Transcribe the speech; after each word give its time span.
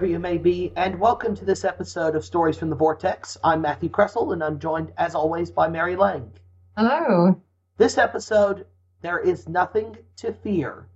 wherever 0.00 0.12
you 0.14 0.18
may 0.18 0.38
be, 0.38 0.72
and 0.76 0.98
welcome 0.98 1.36
to 1.36 1.44
this 1.44 1.62
episode 1.62 2.16
of 2.16 2.24
Stories 2.24 2.56
from 2.56 2.70
the 2.70 2.76
Vortex. 2.76 3.36
I'm 3.44 3.60
Matthew 3.60 3.90
Kresal, 3.90 4.32
and 4.32 4.42
I'm 4.42 4.58
joined, 4.58 4.94
as 4.96 5.14
always, 5.14 5.50
by 5.50 5.68
Mary 5.68 5.94
Lang. 5.94 6.32
Hello. 6.74 7.38
This 7.76 7.98
episode, 7.98 8.64
There 9.02 9.18
Is 9.18 9.46
Nothing 9.46 9.98
to 10.16 10.32
Fear. 10.32 10.88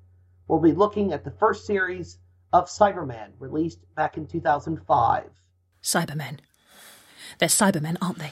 We'll 0.48 0.58
be 0.58 0.72
looking 0.72 1.12
at 1.12 1.22
the 1.22 1.32
first 1.32 1.66
series 1.66 2.16
of 2.50 2.70
Cyberman, 2.70 3.32
released 3.38 3.80
back 3.94 4.16
in 4.16 4.26
2005. 4.26 5.24
Cybermen. 5.82 6.38
They're 7.38 7.48
Cybermen, 7.50 7.98
aren't 8.00 8.20
they? 8.20 8.30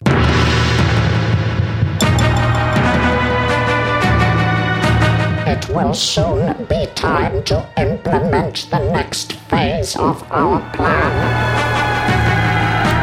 It 5.52 5.68
will 5.68 5.92
soon 5.92 6.64
be 6.64 6.86
time 6.94 7.42
to 7.44 7.68
implement 7.76 8.70
the 8.70 8.78
next 8.90 9.34
phase 9.34 9.94
of 9.96 10.22
our 10.32 10.60
plan. 10.72 11.12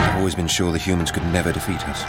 I've 0.10 0.18
always 0.18 0.34
been 0.34 0.48
sure 0.48 0.72
the 0.72 0.80
humans 0.80 1.12
could 1.12 1.26
never 1.32 1.52
defeat 1.52 1.88
us. 1.88 2.04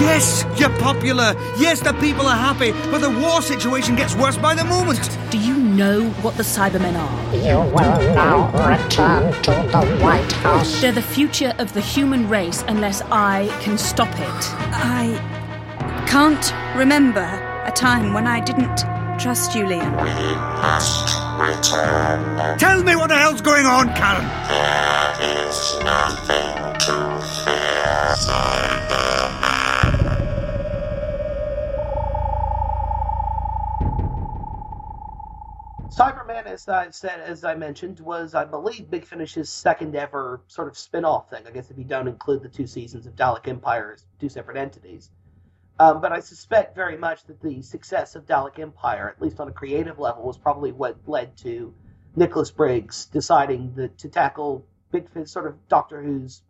Yes, 0.00 0.44
you're 0.58 0.76
popular. 0.78 1.34
Yes, 1.58 1.80
the 1.80 1.92
people 1.94 2.26
are 2.26 2.36
happy, 2.36 2.72
but 2.90 3.00
the 3.00 3.10
war 3.10 3.42
situation 3.42 3.96
gets 3.96 4.14
worse 4.14 4.36
by 4.36 4.54
the 4.54 4.64
moment. 4.64 5.18
Do 5.30 5.38
you 5.38 5.56
know 5.56 6.08
what 6.22 6.36
the 6.36 6.44
Cybermen 6.44 6.94
are? 6.96 7.34
You 7.34 7.58
will 7.74 8.14
now 8.14 8.46
return 8.68 9.32
to 9.42 9.50
the 9.50 9.98
White 10.02 10.32
House. 10.32 10.80
They're 10.80 10.92
the 10.92 11.02
future 11.02 11.52
of 11.58 11.72
the 11.72 11.80
human 11.80 12.28
race 12.28 12.64
unless 12.68 13.02
I 13.10 13.48
can 13.60 13.76
stop 13.76 14.12
it. 14.14 14.44
I 14.72 15.18
can't 16.08 16.54
remember 16.76 17.26
a 17.66 17.72
time 17.72 18.12
when 18.14 18.26
I 18.26 18.40
didn't 18.40 18.78
trust 19.18 19.54
you, 19.54 19.64
Liam. 19.64 19.94
Tell 22.58 22.82
me 22.82 22.94
what 22.96 23.08
the 23.08 23.16
hell's 23.16 23.40
going 23.40 23.66
on, 23.66 23.88
Karen. 23.94 24.24
There 24.48 25.48
is 25.48 25.74
nothing 25.82 26.56
to 26.86 27.20
fear, 27.44 28.14
Cyberman. 28.16 29.67
Cyberman, 35.90 36.44
as 36.44 36.68
I 36.68 36.90
said, 36.90 37.20
as 37.20 37.44
I 37.44 37.54
mentioned, 37.54 37.98
was 38.00 38.34
I 38.34 38.44
believe 38.44 38.90
Big 38.90 39.06
Finish's 39.06 39.48
second 39.48 39.96
ever 39.96 40.42
sort 40.46 40.68
of 40.68 40.76
spin-off 40.76 41.30
thing. 41.30 41.46
I 41.46 41.50
guess 41.50 41.70
if 41.70 41.78
you 41.78 41.84
don't 41.84 42.08
include 42.08 42.42
the 42.42 42.48
two 42.48 42.66
seasons 42.66 43.06
of 43.06 43.16
Dalek 43.16 43.48
Empire 43.48 43.94
as 43.94 44.04
two 44.20 44.28
separate 44.28 44.58
entities. 44.58 45.10
Um, 45.80 46.00
but 46.00 46.12
I 46.12 46.20
suspect 46.20 46.74
very 46.74 46.96
much 46.96 47.24
that 47.24 47.40
the 47.40 47.62
success 47.62 48.16
of 48.16 48.26
Dalek 48.26 48.58
Empire, 48.58 49.08
at 49.08 49.22
least 49.22 49.40
on 49.40 49.48
a 49.48 49.52
creative 49.52 49.98
level, 49.98 50.24
was 50.24 50.36
probably 50.36 50.72
what 50.72 50.98
led 51.06 51.36
to 51.38 51.72
Nicholas 52.16 52.50
Briggs 52.50 53.06
deciding 53.06 53.74
that, 53.76 53.96
to 53.98 54.08
tackle 54.08 54.66
Big 54.90 55.08
Finish, 55.10 55.30
sort 55.30 55.46
of 55.46 55.68
Doctor 55.68 56.02
Who's 56.02 56.42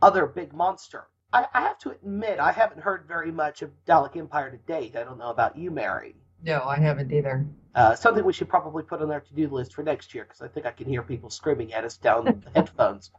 other 0.00 0.26
big 0.26 0.52
monster. 0.52 1.08
I, 1.32 1.46
I 1.52 1.62
have 1.62 1.78
to 1.80 1.90
admit, 1.90 2.38
I 2.38 2.52
haven't 2.52 2.82
heard 2.82 3.06
very 3.08 3.32
much 3.32 3.62
of 3.62 3.70
Dalek 3.86 4.16
Empire 4.16 4.50
to 4.50 4.58
date. 4.58 4.94
I 4.94 5.04
don't 5.04 5.18
know 5.18 5.30
about 5.30 5.56
you, 5.56 5.70
Mary. 5.70 6.14
No, 6.42 6.62
I 6.64 6.76
haven't 6.76 7.12
either. 7.12 7.46
Uh, 7.76 7.94
something 7.94 8.24
we 8.24 8.32
should 8.32 8.48
probably 8.48 8.82
put 8.82 9.02
on 9.02 9.10
our 9.10 9.20
to-do 9.20 9.48
list 9.48 9.74
for 9.74 9.82
next 9.82 10.14
year 10.14 10.24
because 10.24 10.40
I 10.40 10.48
think 10.48 10.64
I 10.64 10.70
can 10.70 10.88
hear 10.88 11.02
people 11.02 11.28
screaming 11.28 11.74
at 11.74 11.84
us 11.84 11.98
down 11.98 12.24
the 12.24 12.50
headphones. 12.54 13.10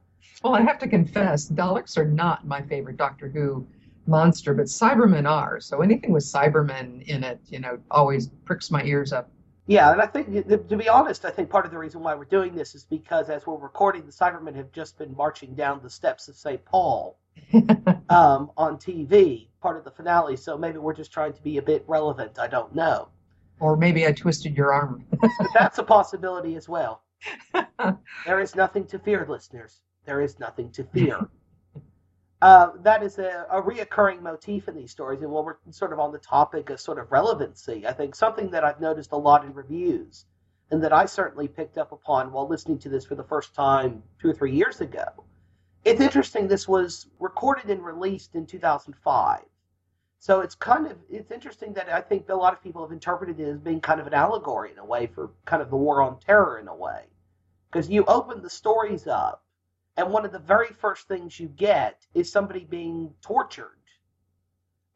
Well, 0.44 0.56
I 0.56 0.62
have 0.62 0.80
to 0.80 0.88
confess, 0.88 1.48
Daleks 1.48 1.96
are 1.96 2.06
not 2.06 2.48
my 2.48 2.64
favorite 2.64 2.98
Doctor 2.98 3.30
Who 3.30 3.68
monster, 4.08 4.56
but 4.56 4.66
Cybermen 4.66 5.30
are. 5.30 5.60
So 5.60 5.82
anything 5.82 6.12
with 6.12 6.24
Cybermen 6.24 7.08
in 7.08 7.24
it, 7.24 7.40
you 7.48 7.60
know, 7.60 7.78
always 7.92 8.30
pricks 8.46 8.72
my 8.72 8.84
ears 8.84 9.14
up. 9.14 9.30
Yeah, 9.68 9.92
and 9.92 10.02
I 10.02 10.08
think, 10.08 10.48
to 10.48 10.78
be 10.78 10.90
honest, 10.90 11.26
I 11.26 11.30
think 11.30 11.50
part 11.50 11.66
of 11.66 11.72
the 11.72 11.78
reason 11.78 12.02
why 12.02 12.16
we're 12.16 12.26
doing 12.26 12.56
this 12.56 12.74
is 12.74 12.84
because 12.84 13.30
as 13.30 13.46
we're 13.46 13.58
recording, 13.58 14.06
the 14.06 14.12
Cybermen 14.12 14.56
have 14.56 14.72
just 14.72 14.98
been 14.98 15.16
marching 15.16 15.54
down 15.54 15.82
the 15.84 15.90
steps 15.90 16.30
of 16.30 16.36
St. 16.36 16.64
Paul 16.66 17.20
um, 18.10 18.50
on 18.58 18.78
TV, 18.78 19.50
part 19.62 19.78
of 19.78 19.84
the 19.84 19.92
finale. 19.92 20.38
So 20.38 20.58
maybe 20.58 20.80
we're 20.80 20.96
just 20.96 21.12
trying 21.12 21.34
to 21.34 21.42
be 21.44 21.58
a 21.58 21.62
bit 21.62 21.84
relevant. 21.86 22.40
I 22.40 22.48
don't 22.48 22.74
know. 22.74 23.10
Or 23.60 23.76
maybe 23.76 24.06
I 24.06 24.12
twisted 24.12 24.56
your 24.56 24.72
arm. 24.72 25.06
That's 25.54 25.80
a 25.80 25.84
possibility 25.84 26.56
as 26.56 26.70
well. 26.70 27.04
there 28.26 28.40
is 28.40 28.56
nothing 28.56 28.86
to 28.88 29.00
fear, 29.00 29.26
listeners. 29.28 29.82
There 30.06 30.22
is 30.22 30.40
nothing 30.40 30.72
to 30.72 30.84
fear. 30.84 31.28
Uh, 32.40 32.70
that 32.84 33.02
is 33.02 33.18
a, 33.18 33.48
a 33.50 33.60
reoccurring 33.60 34.22
motif 34.22 34.68
in 34.68 34.76
these 34.76 34.92
stories, 34.92 35.24
and 35.24 35.32
while 35.32 35.44
we're 35.44 35.58
sort 35.72 35.92
of 35.92 36.00
on 36.00 36.12
the 36.12 36.20
topic 36.20 36.70
of 36.70 36.80
sort 36.80 37.00
of 37.00 37.12
relevancy, 37.12 37.88
I 37.88 37.94
think 37.94 38.14
something 38.14 38.52
that 38.52 38.64
I've 38.64 38.80
noticed 38.80 39.12
a 39.12 39.18
lot 39.18 39.44
in 39.44 39.54
reviews, 39.56 40.26
and 40.70 40.84
that 40.84 40.94
I 40.94 41.06
certainly 41.06 41.48
picked 41.48 41.80
up 41.80 41.92
upon 41.92 42.32
while 42.32 42.48
listening 42.48 42.78
to 42.80 42.90
this 42.90 43.06
for 43.06 43.16
the 43.16 43.24
first 43.24 43.56
time 43.56 44.04
two 44.22 44.30
or 44.30 44.34
three 44.34 44.54
years 44.54 44.82
ago. 44.82 45.06
It's 45.84 46.02
interesting. 46.02 46.48
This 46.48 46.68
was 46.68 47.08
recorded 47.20 47.72
and 47.72 47.84
released 47.84 48.36
in 48.36 48.46
2005, 48.46 49.42
so 50.20 50.42
it's 50.42 50.56
kind 50.56 50.88
of 50.88 50.98
it's 51.10 51.32
interesting 51.32 51.74
that 51.74 51.90
I 51.90 52.02
think 52.02 52.30
a 52.30 52.36
lot 52.36 52.54
of 52.54 52.64
people 52.64 52.82
have 52.84 52.92
interpreted 52.92 53.40
it 53.40 53.48
as 53.48 53.60
being 53.60 53.82
kind 53.82 54.00
of 54.00 54.08
an 54.08 54.14
allegory 54.14 54.72
in 54.72 54.78
a 54.78 54.86
way 54.86 55.08
for 55.08 55.32
kind 55.46 55.62
of 55.62 55.70
the 55.70 55.78
war 55.78 56.02
on 56.02 56.20
terror 56.20 56.60
in 56.60 56.68
a 56.68 56.76
way, 56.76 57.04
because 57.72 57.90
you 57.90 58.04
open 58.06 58.42
the 58.42 58.50
stories 58.50 59.08
up 59.08 59.44
and 59.98 60.12
one 60.12 60.26
of 60.26 60.32
the 60.32 60.40
very 60.40 60.68
first 60.68 61.08
things 61.08 61.40
you 61.40 61.48
get 61.48 62.06
is 62.14 62.32
somebody 62.32 62.64
being 62.64 63.14
tortured. 63.22 63.72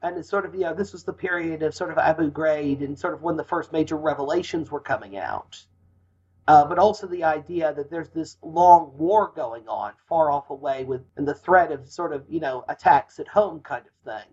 And 0.03 0.17
it's 0.17 0.29
sort 0.29 0.45
of, 0.45 0.53
you 0.53 0.61
know, 0.61 0.75
this 0.75 0.93
was 0.93 1.03
the 1.03 1.13
period 1.13 1.63
of 1.63 1.73
sort 1.75 1.91
of 1.91 1.97
Abu 1.97 2.31
Ghraib 2.31 2.83
and 2.83 2.97
sort 2.97 3.15
of 3.15 3.23
when 3.23 3.35
the 3.35 3.43
first 3.43 3.71
major 3.71 3.97
revelations 3.97 4.69
were 4.69 4.79
coming 4.79 5.17
out. 5.17 5.63
Uh, 6.47 6.65
but 6.65 6.79
also 6.79 7.07
the 7.07 7.23
idea 7.23 7.73
that 7.73 7.89
there's 7.89 8.09
this 8.09 8.37
long 8.41 8.95
war 8.97 9.31
going 9.35 9.67
on 9.67 9.93
far 10.07 10.31
off 10.31 10.49
away 10.49 10.83
with 10.83 11.01
and 11.17 11.27
the 11.27 11.33
threat 11.33 11.71
of 11.71 11.89
sort 11.89 12.13
of, 12.13 12.23
you 12.29 12.39
know, 12.39 12.63
attacks 12.67 13.19
at 13.19 13.27
home 13.27 13.59
kind 13.59 13.85
of 13.85 14.13
thing. 14.13 14.27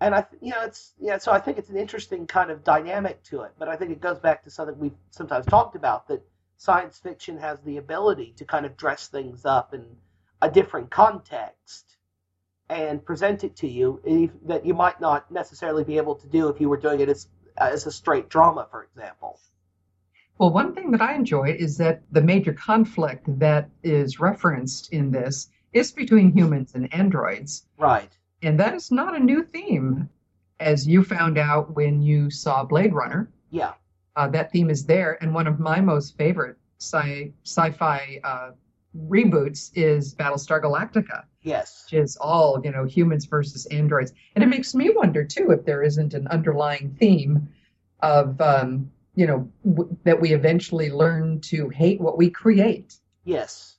And 0.00 0.14
I, 0.14 0.24
you 0.40 0.50
know, 0.50 0.62
it's, 0.62 0.92
yeah, 1.00 1.18
so 1.18 1.32
I 1.32 1.40
think 1.40 1.58
it's 1.58 1.70
an 1.70 1.76
interesting 1.76 2.26
kind 2.26 2.50
of 2.50 2.62
dynamic 2.62 3.22
to 3.24 3.42
it. 3.42 3.52
But 3.58 3.68
I 3.68 3.76
think 3.76 3.90
it 3.90 4.00
goes 4.00 4.18
back 4.18 4.44
to 4.44 4.50
something 4.50 4.78
we've 4.78 4.92
sometimes 5.10 5.46
talked 5.46 5.74
about 5.74 6.06
that 6.08 6.22
science 6.56 6.98
fiction 6.98 7.38
has 7.38 7.60
the 7.62 7.78
ability 7.78 8.34
to 8.36 8.44
kind 8.44 8.64
of 8.64 8.76
dress 8.76 9.08
things 9.08 9.44
up 9.44 9.74
in 9.74 9.84
a 10.40 10.50
different 10.50 10.90
context 10.90 11.96
and 12.68 13.04
present 13.04 13.44
it 13.44 13.56
to 13.56 13.68
you 13.68 14.00
if, 14.04 14.30
that 14.46 14.64
you 14.64 14.74
might 14.74 15.00
not 15.00 15.30
necessarily 15.32 15.84
be 15.84 15.96
able 15.96 16.14
to 16.14 16.26
do 16.28 16.48
if 16.48 16.60
you 16.60 16.68
were 16.68 16.76
doing 16.76 17.00
it 17.00 17.08
as, 17.08 17.28
as 17.56 17.86
a 17.86 17.92
straight 17.92 18.28
drama, 18.28 18.66
for 18.70 18.84
example. 18.84 19.40
Well, 20.36 20.52
one 20.52 20.74
thing 20.74 20.92
that 20.92 21.02
I 21.02 21.14
enjoy 21.14 21.56
is 21.58 21.78
that 21.78 22.02
the 22.12 22.22
major 22.22 22.52
conflict 22.52 23.26
that 23.40 23.70
is 23.82 24.20
referenced 24.20 24.92
in 24.92 25.10
this 25.10 25.48
is 25.72 25.90
between 25.90 26.30
humans 26.30 26.74
and 26.74 26.92
androids. 26.94 27.66
Right. 27.76 28.12
And 28.42 28.58
that 28.60 28.74
is 28.74 28.90
not 28.90 29.16
a 29.16 29.20
new 29.20 29.42
theme, 29.42 30.08
as 30.60 30.86
you 30.86 31.02
found 31.02 31.38
out 31.38 31.74
when 31.74 32.02
you 32.02 32.30
saw 32.30 32.64
Blade 32.64 32.92
Runner. 32.94 33.28
Yeah. 33.50 33.74
Uh, 34.16 34.28
that 34.28 34.50
theme 34.52 34.68
is 34.70 34.84
there, 34.84 35.16
and 35.22 35.32
one 35.34 35.46
of 35.46 35.60
my 35.60 35.80
most 35.80 36.16
favorite 36.16 36.56
sci- 36.78 37.32
sci-fi 37.44 38.20
uh, 38.24 38.50
reboots 39.08 39.70
is 39.74 40.14
Battlestar 40.14 40.60
Galactica, 40.62 41.24
Yes. 41.42 41.84
which 41.86 42.00
is 42.00 42.16
all 42.16 42.60
you 42.64 42.72
know 42.72 42.84
humans 42.84 43.26
versus 43.26 43.66
androids, 43.66 44.12
and 44.34 44.42
it 44.42 44.48
makes 44.48 44.74
me 44.74 44.90
wonder 44.90 45.24
too 45.24 45.50
if 45.52 45.64
there 45.64 45.82
isn't 45.82 46.14
an 46.14 46.26
underlying 46.28 46.96
theme 46.98 47.48
of 48.00 48.40
um, 48.40 48.90
you 49.14 49.26
know 49.26 49.48
w- 49.64 49.96
that 50.02 50.20
we 50.20 50.32
eventually 50.32 50.90
learn 50.90 51.40
to 51.42 51.68
hate 51.68 52.00
what 52.00 52.18
we 52.18 52.28
create. 52.28 52.96
Yes. 53.24 53.76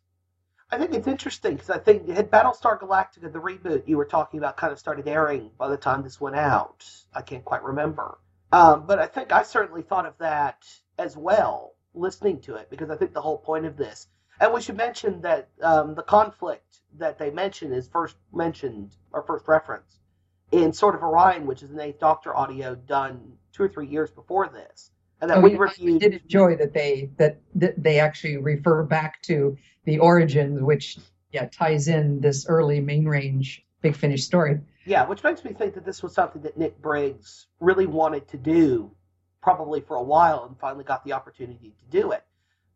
I 0.71 0.77
think 0.77 0.93
it's 0.93 1.07
interesting 1.07 1.53
because 1.55 1.71
I 1.71 1.79
think 1.79 2.07
had 2.09 2.29
Battlestar 2.29 2.79
Galactica, 2.79 3.31
the 3.31 3.39
reboot 3.39 3.87
you 3.87 3.97
were 3.97 4.05
talking 4.05 4.37
about, 4.37 4.55
kind 4.55 4.71
of 4.71 4.77
started 4.77 5.07
airing 5.07 5.49
by 5.57 5.67
the 5.67 5.77
time 5.77 6.03
this 6.03 6.21
went 6.21 6.35
out. 6.35 6.85
I 7.13 7.21
can't 7.23 7.43
quite 7.43 7.63
remember. 7.63 8.19
Um, 8.51 8.85
but 8.85 8.99
I 8.99 9.07
think 9.07 9.31
I 9.31 9.43
certainly 9.43 9.81
thought 9.81 10.05
of 10.05 10.17
that 10.19 10.65
as 10.97 11.17
well, 11.17 11.73
listening 11.93 12.41
to 12.41 12.55
it, 12.55 12.69
because 12.69 12.89
I 12.89 12.95
think 12.95 13.13
the 13.13 13.21
whole 13.21 13.37
point 13.37 13.65
of 13.65 13.77
this, 13.77 14.07
and 14.39 14.53
we 14.53 14.61
should 14.61 14.77
mention 14.77 15.21
that 15.21 15.49
um, 15.61 15.95
the 15.95 16.03
conflict 16.03 16.79
that 16.97 17.17
they 17.17 17.29
mention 17.29 17.73
is 17.73 17.87
first 17.87 18.15
mentioned, 18.33 18.95
or 19.11 19.23
first 19.23 19.47
referenced, 19.47 19.99
in 20.51 20.73
sort 20.73 20.95
of 20.95 21.03
Orion, 21.03 21.45
which 21.45 21.63
is 21.63 21.71
an 21.71 21.79
Eighth 21.79 21.99
Doctor 21.99 22.35
audio 22.35 22.75
done 22.75 23.33
two 23.53 23.63
or 23.63 23.69
three 23.69 23.87
years 23.87 24.11
before 24.11 24.47
this. 24.49 24.91
And 25.21 25.29
that 25.29 25.37
Oh, 25.37 25.41
we 25.41 25.57
I 25.57 25.97
did 25.97 26.21
enjoy 26.21 26.55
that 26.57 26.73
they 26.73 27.09
that, 27.17 27.39
that 27.55 27.81
they 27.81 27.99
actually 27.99 28.37
refer 28.37 28.83
back 28.83 29.21
to 29.23 29.57
the 29.83 29.99
origins, 29.99 30.61
which 30.61 30.97
yeah 31.31 31.47
ties 31.51 31.87
in 31.87 32.21
this 32.21 32.47
early 32.47 32.79
main 32.79 33.05
range 33.05 33.65
Big 33.81 33.95
Finish 33.95 34.23
story. 34.23 34.59
Yeah, 34.85 35.05
which 35.05 35.23
makes 35.23 35.43
me 35.43 35.53
think 35.53 35.73
that 35.75 35.85
this 35.85 36.01
was 36.01 36.13
something 36.13 36.41
that 36.43 36.57
Nick 36.57 36.81
Briggs 36.81 37.47
really 37.59 37.85
wanted 37.85 38.27
to 38.29 38.37
do, 38.37 38.91
probably 39.41 39.81
for 39.81 39.95
a 39.95 40.03
while, 40.03 40.45
and 40.45 40.57
finally 40.57 40.83
got 40.83 41.03
the 41.03 41.13
opportunity 41.13 41.75
to 41.77 41.85
do 41.89 42.11
it. 42.11 42.23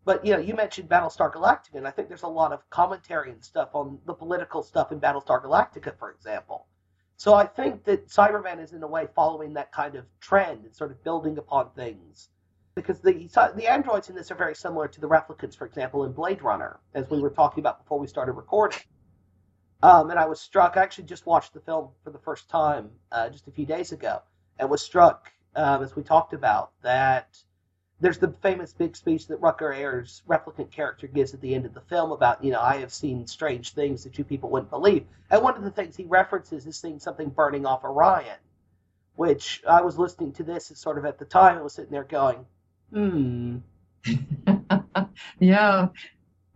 But 0.05 0.25
you 0.25 0.33
know, 0.33 0.39
you 0.39 0.53
mentioned 0.53 0.89
Battlestar 0.89 1.31
Galactica, 1.31 1.75
and 1.75 1.87
I 1.87 1.91
think 1.91 2.09
there's 2.09 2.23
a 2.23 2.27
lot 2.27 2.51
of 2.51 2.69
commentary 2.69 3.31
and 3.31 3.43
stuff 3.43 3.69
on 3.73 3.99
the 4.05 4.13
political 4.13 4.63
stuff 4.63 4.91
in 4.91 4.99
Battlestar 4.99 5.41
Galactica, 5.41 5.97
for 5.97 6.11
example. 6.11 6.67
So 7.15 7.33
I 7.33 7.45
think 7.45 7.85
that 7.85 8.07
Cyberman 8.07 8.61
is 8.61 8.73
in 8.73 8.83
a 8.83 8.87
way 8.87 9.07
following 9.15 9.53
that 9.53 9.71
kind 9.71 9.95
of 9.95 10.05
trend 10.19 10.65
and 10.65 10.75
sort 10.75 10.91
of 10.91 11.03
building 11.03 11.37
upon 11.37 11.69
things. 11.71 12.29
Because 12.75 12.99
the 12.99 13.13
the 13.55 13.67
androids 13.67 14.09
in 14.09 14.15
this 14.15 14.31
are 14.31 14.35
very 14.35 14.55
similar 14.55 14.87
to 14.87 14.99
the 14.99 15.07
replicants, 15.07 15.55
for 15.55 15.65
example, 15.65 16.05
in 16.05 16.11
Blade 16.11 16.41
Runner, 16.41 16.79
as 16.95 17.09
we 17.09 17.21
were 17.21 17.29
talking 17.29 17.61
about 17.61 17.83
before 17.83 17.99
we 17.99 18.07
started 18.07 18.33
recording. 18.33 18.79
Um, 19.83 20.09
and 20.09 20.19
I 20.19 20.25
was 20.25 20.39
struck. 20.39 20.77
I 20.77 20.81
actually 20.81 21.03
just 21.03 21.25
watched 21.25 21.53
the 21.53 21.59
film 21.59 21.89
for 22.03 22.09
the 22.09 22.17
first 22.19 22.49
time 22.49 22.89
uh, 23.11 23.29
just 23.29 23.47
a 23.47 23.51
few 23.51 23.65
days 23.65 23.91
ago, 23.91 24.21
and 24.57 24.69
was 24.69 24.81
struck 24.81 25.31
um, 25.55 25.83
as 25.83 25.95
we 25.95 26.03
talked 26.03 26.33
about 26.33 26.71
that. 26.81 27.37
There's 27.99 28.17
the 28.17 28.33
famous 28.41 28.73
big 28.73 28.97
speech 28.97 29.27
that 29.27 29.39
Rutger 29.39 29.73
Hauer's 29.73 30.23
replicant 30.27 30.71
character 30.71 31.07
gives 31.07 31.33
at 31.33 31.39
the 31.39 31.55
end 31.55 31.65
of 31.65 31.73
the 31.73 31.81
film 31.81 32.11
about, 32.11 32.43
you 32.43 32.51
know, 32.51 32.59
I 32.59 32.77
have 32.77 32.91
seen 32.91 33.27
strange 33.27 33.73
things 33.73 34.03
that 34.03 34.17
you 34.17 34.25
people 34.25 34.49
wouldn't 34.49 34.71
believe. 34.71 35.05
And 35.29 35.41
one 35.41 35.55
of 35.55 35.63
the 35.63 35.71
things 35.71 35.95
he 35.95 36.03
references 36.03 36.65
is 36.65 36.75
seeing 36.75 36.99
something 36.99 37.29
burning 37.29 37.65
off 37.65 37.85
Orion, 37.85 38.39
which 39.15 39.63
I 39.65 39.81
was 39.81 39.97
listening 39.97 40.33
to 40.33 40.43
this 40.43 40.69
and 40.69 40.77
sort 40.77 40.97
of 40.97 41.05
at 41.05 41.17
the 41.17 41.23
time 41.23 41.57
I 41.57 41.61
was 41.61 41.73
sitting 41.73 41.91
there 41.91 42.03
going, 42.03 42.45
hmm. 42.93 43.57
yeah, 45.39 45.87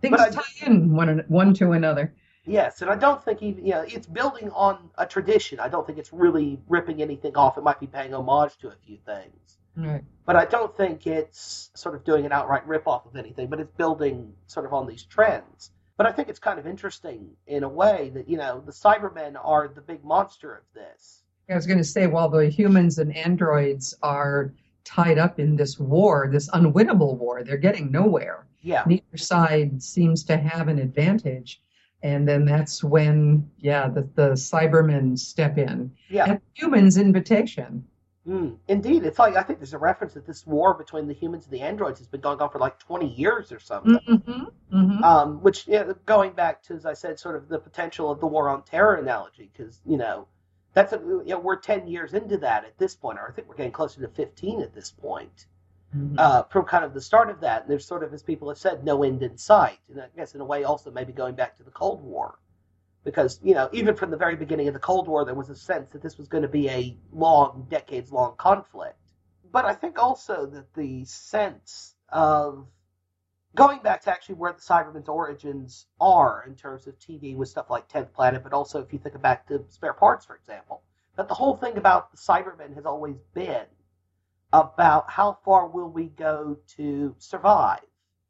things 0.02 0.12
But 0.18 0.20
I- 0.20 0.30
tie 0.30 0.66
in 0.66 0.94
one 0.94 1.24
one 1.28 1.54
to 1.56 1.72
another. 1.72 2.14
Yes, 2.46 2.82
and 2.82 2.90
I 2.90 2.96
don't 2.96 3.22
think 3.24 3.44
even 3.44 3.66
you 3.66 3.72
know 3.74 3.82
it's 3.88 4.08
building 4.08 4.50
on 4.52 4.90
a 4.98 5.06
tradition. 5.06 5.60
I 5.60 5.68
don't 5.68 5.86
think 5.86 5.98
it's 6.00 6.14
really 6.14 6.60
ripping 6.70 7.02
anything 7.02 7.36
off. 7.36 7.58
It 7.58 7.64
might 7.64 7.80
be 7.80 7.88
paying 7.88 8.14
homage 8.14 8.58
to 8.60 8.70
a 8.70 8.76
few 8.86 8.98
things, 9.06 9.58
Right. 9.76 10.04
but 10.26 10.38
I 10.38 10.46
don't 10.46 10.76
think 10.78 11.08
it's 11.08 11.72
sort 11.74 11.94
of 11.96 12.06
doing 12.06 12.26
an 12.26 12.32
outright 12.32 12.66
rip 12.66 12.88
off 12.88 13.06
of 13.06 13.18
anything. 13.18 13.48
But 13.50 13.60
it's 13.60 13.72
building 13.76 14.34
sort 14.48 14.66
of 14.66 14.74
on 14.74 14.88
these 14.88 15.04
trends. 15.04 15.72
But 15.98 16.06
I 16.06 16.12
think 16.14 16.30
it's 16.30 16.40
kind 16.40 16.58
of 16.60 16.68
interesting 16.68 17.32
in 17.48 17.64
a 17.64 17.70
way 17.70 18.12
that 18.14 18.30
you 18.30 18.38
know 18.38 18.62
the 18.66 18.72
Cybermen 18.72 19.36
are 19.44 19.68
the 19.68 19.82
big 19.82 20.06
monster 20.06 20.56
of 20.56 20.64
this. 20.74 21.24
I 21.50 21.56
was 21.56 21.66
going 21.66 21.80
to 21.80 21.84
say, 21.84 22.08
while 22.08 22.30
the 22.30 22.50
humans 22.50 22.98
and 22.98 23.16
androids 23.16 23.94
are 24.04 24.54
tied 24.88 25.18
up 25.18 25.40
in 25.40 25.56
this 25.56 25.78
war, 25.80 26.30
this 26.32 26.50
unwinnable 26.52 27.18
war, 27.18 27.44
they're 27.44 27.58
getting 27.58 27.92
nowhere. 27.92 28.48
Yeah, 28.62 28.84
Neither 28.88 29.18
side 29.18 29.82
seems 29.84 30.24
to 30.26 30.38
have 30.38 30.68
an 30.68 30.80
advantage. 30.80 31.62
And 32.04 32.28
then 32.28 32.46
that's 32.46 32.84
when, 32.84 33.50
yeah, 33.60 33.88
the, 33.90 34.08
the 34.16 34.30
Cybermen 34.32 35.18
step 35.18 35.58
in. 35.58 35.92
yeah, 36.10 36.26
At 36.34 36.42
humans' 36.54 36.98
invitation. 36.98 37.86
mm, 38.28 38.58
indeed. 38.68 39.04
It's 39.04 39.20
like 39.20 39.36
I 39.36 39.44
think 39.44 39.60
there's 39.60 39.74
a 39.74 39.78
reference 39.80 40.14
that 40.14 40.26
this 40.26 40.46
war 40.46 40.74
between 40.74 41.08
the 41.08 41.14
humans 41.14 41.46
and 41.46 41.54
the 41.54 41.62
androids 41.62 42.00
has 42.00 42.08
been 42.08 42.22
going 42.22 42.40
on 42.40 42.50
for 42.50 42.60
like 42.60 42.78
20 42.80 43.08
years 43.14 43.52
or 43.52 43.60
something. 43.60 43.98
hmm 44.08 44.44
hmm 44.72 45.04
um, 45.04 45.42
which 45.42 45.68
know, 45.68 45.94
going 46.06 46.34
back 46.34 46.62
to 46.64 46.74
as 46.76 46.86
I 46.86 46.94
said, 46.94 47.20
sort 47.20 47.36
of 47.36 47.48
the 47.50 47.60
potential 47.60 48.12
of 48.12 48.20
the 48.20 48.28
war 48.28 48.50
on 48.50 48.64
terror 48.64 48.96
analogy, 48.96 49.50
because 49.52 49.80
you 49.86 49.98
know 49.98 50.28
that's 50.78 50.94
a, 50.94 50.98
you 50.98 51.24
know 51.26 51.40
we're 51.40 51.56
ten 51.56 51.88
years 51.88 52.14
into 52.14 52.38
that 52.38 52.64
at 52.64 52.78
this 52.78 52.96
point, 52.96 53.18
or 53.18 53.28
I 53.28 53.32
think 53.32 53.48
we're 53.48 53.56
getting 53.56 53.72
closer 53.72 54.00
to 54.02 54.08
fifteen 54.08 54.62
at 54.62 54.76
this 54.76 54.92
point 54.92 55.48
uh, 56.18 56.44
from 56.44 56.66
kind 56.66 56.86
of 56.86 56.94
the 56.94 57.02
start 57.02 57.30
of 57.30 57.40
that. 57.42 57.62
And 57.64 57.72
there's 57.72 57.86
sort 57.86 58.04
of, 58.04 58.14
as 58.14 58.22
people 58.22 58.50
have 58.50 58.58
said, 58.58 58.84
no 58.84 59.04
end 59.04 59.24
in 59.24 59.38
sight, 59.38 59.80
and 59.90 60.00
I 60.00 60.08
guess 60.16 60.36
in 60.36 60.42
a 60.42 60.46
way 60.46 60.64
also 60.64 60.92
maybe 60.92 61.14
going 61.14 61.36
back 61.36 61.58
to 61.58 61.64
the 61.64 61.72
Cold 61.72 62.04
War, 62.04 62.38
because 63.04 63.40
you 63.44 63.56
know 63.56 63.70
even 63.74 63.96
from 63.96 64.12
the 64.12 64.18
very 64.18 64.36
beginning 64.36 64.68
of 64.68 64.76
the 64.76 64.80
Cold 64.80 65.08
War, 65.08 65.26
there 65.26 65.34
was 65.34 65.50
a 65.50 65.56
sense 65.56 65.90
that 65.92 66.04
this 66.04 66.18
was 66.18 66.28
going 66.28 66.44
to 66.44 66.48
be 66.48 66.70
a 66.70 66.96
long, 67.12 67.66
decades 67.70 68.12
long 68.12 68.36
conflict. 68.38 69.00
But 69.52 69.66
I 69.66 69.74
think 69.74 69.98
also 69.98 70.46
that 70.46 70.74
the 70.76 71.06
sense 71.06 71.96
of 72.10 72.68
going 73.58 73.80
back 73.80 74.04
to 74.04 74.12
actually 74.12 74.36
where 74.36 74.54
the 74.54 74.62
Cybermen's 74.62 75.10
origins 75.10 75.88
are 76.00 76.46
in 76.48 76.54
terms 76.54 76.86
of 76.86 76.98
TV 77.00 77.36
with 77.36 77.50
stuff 77.50 77.72
like 77.72 77.90
10th 77.90 78.14
Planet, 78.14 78.44
but 78.44 78.54
also 78.54 78.80
if 78.82 78.94
you 78.94 79.00
think 79.00 79.20
back 79.20 79.48
to 79.48 79.66
Spare 79.70 79.94
Parts, 79.94 80.26
for 80.26 80.36
example, 80.36 80.84
that 81.16 81.28
the 81.28 81.34
whole 81.34 81.58
thing 81.58 81.76
about 81.76 82.12
the 82.12 82.18
Cybermen 82.18 82.76
has 82.76 82.86
always 82.86 83.16
been 83.34 83.66
about 84.54 85.10
how 85.10 85.40
far 85.44 85.68
will 85.68 85.90
we 85.90 86.06
go 86.06 86.58
to 86.76 87.16
survive. 87.18 87.82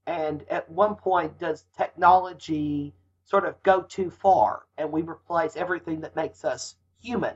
And 0.07 0.45
at 0.49 0.71
one 0.71 0.95
point, 0.95 1.37
does 1.37 1.65
technology 1.77 2.95
sort 3.25 3.43
of 3.43 3.61
go 3.63 3.81
too 3.81 4.09
far 4.09 4.63
and 4.77 4.93
we 4.93 5.01
replace 5.01 5.57
everything 5.57 6.01
that 6.01 6.15
makes 6.15 6.45
us 6.45 6.75
human? 7.01 7.35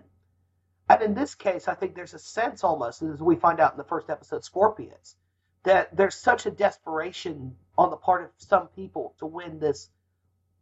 And 0.87 1.01
in 1.01 1.13
this 1.13 1.35
case, 1.35 1.67
I 1.67 1.75
think 1.75 1.95
there's 1.95 2.13
a 2.13 2.19
sense 2.19 2.63
almost, 2.63 3.01
as 3.01 3.21
we 3.21 3.35
find 3.35 3.59
out 3.59 3.73
in 3.73 3.77
the 3.77 3.83
first 3.83 4.09
episode, 4.09 4.45
Scorpius, 4.45 5.17
that 5.63 5.95
there's 5.95 6.15
such 6.15 6.45
a 6.45 6.51
desperation 6.51 7.57
on 7.77 7.89
the 7.89 7.97
part 7.97 8.23
of 8.23 8.29
some 8.37 8.67
people 8.67 9.15
to 9.19 9.25
win 9.25 9.59
this 9.59 9.89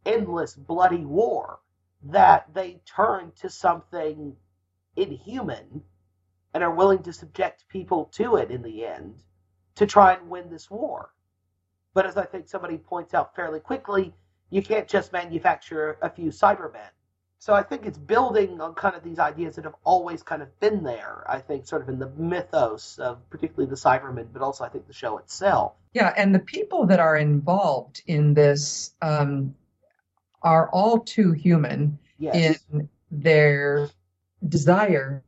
endless 0.06 0.54
bloody 0.54 1.04
war 1.04 1.60
that 2.02 2.52
they 2.54 2.80
turn 2.86 3.32
to 3.40 3.50
something 3.50 4.36
inhuman 4.96 5.82
and 6.54 6.64
are 6.64 6.74
willing 6.74 7.02
to 7.02 7.12
subject 7.12 7.68
people 7.68 8.06
to 8.06 8.36
it 8.36 8.50
in 8.50 8.62
the 8.62 8.84
end 8.84 9.22
to 9.74 9.86
try 9.86 10.14
and 10.14 10.28
win 10.28 10.50
this 10.50 10.70
war. 10.70 11.10
But 11.94 12.06
as 12.06 12.16
I 12.16 12.24
think 12.24 12.48
somebody 12.48 12.78
points 12.78 13.14
out 13.14 13.34
fairly 13.34 13.60
quickly, 13.60 14.14
you 14.50 14.62
can't 14.62 14.88
just 14.88 15.12
manufacture 15.12 15.98
a 16.02 16.10
few 16.10 16.30
Cybermen. 16.30 16.90
So 17.40 17.54
I 17.54 17.62
think 17.62 17.86
it's 17.86 17.96
building 17.96 18.60
on 18.60 18.74
kind 18.74 18.94
of 18.94 19.02
these 19.02 19.18
ideas 19.18 19.56
that 19.56 19.64
have 19.64 19.74
always 19.82 20.22
kind 20.22 20.42
of 20.42 20.60
been 20.60 20.84
there, 20.84 21.24
I 21.26 21.40
think, 21.40 21.66
sort 21.66 21.80
of 21.80 21.88
in 21.88 21.98
the 21.98 22.10
mythos 22.10 22.98
of 22.98 23.28
particularly 23.30 23.68
the 23.68 23.76
Cybermen, 23.76 24.26
but 24.30 24.42
also 24.42 24.62
I 24.62 24.68
think 24.68 24.86
the 24.86 24.92
show 24.92 25.16
itself. 25.16 25.72
Yeah, 25.94 26.12
and 26.18 26.34
the 26.34 26.40
people 26.40 26.86
that 26.86 27.00
are 27.00 27.16
involved 27.16 28.02
in 28.06 28.34
this 28.34 28.92
um, 29.00 29.54
are 30.42 30.68
all 30.68 31.00
too 31.00 31.32
human 31.32 31.98
Yes. 32.18 32.62
in 32.70 32.88
their 33.10 33.88
desire 34.46 35.24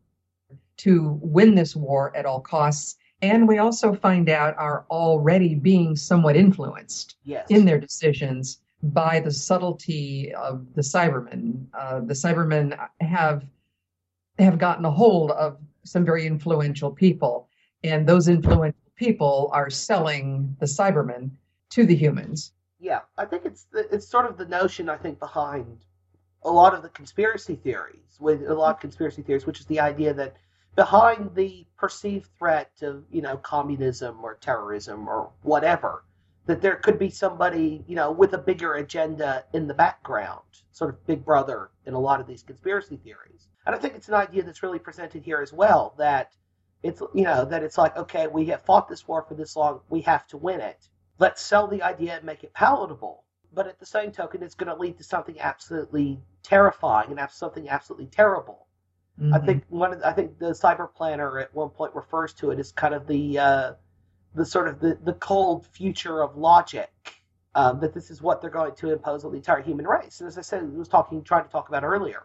to 0.76 1.18
win 1.22 1.54
this 1.54 1.74
war 1.74 2.14
at 2.14 2.26
all 2.26 2.40
costs. 2.40 2.96
And 3.22 3.48
we 3.48 3.56
also 3.56 3.94
find 3.94 4.28
out 4.28 4.54
are 4.58 4.84
already 4.90 5.54
being 5.54 5.96
somewhat 5.96 6.36
influenced 6.36 7.16
yes. 7.24 7.46
in 7.48 7.64
their 7.64 7.78
decisions 7.78 8.58
by 8.82 9.20
the 9.20 9.30
subtlety 9.30 10.34
of 10.34 10.66
the 10.74 10.82
Cybermen. 10.82 11.66
Uh, 11.78 12.00
the 12.00 12.14
Cybermen 12.14 12.76
have 13.00 13.44
have 14.38 14.58
gotten 14.58 14.84
a 14.84 14.90
hold 14.90 15.30
of 15.30 15.58
some 15.84 16.04
very 16.04 16.26
influential 16.26 16.90
people, 16.90 17.48
and 17.84 18.06
those 18.06 18.28
influential 18.28 18.80
people 18.96 19.50
are 19.52 19.70
selling 19.70 20.56
the 20.58 20.66
Cybermen 20.66 21.30
to 21.70 21.86
the 21.86 21.94
humans. 21.94 22.52
Yeah, 22.80 23.00
I 23.16 23.24
think 23.24 23.44
it's 23.44 23.64
the, 23.72 23.86
it's 23.94 24.08
sort 24.08 24.26
of 24.26 24.36
the 24.36 24.46
notion 24.46 24.88
I 24.88 24.96
think 24.96 25.18
behind 25.18 25.84
a 26.44 26.50
lot 26.50 26.74
of 26.74 26.82
the 26.82 26.88
conspiracy 26.88 27.54
theories, 27.54 28.18
with 28.18 28.42
a 28.48 28.54
lot 28.54 28.74
of 28.74 28.80
conspiracy 28.80 29.22
theories, 29.22 29.46
which 29.46 29.60
is 29.60 29.66
the 29.66 29.78
idea 29.78 30.12
that 30.14 30.36
behind 30.74 31.34
the 31.34 31.66
perceived 31.76 32.28
threat 32.38 32.72
of 32.82 33.04
you 33.10 33.22
know 33.22 33.36
communism 33.36 34.18
or 34.24 34.34
terrorism 34.40 35.08
or 35.08 35.30
whatever, 35.42 36.04
that 36.46 36.60
there 36.60 36.76
could 36.76 36.98
be 36.98 37.10
somebody 37.10 37.84
you 37.86 37.96
know 37.96 38.10
with 38.12 38.32
a 38.34 38.38
bigger 38.38 38.74
agenda 38.74 39.44
in 39.52 39.66
the 39.68 39.74
background, 39.74 40.42
sort 40.72 40.90
of 40.90 41.06
Big 41.06 41.24
Brother 41.24 41.70
in 41.86 41.94
a 41.94 41.98
lot 42.00 42.20
of 42.20 42.26
these 42.26 42.42
conspiracy 42.42 42.96
theories. 42.96 43.48
And 43.66 43.74
I 43.74 43.78
think 43.78 43.94
it's 43.94 44.08
an 44.08 44.14
idea 44.14 44.42
that's 44.42 44.62
really 44.62 44.78
presented 44.80 45.22
here 45.24 45.40
as 45.40 45.52
well 45.52 45.94
that 45.98 46.32
it's 46.82 47.00
you 47.14 47.24
know 47.24 47.44
that 47.44 47.62
it's 47.62 47.78
like 47.78 47.96
okay 47.96 48.26
we 48.26 48.46
have 48.46 48.62
fought 48.62 48.88
this 48.88 49.06
war 49.06 49.22
for 49.22 49.34
this 49.34 49.56
long 49.56 49.80
we 49.88 50.00
have 50.02 50.26
to 50.28 50.36
win 50.36 50.60
it 50.60 50.88
let's 51.18 51.42
sell 51.42 51.66
the 51.68 51.82
idea 51.82 52.16
and 52.16 52.24
make 52.24 52.42
it 52.44 52.52
palatable 52.54 53.24
but 53.52 53.66
at 53.66 53.78
the 53.78 53.86
same 53.86 54.10
token 54.10 54.42
it's 54.42 54.54
going 54.54 54.72
to 54.74 54.80
lead 54.80 54.96
to 54.98 55.04
something 55.04 55.38
absolutely 55.40 56.20
terrifying 56.42 57.10
and 57.10 57.20
have 57.20 57.32
something 57.32 57.68
absolutely 57.68 58.06
terrible 58.06 58.66
i 59.32 59.38
Mhm. 59.38 59.46
think 59.46 59.64
one 59.68 59.92
of 59.92 60.00
the, 60.00 60.06
i 60.08 60.12
think 60.12 60.38
the 60.38 60.50
cyber 60.52 60.92
planner 60.92 61.38
at 61.38 61.54
one 61.54 61.70
point 61.70 61.94
refers 61.94 62.32
to 62.34 62.50
it 62.50 62.58
as 62.58 62.72
kind 62.72 62.94
of 62.94 63.06
the 63.06 63.38
uh 63.38 63.72
the 64.34 64.44
sort 64.46 64.68
of 64.68 64.80
the, 64.80 64.98
the 65.04 65.14
cold 65.14 65.66
future 65.66 66.22
of 66.22 66.36
logic 66.36 66.90
Um, 67.54 67.80
that 67.80 67.92
this 67.94 68.10
is 68.10 68.22
what 68.22 68.40
they're 68.40 68.50
going 68.60 68.74
to 68.76 68.92
impose 68.92 69.24
on 69.26 69.32
the 69.32 69.38
entire 69.38 69.62
human 69.62 69.86
race. 69.86 70.20
And 70.20 70.28
as 70.28 70.38
I 70.38 70.42
said, 70.42 70.62
I 70.62 70.66
was 70.78 70.88
talking, 70.88 71.22
trying 71.22 71.44
to 71.44 71.50
talk 71.50 71.68
about 71.68 71.84
earlier, 71.84 72.22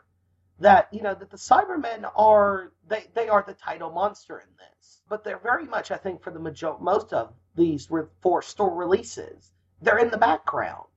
that 0.60 0.88
you 0.94 1.02
know 1.02 1.16
that 1.16 1.30
the 1.32 1.38
Cybermen 1.38 2.10
are 2.16 2.72
they 2.88 3.04
they 3.14 3.28
are 3.30 3.44
the 3.48 3.54
title 3.56 3.92
monster 3.92 4.40
in 4.40 4.50
this, 4.58 5.02
but 5.10 5.24
they're 5.24 5.40
very 5.52 5.66
much, 5.66 5.92
I 5.92 5.98
think, 5.98 6.22
for 6.24 6.32
the 6.32 6.40
major, 6.40 6.74
most 6.80 7.14
of 7.14 7.34
these 7.56 7.92
re- 7.92 8.08
four 8.22 8.42
store 8.42 8.74
releases, 8.76 9.52
they're 9.82 10.00
in 10.00 10.12
the 10.12 10.18
background. 10.18 10.88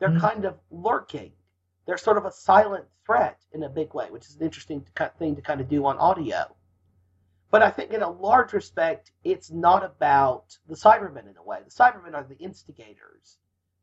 They're 0.00 0.10
Mhm. 0.16 0.20
kind 0.28 0.44
of 0.44 0.54
lurking. 0.70 1.32
They're 1.86 1.98
sort 1.98 2.18
of 2.18 2.26
a 2.26 2.32
silent 2.32 2.86
threat 3.06 3.38
in 3.52 3.62
a 3.64 3.68
big 3.68 3.94
way, 3.94 4.10
which 4.10 4.26
is 4.28 4.36
an 4.36 4.42
interesting 4.42 4.84
thing 5.18 5.36
to 5.36 5.42
kind 5.42 5.60
of 5.60 5.68
do 5.68 5.86
on 5.86 5.98
audio. 5.98 6.56
But 7.50 7.62
I 7.62 7.70
think 7.70 7.92
in 7.92 8.02
a 8.02 8.10
large 8.10 8.52
respect, 8.52 9.10
it's 9.24 9.50
not 9.50 9.84
about 9.84 10.58
the 10.68 10.74
Cybermen 10.74 11.30
in 11.30 11.36
a 11.38 11.42
way. 11.42 11.60
The 11.64 11.70
Cybermen 11.70 12.14
are 12.14 12.24
the 12.24 12.36
instigators. 12.36 13.38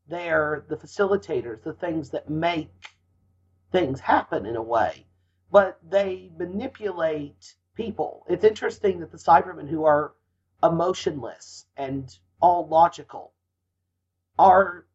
They're 0.07 0.65
the 0.69 0.77
facilitators, 0.77 1.63
the 1.63 1.73
things 1.73 2.11
that 2.11 2.29
make 2.29 2.71
things 3.71 3.99
happen 3.99 4.45
in 4.45 4.55
a 4.55 4.61
way. 4.61 5.07
But 5.51 5.79
they 5.87 6.31
manipulate 6.37 7.55
people. 7.75 8.25
It's 8.29 8.43
interesting 8.43 8.99
that 8.99 9.11
the 9.11 9.17
Cybermen 9.17 9.67
who 9.67 9.83
are 9.85 10.13
emotionless 10.63 11.65
and 11.75 12.15
all 12.41 12.67
logical 12.67 13.33
are 14.37 14.85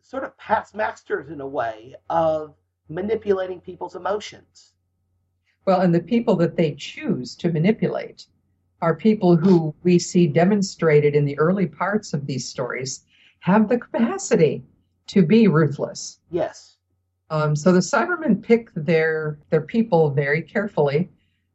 sort 0.00 0.24
of 0.24 0.36
past 0.38 0.74
masters 0.74 1.30
in 1.30 1.40
a 1.40 1.46
way 1.46 1.94
of 2.08 2.54
manipulating 2.88 3.60
people's 3.60 3.96
emotions. 3.96 4.72
Well, 5.66 5.80
and 5.80 5.94
the 5.94 6.00
people 6.00 6.36
that 6.36 6.56
they 6.56 6.74
choose 6.74 7.34
to 7.36 7.50
manipulate 7.52 8.26
are 8.80 8.94
people 8.94 9.36
who 9.36 9.74
we 9.82 9.98
see 9.98 10.26
demonstrated 10.26 11.14
in 11.14 11.24
the 11.24 11.38
early 11.38 11.66
parts 11.66 12.14
of 12.14 12.26
these 12.26 12.46
stories 12.48 13.04
have 13.40 13.68
the 13.68 13.78
capacity 13.78 14.62
to 15.08 15.22
be 15.22 15.48
ruthless. 15.48 16.20
Yes. 16.30 16.76
Um, 17.30 17.56
so 17.56 17.72
the 17.72 17.80
Cybermen 17.80 18.40
pick 18.42 18.70
their 18.74 19.38
their 19.50 19.62
people 19.62 20.10
very 20.10 20.42
carefully, 20.42 21.10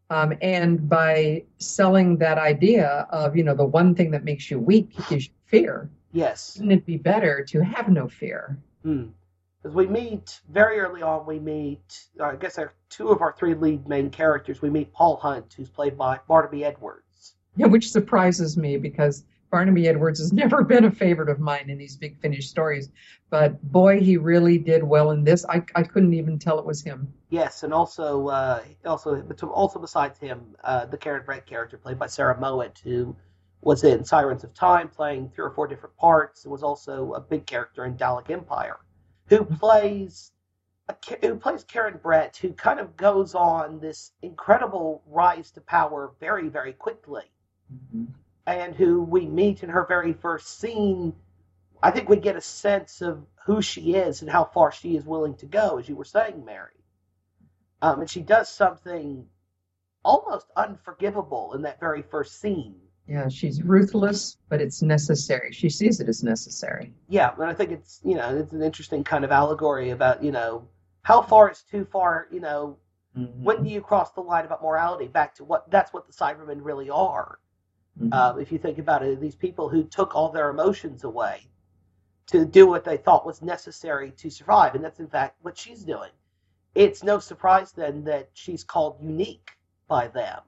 um, 0.10 0.34
and 0.42 0.90
by 0.90 1.44
selling 1.60 2.18
that 2.18 2.38
idea 2.38 3.08
of 3.12 3.38
you 3.38 3.44
know 3.44 3.56
the 3.56 3.66
one 3.66 3.96
thing 3.96 4.12
that 4.12 4.26
makes 4.26 4.52
you 4.52 4.60
weak 4.60 4.92
is 5.10 5.30
fear, 5.46 5.90
Yes. 6.12 6.58
wouldn't 6.58 6.74
it 6.74 6.86
be 6.86 6.98
better 6.98 7.46
to 7.46 7.64
have 7.64 7.88
no 7.88 8.10
fear? 8.10 8.58
Because 9.62 9.76
we 9.76 9.86
meet 9.86 10.42
very 10.50 10.80
early 10.80 11.04
on, 11.04 11.26
we 11.26 11.40
meet, 11.40 12.08
I 12.20 12.36
guess, 12.36 12.58
our, 12.58 12.74
two 12.90 13.10
of 13.10 13.22
our 13.22 13.36
three 13.38 13.54
lead 13.54 13.88
main 13.88 14.10
characters. 14.10 14.62
We 14.62 14.72
meet 14.72 14.92
Paul 14.92 15.18
Hunt, 15.18 15.54
who's 15.56 15.70
played 15.70 15.98
by 15.98 16.20
Barnaby 16.28 16.66
Edwards. 16.66 17.36
Yeah, 17.56 17.68
which 17.68 17.92
surprises 17.92 18.58
me 18.58 18.78
because 18.78 19.24
Barnaby 19.52 19.88
Edwards 19.88 20.20
has 20.20 20.34
never 20.44 20.64
been 20.64 20.86
a 20.86 20.92
favorite 20.92 21.30
of 21.30 21.40
mine 21.40 21.70
in 21.70 21.78
these 21.78 21.96
big 21.96 22.20
finish 22.20 22.50
stories. 22.50 22.90
But 23.30 23.62
boy, 23.72 24.00
he 24.00 24.18
really 24.18 24.58
did 24.58 24.84
well 24.84 25.12
in 25.12 25.24
this. 25.24 25.46
I, 25.48 25.64
I 25.76 25.84
couldn't 25.84 26.16
even 26.16 26.40
tell 26.40 26.58
it 26.58 26.66
was 26.66 26.82
him. 26.82 27.14
Yes, 27.30 27.62
and 27.62 27.74
also, 27.74 28.30
uh, 28.30 28.64
also, 28.86 29.22
also 29.54 29.80
besides 29.80 30.18
him, 30.18 30.56
uh, 30.64 30.86
the 30.86 30.98
Karen 30.98 31.24
Brett 31.24 31.46
character 31.46 31.78
played 31.78 32.00
by 32.00 32.08
Sarah 32.08 32.38
Mowat, 32.40 32.80
who 32.84 33.16
was 33.62 33.84
in 33.84 34.04
Sirens 34.04 34.44
of 34.44 34.54
Time, 34.56 34.90
playing 34.90 35.30
three 35.36 35.46
or 35.46 35.52
four 35.52 35.68
different 35.68 35.96
parts, 35.98 36.46
and 36.46 36.52
was 36.52 36.64
also 36.64 37.14
a 37.14 37.22
big 37.22 37.46
character 37.46 37.86
in 37.86 37.96
Dalek 37.96 38.32
Empire, 38.32 38.80
who 39.32 39.46
plays 39.46 40.32
who 41.22 41.36
plays 41.38 41.64
Karen 41.64 41.98
Brett, 42.04 42.36
who 42.36 42.52
kind 42.52 42.82
of 42.82 42.98
goes 42.98 43.34
on 43.34 43.80
this 43.80 44.12
incredible 44.22 45.02
rise 45.08 45.52
to 45.52 45.62
power 45.62 46.12
very, 46.20 46.50
very 46.50 46.74
quickly. 46.74 47.24
and 48.46 48.76
who 48.76 49.02
we 49.02 49.26
meet 49.28 49.64
in 49.64 49.70
her 49.70 49.86
very 49.86 50.12
first 50.12 50.60
scene, 50.60 51.14
I 51.82 51.92
think 51.92 52.10
we 52.10 52.18
get 52.18 52.36
a 52.36 52.42
sense 52.42 53.02
of 53.02 53.26
who 53.46 53.62
she 53.62 53.94
is 53.94 54.22
and 54.22 54.30
how 54.30 54.44
far 54.44 54.74
she 54.74 54.98
is 54.98 55.06
willing 55.06 55.36
to 55.36 55.46
go, 55.46 55.78
as 55.78 55.88
you 55.88 55.96
were 55.96 56.04
saying, 56.04 56.44
Mary. 56.44 56.84
Um, 57.82 58.02
and 58.02 58.10
she 58.10 58.22
does 58.22 58.50
something 58.50 59.28
almost 60.04 60.48
unforgivable 60.58 61.54
in 61.54 61.62
that 61.62 61.80
very 61.80 62.02
first 62.02 62.42
scene. 62.42 62.82
Yeah, 63.12 63.28
she's 63.28 63.62
ruthless, 63.62 64.38
but 64.48 64.62
it's 64.62 64.82
necessary. 64.82 65.52
She 65.52 65.70
sees 65.70 66.00
it 66.00 66.08
as 66.08 66.24
necessary. 66.24 66.94
Yeah, 67.10 67.34
and 67.38 67.44
I 67.44 67.54
think 67.54 67.72
it's 67.72 68.00
you 68.06 68.16
know 68.16 68.38
it's 68.38 68.54
an 68.54 68.62
interesting 68.62 69.04
kind 69.04 69.26
of 69.26 69.32
allegory 69.32 69.90
about 69.90 70.24
you 70.24 70.32
know 70.32 70.70
how 71.02 71.22
far 71.22 71.52
is 71.52 71.62
too 71.70 71.84
far. 71.84 72.28
You 72.32 72.40
know, 72.40 72.78
when 73.14 73.64
do 73.64 73.70
you 73.70 73.82
cross 73.82 74.14
the 74.14 74.22
line 74.22 74.46
about 74.46 74.64
morality? 74.64 75.08
Back 75.08 75.36
to 75.36 75.44
what 75.44 75.70
that's 75.70 75.92
what 75.92 76.08
the 76.08 76.14
Cybermen 76.14 76.60
really 76.64 76.90
are. 76.90 77.40
Mhm. 78.00 78.14
Um, 78.14 78.40
if 78.40 78.50
you 78.50 78.58
think 78.58 78.78
about 78.78 79.04
it, 79.04 79.20
these 79.20 79.36
people 79.36 79.68
who 79.68 79.84
took 79.84 80.16
all 80.16 80.30
their 80.30 80.50
emotions 80.50 81.04
away 81.04 81.50
to 82.28 82.46
do 82.46 82.66
what 82.66 82.86
they 82.86 82.96
thought 82.96 83.26
was 83.26 83.42
necessary 83.42 84.12
to 84.12 84.30
survive, 84.30 84.74
and 84.74 84.82
that's 84.82 85.02
in 85.02 85.10
fact 85.10 85.36
what 85.42 85.58
she's 85.58 85.84
doing. 85.84 86.12
It's 86.76 87.04
no 87.04 87.20
surprise 87.20 87.74
then 87.74 88.06
that 88.06 88.30
she's 88.32 88.64
called 88.64 89.02
unique 89.02 89.52
by 89.90 90.08
them, 90.08 90.44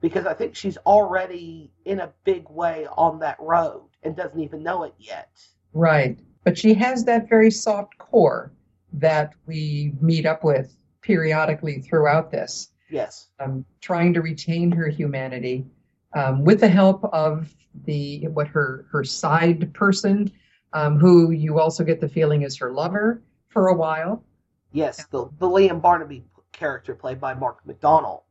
because 0.00 0.26
I 0.26 0.34
think 0.34 0.54
she's 0.54 0.76
already 0.78 1.70
in 1.84 2.00
a 2.00 2.12
big 2.24 2.48
way 2.48 2.86
on 2.96 3.18
that 3.20 3.36
road 3.40 3.88
and 4.02 4.16
doesn't 4.16 4.40
even 4.40 4.62
know 4.62 4.84
it 4.84 4.94
yet. 4.98 5.30
Right. 5.72 6.18
But 6.44 6.56
she 6.56 6.74
has 6.74 7.04
that 7.04 7.28
very 7.28 7.50
soft 7.50 7.98
core 7.98 8.52
that 8.92 9.34
we 9.46 9.92
meet 10.00 10.24
up 10.24 10.44
with 10.44 10.76
periodically 11.02 11.80
throughout 11.80 12.30
this, 12.30 12.70
Yes, 12.90 13.28
um, 13.38 13.64
trying 13.82 14.14
to 14.14 14.22
retain 14.22 14.70
her 14.70 14.88
humanity 14.88 15.66
um, 16.14 16.42
with 16.44 16.60
the 16.60 16.68
help 16.68 17.04
of 17.12 17.54
the 17.84 18.26
what 18.28 18.48
her 18.48 18.86
her 18.90 19.04
side 19.04 19.72
person, 19.74 20.32
um, 20.72 20.98
who 20.98 21.30
you 21.32 21.60
also 21.60 21.84
get 21.84 22.00
the 22.00 22.08
feeling 22.08 22.42
is 22.42 22.56
her 22.56 22.72
lover 22.72 23.22
for 23.48 23.68
a 23.68 23.74
while. 23.74 24.24
yes, 24.72 25.04
the 25.10 25.28
the 25.38 25.46
Liam 25.46 25.82
Barnaby 25.82 26.24
character 26.52 26.94
played 26.94 27.20
by 27.20 27.34
Mark 27.34 27.58
McDonald. 27.66 28.22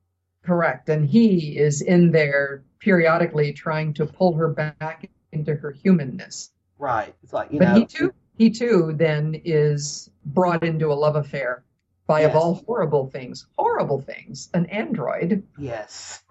Correct. 0.47 0.87
And 0.87 1.05
he 1.05 1.57
is 1.57 1.81
in 1.81 2.11
there 2.11 2.63
periodically 2.79 3.51
trying 3.51 3.93
to 3.95 4.05
pull 4.05 4.33
her 4.35 4.47
back 4.47 5.09
into 5.33 5.53
her 5.53 5.71
humanness. 5.71 6.51
Right, 6.79 7.13
it's 7.21 7.33
like 7.33 7.51
you 7.51 7.59
but 7.59 7.73
know, 7.73 7.79
he 7.79 7.85
too 7.85 8.13
he 8.37 8.49
too 8.51 8.93
then 8.95 9.41
is 9.43 10.09
brought 10.23 10.63
into 10.63 10.87
a 10.87 10.93
love 10.93 11.17
affair 11.17 11.65
by 12.05 12.21
of 12.21 12.33
all 12.33 12.63
horrible 12.65 13.07
things, 13.07 13.45
horrible 13.57 13.99
things, 13.99 14.49
an 14.53 14.67
android. 14.67 15.43
yes, 15.57 16.23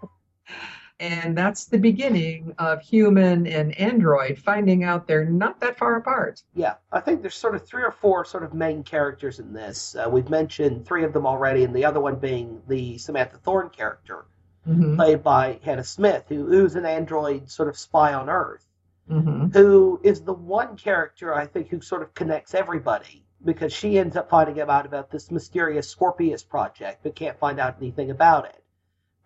And 0.99 1.37
that's 1.37 1.67
the 1.67 1.79
beginning 1.79 2.55
of 2.59 2.81
human 2.81 3.47
and 3.47 3.79
android 3.79 4.39
finding 4.39 4.83
out 4.83 5.07
they're 5.07 5.27
not 5.27 5.61
that 5.61 5.77
far 5.77 5.97
apart. 5.97 6.43
Yeah, 6.55 6.75
I 6.91 7.01
think 7.01 7.21
there's 7.21 7.35
sort 7.35 7.55
of 7.55 7.67
three 7.67 7.83
or 7.83 7.91
four 7.93 8.25
sort 8.25 8.45
of 8.45 8.55
main 8.55 8.83
characters 8.83 9.39
in 9.39 9.53
this. 9.53 9.95
Uh, 9.95 10.09
we've 10.09 10.31
mentioned 10.31 10.87
three 10.87 11.05
of 11.05 11.13
them 11.13 11.27
already, 11.27 11.65
and 11.65 11.75
the 11.75 11.85
other 11.85 12.01
one 12.01 12.17
being 12.17 12.63
the 12.67 12.97
Samantha 12.99 13.37
Thorne 13.39 13.69
character, 13.71 14.25
Mhm, 14.67 14.97
played 14.97 15.23
by 15.23 15.61
Hannah 15.63 15.85
Smith, 15.85 16.25
who, 16.29 16.47
who's 16.47 16.75
an 16.77 16.87
android 16.87 17.51
sort 17.51 17.69
of 17.69 17.79
spy 17.79 18.15
on 18.15 18.29
Earth, 18.29 18.67
mhm. 19.09 19.53
who 19.53 20.01
is 20.03 20.23
the 20.23 20.33
one 20.33 20.77
character 20.77 21.33
I 21.35 21.47
think 21.47 21.69
who 21.69 21.81
sort 21.81 22.03
of 22.03 22.15
connects 22.15 22.55
everybody 22.55 23.25
because 23.45 23.73
she 23.73 23.99
ends 23.99 24.17
up 24.17 24.29
finding 24.31 24.61
out 24.61 24.87
about 24.87 25.11
this 25.11 25.31
mysterious 25.31 25.89
Scorpius 25.89 26.43
project, 26.43 27.01
but 27.03 27.15
can't 27.15 27.39
find 27.39 27.61
out 27.61 27.77
anything 27.81 28.11
about 28.11 28.47
it. 28.47 28.65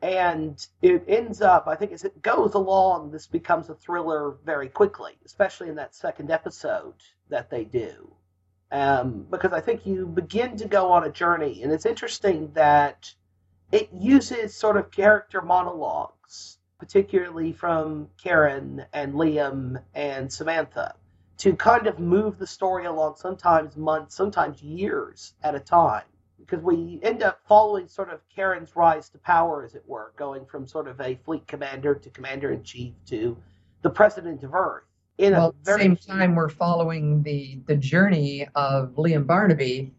And 0.03 0.67
it 0.81 1.05
ends 1.09 1.43
up, 1.43 1.67
I 1.67 1.75
think, 1.75 1.93
as 1.93 2.05
it 2.05 2.23
goes 2.23 2.55
along, 2.55 3.11
this 3.11 3.27
becomes 3.27 3.69
a 3.69 3.75
thriller 3.75 4.37
very 4.45 4.69
quickly, 4.69 5.19
especially 5.27 5.69
in 5.69 5.75
that 5.75 5.95
second 5.95 6.31
episode 6.31 6.95
that 7.29 7.51
they 7.51 7.65
do. 7.65 8.11
Um, 8.73 9.27
because 9.31 9.53
I 9.53 9.61
think 9.61 9.85
you 9.85 10.07
begin 10.07 10.57
to 10.57 10.69
go 10.69 10.91
on 10.93 11.05
a 11.05 11.11
journey, 11.11 11.63
and 11.63 11.73
it's 11.73 11.85
interesting 11.85 12.53
that 12.55 13.13
it 13.73 13.91
uses 13.93 14.55
sort 14.55 14.77
of 14.77 14.91
character 14.91 15.43
monologues, 15.43 16.59
particularly 16.79 17.53
from 17.53 18.09
Karen 18.17 18.87
and 18.93 19.15
Liam 19.15 19.83
and 19.95 20.33
Samantha, 20.33 20.95
to 21.39 21.55
kind 21.57 21.87
of 21.87 21.99
move 21.99 22.39
the 22.39 22.47
story 22.47 22.87
along, 22.87 23.17
sometimes 23.17 23.77
months, 23.77 24.15
sometimes 24.15 24.63
years 24.63 25.35
at 25.43 25.55
a 25.55 25.61
time. 25.61 26.05
Because 26.41 26.65
we 26.65 26.99
end 27.03 27.23
up 27.23 27.41
following 27.47 27.87
sort 27.87 28.11
of 28.11 28.21
Karen's 28.35 28.75
rise 28.75 29.09
to 29.11 29.19
power, 29.19 29.65
as 29.65 29.75
it 29.75 29.85
were, 29.87 30.13
going 30.17 30.47
from 30.47 30.67
sort 30.67 30.89
of 30.89 31.01
a 31.01 31.15
fleet 31.25 31.47
commander 31.47 31.95
to 31.95 32.11
commander 32.11 32.51
in 32.51 32.63
chief 32.63 32.95
to 33.07 33.37
the 33.83 33.91
president 33.91 34.43
of 34.43 34.55
Earth. 34.55 34.85
In 35.19 35.33
Well, 35.33 35.47
a 35.47 35.49
at 35.49 35.65
the 35.65 35.65
very 35.65 35.83
same 35.83 35.97
time, 35.97 36.35
we're 36.35 36.49
following 36.49 37.23
the 37.23 37.61
the 37.67 37.77
journey 37.77 38.49
of 38.55 38.95
Liam 38.97 39.27
Barnaby 39.27 39.95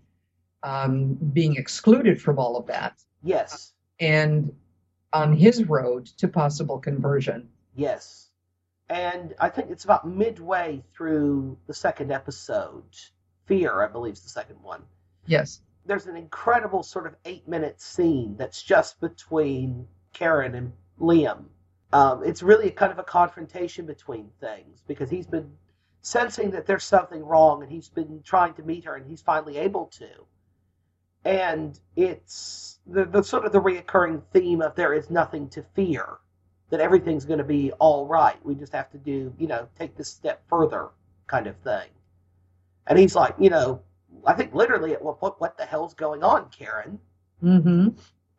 um, 0.64 1.14
being 1.14 1.56
excluded 1.56 2.22
from 2.22 2.40
all 2.40 2.58
of 2.58 2.68
that 2.68 3.04
yes, 3.24 3.74
and 4.00 4.54
on 5.14 5.34
his 5.34 5.66
road 5.66 6.06
to 6.18 6.28
possible 6.28 6.80
conversion. 6.80 7.50
Yes. 7.76 8.30
And 8.90 9.34
I 9.40 9.50
think 9.50 9.70
it's 9.72 9.86
about 9.86 10.08
midway 10.08 10.84
through 10.94 11.58
the 11.68 11.74
second 11.74 12.12
episode. 12.12 12.84
Fear, 13.46 13.82
I 13.84 13.88
believe, 13.88 14.14
is 14.14 14.22
the 14.22 14.30
second 14.30 14.62
one. 14.62 14.84
Yes. 15.26 15.62
There's 15.86 16.06
an 16.08 16.16
incredible 16.16 16.84
sort 16.84 17.08
of 17.08 17.16
eight 17.26 17.48
minute 17.48 17.82
scene 17.82 18.36
that's 18.38 18.62
just 18.62 19.00
between 19.02 19.88
Karen 20.14 20.56
and 20.56 20.74
Liam. 21.00 21.46
Um, 21.94 22.24
it's 22.24 22.44
really 22.44 22.68
a 22.68 22.72
kind 22.72 22.92
of 22.92 23.00
a 23.00 23.04
confrontation 23.04 23.86
between 23.86 24.30
things 24.40 24.82
because 24.88 25.10
he's 25.10 25.28
been 25.28 25.52
sensing 26.02 26.52
that 26.52 26.66
there's 26.66 26.84
something 26.84 27.24
wrong, 27.24 27.64
and 27.64 27.72
he's 27.72 27.90
been 27.90 28.22
trying 28.24 28.54
to 28.56 28.64
meet 28.64 28.86
her, 28.86 28.96
and 28.96 29.06
he's 29.06 29.22
finally 29.22 29.58
able 29.58 29.88
to. 29.88 30.08
And 31.24 31.80
it's 31.96 32.80
the, 32.88 33.06
the 33.06 33.24
sort 33.24 33.46
of 33.46 33.52
the 33.52 33.62
reoccurring 33.62 34.24
theme 34.34 34.62
of 34.62 34.76
there 34.76 34.94
is 34.94 35.10
nothing 35.10 35.50
to 35.50 35.64
fear, 35.76 36.18
that 36.70 36.80
everything's 36.80 37.26
going 37.26 37.38
to 37.40 37.44
be 37.44 37.72
all 37.74 38.08
right. 38.08 38.44
We 38.44 38.56
just 38.56 38.74
have 38.74 38.90
to 38.92 38.98
do, 38.98 39.34
you 39.38 39.48
know, 39.48 39.68
take 39.78 39.96
this 39.96 40.10
step 40.10 40.42
further, 40.50 40.90
kind 41.28 41.48
of 41.48 41.56
thing. 41.58 41.90
And 42.88 42.98
he's 42.98 43.16
like, 43.16 43.36
you 43.38 43.50
know, 43.50 43.82
I 44.26 44.34
think 44.34 44.54
literally, 44.54 44.94
what 44.94 45.22
what, 45.22 45.40
what 45.42 45.58
the 45.58 45.66
hell's 45.66 45.94
going 45.94 46.24
on, 46.24 46.50
Karen? 46.50 47.00
Mm-hmm. 47.44 47.90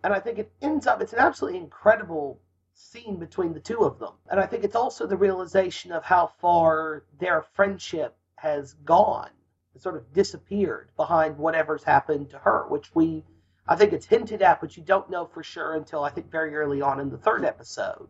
And 0.04 0.12
I 0.12 0.20
think 0.20 0.38
it 0.38 0.52
ends 0.60 0.86
up, 0.86 1.00
it's 1.00 1.12
an 1.12 1.20
absolutely 1.20 1.60
incredible 1.60 2.40
scene 2.74 3.16
between 3.16 3.52
the 3.52 3.60
two 3.60 3.84
of 3.84 3.98
them. 3.98 4.14
And 4.30 4.40
I 4.40 4.46
think 4.46 4.64
it's 4.64 4.76
also 4.76 5.06
the 5.06 5.16
realization 5.16 5.92
of 5.92 6.04
how 6.04 6.32
far 6.40 7.04
their 7.18 7.42
friendship 7.42 8.16
has 8.36 8.74
gone, 8.84 9.30
it 9.74 9.82
sort 9.82 9.96
of 9.96 10.12
disappeared 10.12 10.90
behind 10.96 11.38
whatever's 11.38 11.84
happened 11.84 12.30
to 12.30 12.38
her, 12.38 12.66
which 12.68 12.92
we, 12.94 13.22
I 13.68 13.76
think 13.76 13.92
it's 13.92 14.06
hinted 14.06 14.42
at, 14.42 14.60
but 14.60 14.76
you 14.76 14.82
don't 14.82 15.10
know 15.10 15.26
for 15.26 15.42
sure 15.42 15.76
until 15.76 16.02
I 16.02 16.10
think 16.10 16.30
very 16.30 16.56
early 16.56 16.82
on 16.82 16.98
in 16.98 17.08
the 17.08 17.18
third 17.18 17.44
episode 17.44 18.08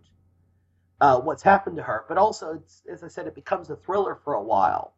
uh, 1.00 1.18
what's 1.20 1.42
happened 1.42 1.76
to 1.76 1.82
her. 1.82 2.04
But 2.08 2.16
also, 2.16 2.54
it's, 2.54 2.82
as 2.90 3.04
I 3.04 3.08
said, 3.08 3.26
it 3.26 3.34
becomes 3.34 3.68
a 3.68 3.76
thriller 3.76 4.14
for 4.24 4.34
a 4.34 4.42
while 4.42 4.94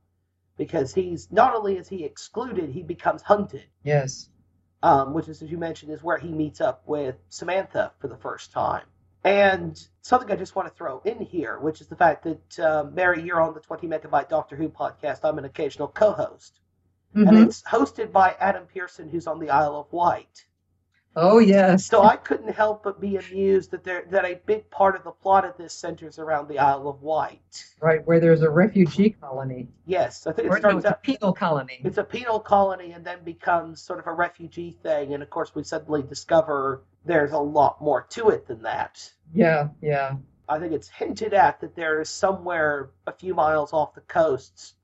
because 0.57 0.95
he's 0.95 1.31
not 1.33 1.55
only 1.55 1.77
is 1.77 1.89
he 1.89 2.05
excluded, 2.05 2.71
he 2.71 2.83
becomes 2.83 3.23
hunted 3.23 3.65
Yes. 3.83 4.29
um, 4.83 5.13
which 5.15 5.29
is, 5.29 5.43
as 5.43 5.51
you 5.51 5.59
mentioned, 5.59 5.93
is 5.93 6.03
where 6.03 6.19
he 6.19 6.29
meets 6.29 6.61
up 6.61 6.83
with 6.87 7.17
Samantha 7.31 7.93
for 7.99 8.09
the 8.09 8.17
first 8.17 8.53
time. 8.53 8.85
And 9.25 9.83
something 10.03 10.31
I 10.31 10.37
just 10.37 10.55
want 10.55 10.69
to 10.69 10.75
throw 10.75 11.01
in 11.05 11.19
here, 11.19 11.59
which 11.59 11.81
is 11.81 11.87
the 11.87 11.97
fact 11.97 12.25
that, 12.25 12.59
uh, 12.59 12.85
Mary, 12.93 13.23
you're 13.23 13.41
on 13.41 13.55
the 13.55 13.61
20 13.61 13.89
Megabyte 13.89 14.29
Doctor 14.29 14.55
Who 14.55 14.69
podcast. 14.69 15.21
I'm 15.25 15.39
an 15.39 15.47
occasional 15.47 15.89
co 15.89 16.13
host. 16.13 16.61
And 17.15 17.39
it's 17.39 17.63
hosted 17.63 18.11
by 18.13 18.35
Adam 18.41 18.65
Pearson, 18.67 19.09
who's 19.09 19.27
on 19.27 19.39
the 19.39 19.49
Isle 19.49 19.77
of 19.77 19.93
Wight. 19.93 20.45
Oh 21.17 21.39
yes. 21.39 21.87
So 21.87 22.03
I 22.03 22.17
couldn't 22.17 22.53
help 22.53 22.83
but 22.83 23.01
be 23.01 23.17
amused 23.17 23.71
that 23.71 23.85
there 23.85 24.05
that 24.11 24.25
a 24.25 24.41
big 24.47 24.69
part 24.71 24.97
of 24.97 25.05
the 25.05 25.13
plot 25.13 25.45
of 25.45 25.57
this 25.57 25.73
centers 25.73 26.19
around 26.19 26.49
the 26.49 26.59
Isle 26.59 26.89
of 26.89 27.03
Wight. 27.03 27.65
Right 27.81 28.05
where 28.07 28.19
there's 28.19 28.43
a 28.43 28.51
refugee 28.51 29.11
colony, 29.11 29.69
Yes, 29.87 30.27
I 30.27 30.33
think 30.33 30.47
it 30.47 30.51
or 30.51 30.55
no, 30.55 30.81
starts 30.81 30.85
it's 30.85 30.93
a 30.93 30.99
penal 31.03 31.33
colony. 31.33 31.81
It's 31.85 31.99
a 31.99 32.05
penal 32.05 32.41
colony 32.41 32.93
and 32.93 33.05
then 33.05 33.23
becomes 33.23 33.81
sort 33.81 34.01
of 34.01 34.07
a 34.07 34.13
refugee 34.13 34.77
thing. 34.83 35.15
And 35.15 35.23
of 35.23 35.31
course, 35.31 35.55
we 35.55 35.63
suddenly 35.63 36.03
discover 36.03 36.83
there's 37.05 37.33
a 37.33 37.39
lot 37.39 37.81
more 37.81 38.07
to 38.11 38.31
it 38.31 38.47
than 38.47 38.63
that. 38.63 39.09
Yeah, 39.33 39.69
yeah. 39.81 40.17
I 40.49 40.59
think 40.59 40.73
it's 40.73 40.89
hinted 40.89 41.33
at 41.33 41.61
that 41.61 41.77
there 41.77 42.01
is 42.01 42.09
somewhere 42.09 42.91
a 43.07 43.13
few 43.13 43.35
miles 43.35 43.73
off 43.73 43.95
the 43.95 44.03
coasts 44.03 44.75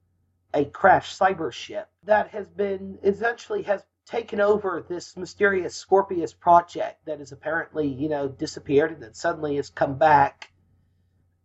a 0.52 0.64
crashed 0.64 1.18
cyber 1.18 1.52
ship 1.52 1.88
that 2.04 2.28
has 2.28 2.46
been 2.48 2.98
essentially 3.04 3.62
has 3.62 3.82
taken 4.10 4.40
over 4.40 4.84
this 4.88 5.16
mysterious 5.16 5.74
Scorpius 5.74 6.32
project 6.32 7.04
that 7.06 7.20
has 7.20 7.32
apparently, 7.32 7.86
you 7.86 8.08
know, 8.08 8.28
disappeared 8.28 8.90
and 8.92 9.02
then 9.02 9.14
suddenly 9.14 9.56
has 9.56 9.70
come 9.70 9.98
back. 9.98 10.50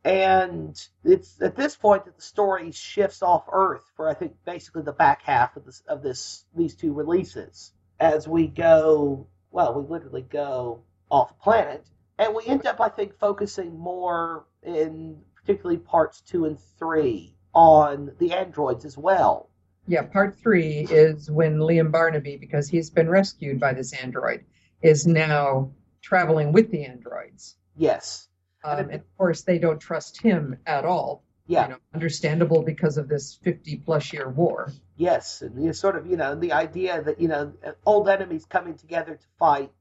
And 0.04 0.80
it's 1.04 1.42
at 1.42 1.56
this 1.56 1.76
point 1.76 2.06
that 2.06 2.16
the 2.16 2.22
story 2.22 2.72
shifts 2.72 3.24
off 3.24 3.46
Earth 3.52 3.92
for 3.96 4.08
I 4.08 4.14
think 4.14 4.34
basically 4.46 4.84
the 4.84 4.94
back 4.94 5.24
half 5.24 5.56
of 5.58 5.66
this 5.66 5.82
of 5.88 6.04
this 6.04 6.46
these 6.56 6.76
two 6.76 6.94
releases 6.94 7.72
as 8.00 8.28
we 8.28 8.48
go 8.48 9.28
well, 9.50 9.80
we 9.80 9.88
literally 9.88 10.22
go 10.22 10.84
off 11.10 11.40
planet 11.40 11.88
and 12.20 12.36
we 12.36 12.46
end 12.46 12.68
up 12.68 12.80
I 12.82 12.90
think 12.90 13.18
focusing 13.18 13.80
more 13.80 14.46
in 14.62 15.22
particularly 15.36 15.78
parts 15.78 16.22
two 16.22 16.46
and 16.46 16.60
three 16.78 17.36
on 17.54 18.12
the 18.20 18.34
androids 18.34 18.86
as 18.86 18.98
well. 18.98 19.50
Yeah, 19.88 20.04
part 20.04 20.38
three 20.40 20.88
is 20.90 21.30
when 21.30 21.58
Liam 21.58 21.92
Barnaby, 21.92 22.38
because 22.38 22.68
he's 22.68 22.90
been 22.90 23.10
rescued 23.10 23.60
by 23.60 23.74
this 23.74 23.94
android, 23.94 24.46
is 24.82 25.06
now 25.06 25.72
traveling 26.02 26.52
with 26.52 26.72
the 26.72 26.86
androids. 26.86 27.56
Yes. 27.76 28.28
Um, 28.64 28.80
and 28.80 28.94
of 28.96 29.18
course, 29.18 29.42
they 29.42 29.60
don't 29.60 29.80
trust 29.80 30.22
him 30.22 30.58
at 30.66 30.86
all. 30.86 31.24
Yeah. 31.48 31.64
You 31.64 31.70
know, 31.74 31.78
understandable 31.94 32.64
because 32.64 32.98
of 32.98 33.08
this 33.08 33.36
50 33.44 33.78
plus 33.78 34.12
year 34.12 34.28
war. 34.28 34.72
Yes, 34.98 35.44
and 35.44 35.64
you 35.64 35.74
sort 35.74 35.96
of, 35.96 36.08
you 36.08 36.18
know, 36.18 36.34
the 36.34 36.54
idea 36.54 37.04
that, 37.04 37.22
you 37.22 37.28
know, 37.28 37.54
old 37.86 38.10
enemies 38.10 38.46
coming 38.46 38.76
together 38.76 39.16
to 39.16 39.28
fight 39.38 39.72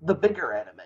the 0.00 0.14
bigger 0.14 0.52
enemy. 0.52 0.84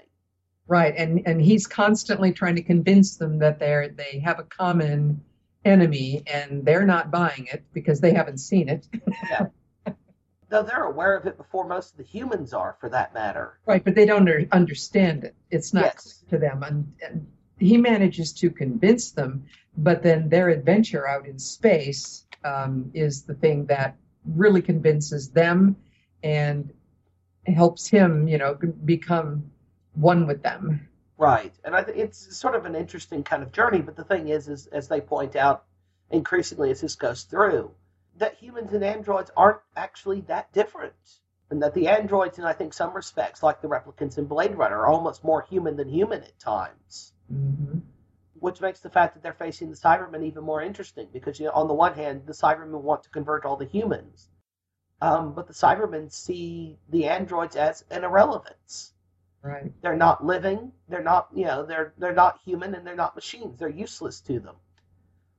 Right. 0.69 0.95
And 0.97 1.23
and 1.27 1.41
he's 1.41 1.67
constantly 1.67 2.33
trying 2.33 2.57
to 2.57 2.63
convince 2.63 3.17
them 3.17 3.39
that 3.39 3.59
they're 3.59 3.89
they 3.89 4.21
have 4.25 4.41
a 4.41 4.43
common 4.43 5.23
enemy 5.67 6.23
and 6.27 6.65
they're 6.65 6.87
not 6.87 7.11
buying 7.11 7.47
it 7.53 7.65
because 7.73 8.01
they 8.01 8.13
haven't 8.13 8.39
seen 8.39 8.69
it. 8.69 8.89
yeah. 9.29 9.47
Though 10.49 10.63
they're 10.63 10.85
aware 10.85 11.17
of 11.17 11.27
it 11.27 11.37
before 11.37 11.67
most 11.67 11.91
of 11.93 11.97
the 11.99 12.05
humans 12.05 12.53
are, 12.53 12.77
for 12.81 12.89
that 12.91 13.13
matter. 13.13 13.59
Right, 13.67 13.83
but 13.83 13.97
they 13.97 14.07
don't 14.07 14.19
under, 14.19 14.47
understand 14.53 15.25
it. 15.25 15.35
It's 15.51 15.75
not 15.75 15.85
Yes. 15.85 16.25
to 16.31 16.39
them. 16.39 16.63
And, 16.63 16.93
and 17.05 17.27
he 17.59 17.77
manages 17.77 18.33
to 18.35 18.51
convince 18.51 19.11
them, 19.11 19.45
but 19.77 20.03
then 20.05 20.29
their 20.29 20.49
adventure 20.51 21.09
out 21.09 21.27
in 21.27 21.39
space 21.39 22.27
um, 22.45 22.91
is 22.95 23.23
the 23.23 23.35
thing 23.35 23.67
that 23.67 23.97
really 24.25 24.63
convinces 24.63 25.31
them 25.31 25.77
and 26.23 26.73
helps 27.47 27.89
him, 27.89 28.29
you 28.29 28.39
know, 28.39 28.55
become 28.85 29.51
one 29.95 30.27
with 30.27 30.43
them. 30.43 30.89
Right, 31.19 31.55
and 31.65 31.75
I 31.75 31.83
think 31.83 31.97
it's 31.97 32.37
sort 32.37 32.55
of 32.55 32.67
an 32.67 32.75
interesting 32.75 33.25
kind 33.25 33.43
of 33.43 33.53
journey. 33.53 33.81
But 33.81 33.97
the 33.97 34.05
thing 34.05 34.29
is, 34.29 34.49
is 34.49 34.67
as 34.67 34.89
they 34.89 35.01
point 35.01 35.35
out 35.35 35.65
increasingly 36.11 36.71
as 36.71 36.83
this 36.83 36.95
goes 36.95 37.23
through, 37.23 37.71
that 38.19 38.35
humans 38.35 38.73
and 38.73 38.85
androids 38.85 39.31
aren't 39.37 39.61
actually 39.75 40.23
that 40.23 40.53
different, 40.53 40.93
and 41.51 41.63
that 41.63 41.73
the 41.73 41.89
androids, 41.89 42.39
in 42.39 42.45
I 42.45 42.53
think 42.53 42.75
some 42.75 42.93
respects, 42.93 43.43
like 43.43 43.63
the 43.63 43.69
replicants 43.69 44.19
in 44.19 44.27
Blade 44.27 44.57
Runner, 44.57 44.77
are 44.77 44.87
almost 44.87 45.25
more 45.25 45.43
human 45.43 45.77
than 45.77 45.89
human 45.89 46.23
at 46.23 46.39
times. 46.39 47.13
hmm 47.29 47.79
Which 48.39 48.61
makes 48.61 48.81
the 48.81 48.91
fact 48.91 49.15
that 49.15 49.23
they're 49.23 49.33
facing 49.33 49.71
the 49.71 49.77
Cybermen 49.77 50.23
even 50.23 50.45
more 50.45 50.61
interesting, 50.61 51.09
because 51.15 51.41
you 51.41 51.47
know, 51.47 51.53
on 51.53 51.69
the 51.69 51.75
one 51.75 51.95
hand, 51.95 52.27
the 52.27 52.35
Cybermen 52.35 52.83
want 52.83 53.05
to 53.05 53.11
convert 53.11 53.47
all 53.47 53.57
the 53.57 53.65
humans, 53.65 54.29
um, 55.01 55.33
but 55.33 55.47
the 55.47 55.55
Cybermen 55.55 56.13
see 56.13 56.79
the 56.91 57.07
androids 57.07 57.57
as 57.57 57.85
an 57.91 58.05
irrelevance 58.05 58.93
Right. 59.47 59.73
they're 59.83 59.97
not 59.97 60.25
living 60.25 60.73
they're 60.89 61.03
not 61.03 61.29
you 61.35 61.45
know 61.45 61.65
they're 61.65 61.95
they're 61.99 62.15
not 62.15 62.41
human 62.45 62.75
and 62.75 62.87
they're 62.87 62.97
not 62.97 63.15
machines 63.15 63.59
they're 63.59 63.69
useless 63.69 64.21
to 64.23 64.41
them 64.41 64.57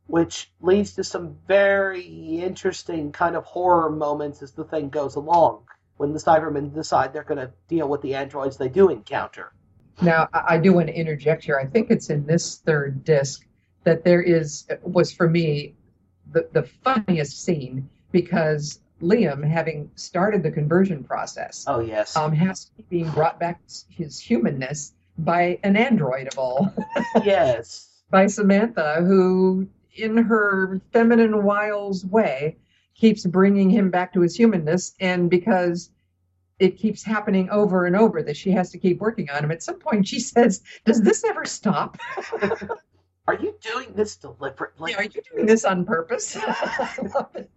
which 0.07 0.49
leads 0.61 0.95
to 0.95 1.03
some 1.03 1.35
very 1.47 2.03
interesting 2.41 3.11
kind 3.11 3.35
of 3.35 3.43
horror 3.43 3.89
moments 3.89 4.41
as 4.41 4.53
the 4.53 4.63
thing 4.63 4.89
goes 4.89 5.15
along 5.15 5.63
when 5.97 6.13
the 6.13 6.19
cybermen 6.19 6.73
decide 6.73 7.11
they're 7.11 7.23
going 7.23 7.45
to 7.47 7.51
deal 7.67 7.89
with 7.89 8.01
the 8.01 8.15
androids 8.15 8.57
they 8.57 8.69
do 8.69 8.89
encounter 8.89 9.51
Now, 10.01 10.29
I 10.33 10.55
I 10.55 10.57
do 10.59 10.73
want 10.73 10.87
to 10.87 10.93
interject 10.93 11.43
here. 11.43 11.59
I 11.59 11.65
think 11.65 11.89
it's 11.91 12.09
in 12.09 12.25
this 12.25 12.57
third 12.57 13.03
disc 13.03 13.45
that 13.83 14.03
there 14.03 14.21
is 14.21 14.67
was 14.83 15.11
for 15.11 15.27
me 15.29 15.75
the 16.31 16.47
the 16.53 16.63
funniest 16.83 17.43
scene 17.43 17.89
because 18.11 18.79
Liam, 19.01 19.47
having 19.47 19.91
started 19.95 20.43
the 20.43 20.51
conversion 20.51 21.03
process, 21.03 21.65
oh 21.67 21.79
yes 21.79 22.15
um, 22.15 22.33
has 22.33 22.65
to 22.65 22.71
be 22.77 22.85
being 22.89 23.09
brought 23.11 23.39
back 23.39 23.61
his 23.89 24.19
humanness 24.19 24.93
by 25.17 25.59
an 25.63 25.75
android 25.75 26.27
of 26.27 26.37
all, 26.37 26.73
yes 27.23 27.87
by 28.09 28.27
Samantha, 28.27 29.03
who, 29.05 29.67
in 29.95 30.17
her 30.17 30.79
feminine 30.93 31.43
wiles 31.43 32.05
way, 32.05 32.57
keeps 32.95 33.25
bringing 33.25 33.69
him 33.69 33.91
back 33.91 34.13
to 34.13 34.21
his 34.21 34.35
humanness, 34.35 34.93
and 34.99 35.29
because 35.29 35.91
it 36.59 36.77
keeps 36.77 37.03
happening 37.03 37.49
over 37.49 37.85
and 37.85 37.95
over 37.95 38.23
that 38.23 38.37
she 38.37 38.51
has 38.51 38.71
to 38.71 38.77
keep 38.79 38.99
working 38.99 39.29
on 39.29 39.43
him. 39.43 39.51
At 39.51 39.61
some 39.61 39.79
point, 39.79 40.07
she 40.07 40.19
says, 40.19 40.63
"Does 40.85 41.01
this 41.01 41.23
ever 41.23 41.45
stop? 41.45 41.97
are 43.27 43.35
you 43.35 43.55
doing 43.61 43.93
this 43.93 44.15
deliberately 44.15 44.95
Are 44.95 45.03
you 45.03 45.21
doing 45.31 45.45
this 45.45 45.65
on 45.65 45.85
purpose?" 45.85 46.37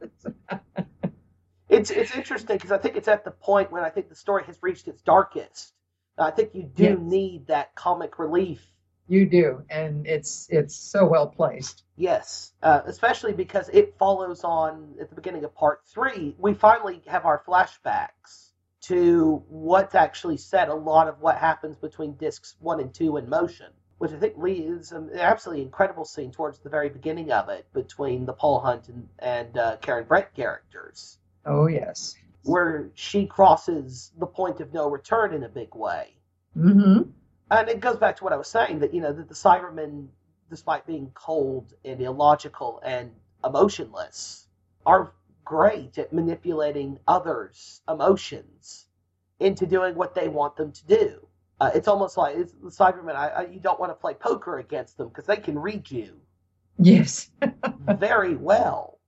I 1.89 1.95
love 1.95 1.97
it. 1.97 1.99
it's 1.99 2.11
it's 2.11 2.17
interesting 2.17 2.57
because 2.57 2.73
i 2.73 2.79
think 2.79 2.97
it's 2.97 3.09
at 3.09 3.25
the 3.25 3.31
point 3.31 3.73
when 3.73 3.85
i 3.85 3.91
think 3.91 4.09
the 4.09 4.15
story 4.15 4.45
has 4.45 4.59
reached 4.63 4.89
its 4.89 5.03
darkest 5.03 5.73
i 6.19 6.31
think 6.31 6.51
you 6.55 6.63
do 6.65 6.83
Yes. 6.85 6.99
need 7.01 7.47
that 7.49 7.75
comic 7.75 8.19
relief 8.19 8.63
You 9.09 9.27
do, 9.29 9.63
and 9.71 10.07
it's 10.07 10.47
it's 10.51 10.77
so 10.77 11.07
well 11.07 11.27
placed. 11.27 11.83
Yes, 11.97 12.53
uh, 12.63 12.83
especially 12.87 13.33
because 13.33 13.69
it 13.73 13.97
follows 13.99 14.45
on 14.45 14.95
at 15.01 15.09
the 15.11 15.17
beginning 15.17 15.45
of 15.45 15.55
part 15.55 15.81
three. 15.87 16.37
We 16.39 16.55
finally 16.55 17.03
have 17.09 17.25
our 17.27 17.43
flashbacks 17.47 18.53
to 18.83 19.43
what's 19.49 19.95
actually 19.95 20.37
said. 20.37 20.69
A 20.69 20.75
lot 20.75 21.09
of 21.09 21.21
what 21.21 21.37
happens 21.39 21.77
between 21.77 22.15
discs 22.15 22.55
one 22.61 22.81
and 22.81 22.95
two 22.95 23.17
in 23.17 23.29
motion, 23.29 23.73
which 23.99 24.13
I 24.13 24.19
think 24.19 24.39
leaves 24.39 24.93
an 24.93 25.11
absolutely 25.15 25.65
incredible 25.65 26.05
scene 26.05 26.31
towards 26.31 26.59
the 26.61 26.71
very 26.71 26.89
beginning 26.89 27.33
of 27.33 27.49
it 27.49 27.67
between 27.73 28.27
the 28.27 28.33
Paul 28.33 28.61
Hunt 28.61 28.89
and, 28.89 29.09
and 29.19 29.59
uh, 29.59 29.77
Karen 29.79 30.05
Brett 30.07 30.35
characters, 30.35 31.19
Oh 31.51 31.67
yes. 31.67 32.17
where 32.43 32.91
she 32.95 33.27
crosses 33.27 34.13
the 34.19 34.27
point 34.27 34.61
of 34.61 34.73
no 34.73 34.89
return 34.89 35.35
in 35.35 35.43
a 35.45 35.49
big 35.49 35.75
way. 35.75 36.15
Mm-hmm. 36.57 37.11
And 37.51 37.69
it 37.69 37.81
goes 37.81 37.97
back 37.97 38.17
to 38.17 38.25
what 38.25 38.33
I 38.33 38.37
was 38.37 38.49
saying 38.49 38.81
that 38.81 38.95
you 38.95 39.01
know 39.01 39.13
that 39.13 39.29
the 39.29 39.35
Cybermen, 39.35 40.09
despite 40.49 40.87
being 40.87 41.11
cold 41.15 41.75
and 41.85 42.01
illogical 42.01 42.81
and 42.85 43.11
emotionless, 43.45 44.47
are 44.87 45.13
great 45.45 45.99
at 45.99 46.13
manipulating 46.13 46.99
others' 47.09 47.81
emotions 47.89 48.87
into 49.41 49.67
doing 49.67 49.95
what 49.95 50.15
they 50.15 50.29
want 50.29 50.57
them 50.57 50.73
to 50.73 50.87
do. 50.87 51.27
Uh, 51.61 51.71
it's 51.75 51.89
almost 51.89 52.17
like 52.17 52.37
it's, 52.37 52.53
the 52.53 52.71
Cybermen. 52.71 53.15
I, 53.17 53.29
I, 53.29 53.47
you 53.47 53.61
don't 53.61 53.79
want 53.81 53.91
to 53.91 53.95
play 53.95 54.15
poker 54.15 54.59
against 54.59 54.97
them 54.97 55.09
because 55.09 55.27
they 55.27 55.37
can 55.37 55.59
read 55.59 55.91
you 55.91 56.21
Yes. 56.81 57.31
very 57.99 58.35
well. 58.37 58.99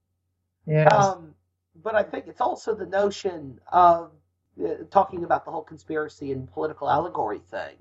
yes. 0.66 0.92
Um, 0.92 1.34
but 1.82 1.94
I 1.94 2.02
think 2.02 2.26
it's 2.26 2.40
also 2.40 2.74
the 2.74 2.86
notion 2.86 3.60
of 3.70 4.12
uh, 4.62 4.84
talking 4.90 5.24
about 5.24 5.44
the 5.44 5.50
whole 5.50 5.62
conspiracy 5.62 6.32
and 6.32 6.50
political 6.50 6.88
allegory 6.88 7.40
thing 7.50 7.76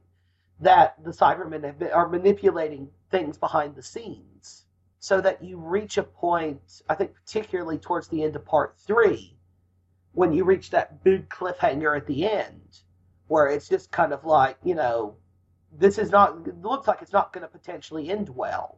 that 0.62 0.96
the 1.04 1.12
Cybermen 1.12 1.64
have 1.64 1.80
been, 1.80 1.92
are 1.92 2.08
manipulating 2.08 2.90
things 3.10 3.38
behind 3.38 3.76
the 3.76 3.84
scenes 3.84 4.66
so 5.00 5.20
that 5.20 5.44
you 5.44 5.58
reach 5.58 5.98
a 5.98 6.04
point, 6.04 6.84
I 6.88 6.96
think, 6.96 7.14
particularly 7.16 7.80
towards 7.80 8.08
the 8.08 8.24
end 8.24 8.36
of 8.36 8.46
part 8.46 8.78
three, 8.78 9.36
when 10.14 10.32
you 10.32 10.46
reach 10.46 10.70
that 10.70 11.04
big 11.04 11.28
cliffhanger 11.30 11.98
at 11.98 12.06
the 12.06 12.30
end, 12.30 12.80
where 13.28 13.48
it's 13.48 13.68
just 13.68 13.92
kind 13.92 14.14
of 14.14 14.24
like, 14.24 14.58
you 14.64 14.76
know, 14.76 15.16
this 15.76 15.98
is 15.98 16.12
not, 16.12 16.62
looks 16.62 16.88
like 16.88 17.02
it's 17.02 17.14
not 17.14 17.34
going 17.34 17.42
to 17.42 17.48
potentially 17.48 18.10
end 18.10 18.30
well 18.30 18.78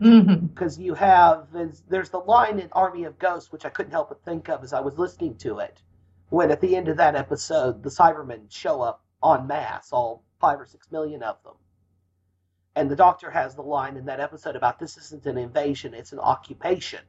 Mhm. 0.00 0.48
because 0.52 0.78
you 0.78 0.94
have 0.94 1.48
is, 1.54 1.82
there's 1.88 2.10
the 2.10 2.18
line 2.18 2.58
in 2.58 2.68
Army 2.72 3.04
of 3.04 3.18
Ghosts 3.18 3.52
which 3.52 3.64
I 3.64 3.68
couldn't 3.70 3.92
help 3.92 4.08
but 4.08 4.24
think 4.24 4.48
of 4.48 4.62
as 4.64 4.72
I 4.72 4.80
was 4.80 4.98
listening 4.98 5.36
to 5.38 5.60
it 5.60 5.80
when 6.30 6.50
at 6.50 6.60
the 6.60 6.74
end 6.74 6.88
of 6.88 6.96
that 6.96 7.14
episode 7.14 7.82
the 7.82 7.90
Cybermen 7.90 8.50
show 8.50 8.82
up 8.82 9.04
en 9.24 9.46
masse, 9.46 9.92
all 9.92 10.24
five 10.40 10.60
or 10.60 10.66
six 10.66 10.90
million 10.90 11.22
of 11.22 11.42
them. 11.44 11.54
And 12.76 12.90
the 12.90 12.96
doctor 12.96 13.30
has 13.30 13.54
the 13.54 13.62
line 13.62 13.96
in 13.96 14.06
that 14.06 14.18
episode 14.18 14.56
about 14.56 14.80
this 14.80 14.96
isn't 14.96 15.26
an 15.26 15.38
invasion, 15.38 15.94
it's 15.94 16.12
an 16.12 16.18
occupation. 16.18 17.00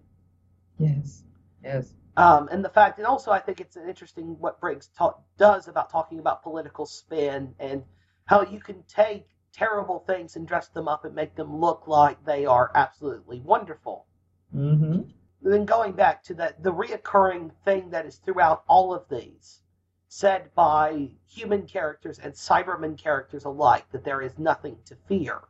Yes. 0.77 1.23
Yes. 1.63 1.91
Um, 2.17 2.47
and 2.49 2.63
the 2.63 2.69
fact, 2.69 2.99
and 2.99 3.07
also 3.07 3.31
I 3.31 3.39
think 3.39 3.59
it's 3.59 3.75
an 3.75 3.89
interesting 3.89 4.37
what 4.39 4.61
Briggs 4.61 4.89
ta- 4.95 5.17
does 5.37 5.67
about 5.67 5.89
talking 5.89 6.19
about 6.19 6.43
political 6.43 6.85
spin 6.85 7.55
and 7.59 7.83
how 8.25 8.43
you 8.43 8.59
can 8.59 8.83
take 8.83 9.27
terrible 9.55 9.99
things 9.99 10.35
and 10.35 10.47
dress 10.47 10.67
them 10.67 10.87
up 10.87 11.05
and 11.05 11.15
make 11.15 11.35
them 11.35 11.55
look 11.55 11.87
like 11.87 12.23
they 12.25 12.45
are 12.45 12.71
absolutely 12.75 13.39
wonderful. 13.39 14.05
hmm 14.51 15.01
then 15.41 15.65
going 15.65 15.91
back 15.91 16.23
to 16.23 16.33
that 16.33 16.63
the 16.63 16.73
reoccurring 16.73 17.51
thing 17.63 17.91
that 17.91 18.05
is 18.05 18.17
throughout 18.17 18.63
all 18.67 18.93
of 18.93 19.07
these 19.09 19.61
said 20.07 20.49
by 20.55 21.11
human 21.27 21.67
characters 21.67 22.17
and 22.17 22.33
cybermen 22.33 22.97
characters 22.97 23.45
alike 23.45 23.85
that 23.91 24.03
there 24.03 24.21
is 24.23 24.39
nothing 24.39 24.75
to 24.85 24.95
fear 25.07 25.41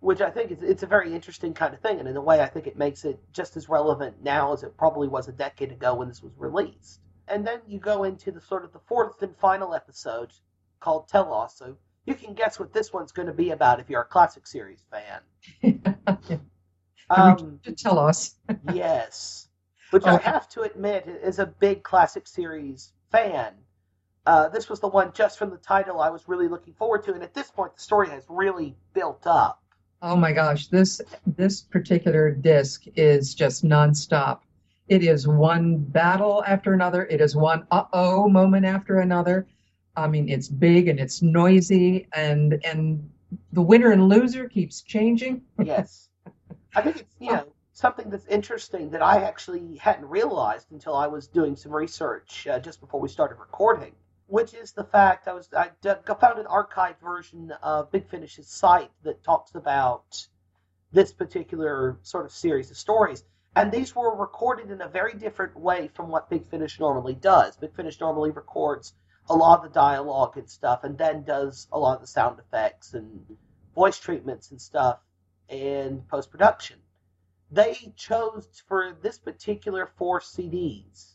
which 0.00 0.20
i 0.20 0.30
think 0.30 0.50
is 0.50 0.62
it's 0.62 0.82
a 0.82 0.86
very 0.86 1.12
interesting 1.12 1.52
kind 1.52 1.74
of 1.74 1.80
thing. 1.80 1.98
And 1.98 2.08
in 2.08 2.16
a 2.16 2.22
way 2.22 2.40
i 2.40 2.46
think 2.46 2.66
it 2.66 2.78
makes 2.78 3.04
it 3.04 3.20
just 3.32 3.56
as 3.56 3.68
relevant 3.68 4.22
now 4.22 4.52
as 4.52 4.62
it 4.62 4.76
probably 4.76 5.08
was 5.08 5.28
a 5.28 5.32
decade 5.32 5.72
ago 5.72 5.94
when 5.94 6.08
this 6.08 6.22
was 6.22 6.32
released. 6.36 7.00
And 7.26 7.46
then 7.46 7.60
you 7.66 7.78
go 7.78 8.04
into 8.04 8.30
the 8.30 8.40
sort 8.40 8.64
of 8.64 8.72
the 8.72 8.80
fourth 8.86 9.22
and 9.22 9.36
final 9.36 9.74
episode 9.74 10.32
called 10.80 11.08
telos 11.08 11.56
so 11.56 11.76
you 12.08 12.14
can 12.14 12.32
guess 12.32 12.58
what 12.58 12.72
this 12.72 12.90
one's 12.90 13.12
going 13.12 13.28
to 13.28 13.34
be 13.34 13.50
about 13.50 13.80
if 13.80 13.90
you're 13.90 14.00
a 14.00 14.06
classic 14.06 14.46
series 14.46 14.82
fan 14.90 15.82
um, 17.10 17.60
to 17.62 17.72
tell 17.72 17.98
us. 17.98 18.34
yes. 18.72 19.48
Which 19.90 20.04
I 20.04 20.16
have 20.18 20.48
to 20.50 20.62
admit, 20.62 21.06
as 21.22 21.38
a 21.38 21.46
big 21.46 21.82
classic 21.82 22.26
series 22.26 22.92
fan, 23.10 23.54
uh, 24.26 24.48
this 24.48 24.68
was 24.68 24.80
the 24.80 24.88
one 24.88 25.12
just 25.14 25.38
from 25.38 25.50
the 25.50 25.56
title 25.56 26.00
I 26.00 26.10
was 26.10 26.28
really 26.28 26.48
looking 26.48 26.74
forward 26.74 27.04
to. 27.04 27.14
And 27.14 27.22
at 27.22 27.34
this 27.34 27.50
point, 27.50 27.74
the 27.76 27.82
story 27.82 28.08
has 28.08 28.24
really 28.28 28.76
built 28.94 29.26
up. 29.26 29.62
Oh 30.00 30.16
my 30.16 30.32
gosh, 30.32 30.68
this 30.68 31.00
this 31.26 31.62
particular 31.62 32.30
disc 32.30 32.84
is 32.94 33.34
just 33.34 33.64
nonstop. 33.64 34.40
It 34.86 35.02
is 35.02 35.26
one 35.26 35.78
battle 35.78 36.44
after 36.46 36.72
another. 36.72 37.04
It 37.04 37.20
is 37.20 37.34
one 37.34 37.66
uh-oh 37.70 38.28
moment 38.28 38.64
after 38.64 39.00
another. 39.00 39.46
I 39.98 40.08
mean, 40.08 40.28
it's 40.28 40.48
big 40.48 40.88
and 40.88 41.00
it's 41.00 41.22
noisy 41.22 42.08
and 42.12 42.60
and 42.64 43.10
the 43.52 43.62
winner 43.62 43.90
and 43.90 44.08
loser 44.08 44.48
keeps 44.48 44.82
changing. 44.82 45.42
Yes. 45.62 46.08
I 46.74 46.82
think 46.82 46.96
it's, 46.98 47.14
you 47.18 47.32
know, 47.32 47.46
something 47.72 48.10
that's 48.10 48.26
interesting 48.26 48.90
that 48.90 49.02
I 49.02 49.22
actually 49.22 49.76
hadn't 49.76 50.06
realized 50.06 50.70
until 50.72 50.94
I 50.94 51.06
was 51.06 51.26
doing 51.26 51.56
some 51.56 51.72
research 51.72 52.46
uh, 52.46 52.58
just 52.58 52.80
before 52.80 53.00
we 53.00 53.08
started 53.08 53.36
recording, 53.38 53.92
which 54.26 54.54
is 54.54 54.72
the 54.72 54.84
fact 54.84 55.28
I 55.28 55.34
was 55.34 55.48
I 55.52 55.70
found 55.84 56.38
an 56.38 56.46
archived 56.46 57.00
version 57.00 57.52
of 57.62 57.90
Big 57.90 58.08
Finish's 58.08 58.48
site 58.48 58.90
that 59.02 59.22
talks 59.24 59.54
about 59.54 60.26
this 60.92 61.12
particular 61.12 61.98
sort 62.02 62.24
of 62.24 62.32
series 62.32 62.70
of 62.70 62.76
stories. 62.76 63.24
And 63.56 63.72
these 63.72 63.94
were 63.94 64.14
recorded 64.14 64.70
in 64.70 64.80
a 64.80 64.88
very 64.88 65.14
different 65.14 65.58
way 65.58 65.88
from 65.94 66.08
what 66.08 66.30
Big 66.30 66.48
Finish 66.48 66.78
normally 66.78 67.14
does. 67.14 67.56
Big 67.56 67.74
Finish 67.74 67.98
normally 68.00 68.30
records 68.30 68.94
a 69.28 69.34
lot 69.34 69.58
of 69.58 69.64
the 69.64 69.74
dialogue 69.74 70.36
and 70.36 70.48
stuff, 70.48 70.84
and 70.84 70.96
then 70.96 71.22
does 71.22 71.68
a 71.72 71.78
lot 71.78 71.96
of 71.96 72.00
the 72.00 72.06
sound 72.06 72.38
effects 72.38 72.94
and 72.94 73.24
voice 73.74 73.98
treatments 73.98 74.50
and 74.50 74.60
stuff 74.60 74.98
in 75.48 76.02
post 76.10 76.30
production. 76.30 76.78
They 77.50 77.92
chose 77.96 78.62
for 78.66 78.96
this 79.02 79.18
particular 79.18 79.90
four 79.96 80.20
CDs 80.20 81.12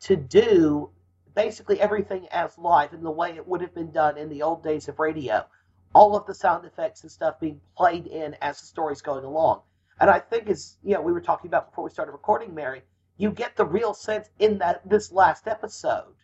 to 0.00 0.16
do 0.16 0.90
basically 1.34 1.80
everything 1.80 2.26
as 2.30 2.56
live 2.58 2.92
in 2.92 3.02
the 3.02 3.10
way 3.10 3.36
it 3.36 3.46
would 3.46 3.60
have 3.60 3.74
been 3.74 3.90
done 3.90 4.16
in 4.16 4.28
the 4.28 4.42
old 4.42 4.62
days 4.62 4.88
of 4.88 4.98
radio. 4.98 5.46
All 5.94 6.16
of 6.16 6.26
the 6.26 6.34
sound 6.34 6.64
effects 6.64 7.02
and 7.02 7.12
stuff 7.12 7.40
being 7.40 7.60
played 7.76 8.06
in 8.06 8.34
as 8.40 8.60
the 8.60 8.66
story's 8.66 9.02
going 9.02 9.24
along. 9.24 9.62
And 10.00 10.08
I 10.08 10.20
think 10.20 10.48
as 10.48 10.76
you 10.82 10.94
know, 10.94 11.00
we 11.00 11.12
were 11.12 11.20
talking 11.20 11.48
about 11.48 11.70
before 11.70 11.84
we 11.84 11.90
started 11.90 12.12
recording, 12.12 12.54
Mary, 12.54 12.82
you 13.16 13.30
get 13.30 13.56
the 13.56 13.66
real 13.66 13.94
sense 13.94 14.28
in 14.38 14.58
that 14.58 14.88
this 14.88 15.10
last 15.12 15.48
episode 15.48 16.14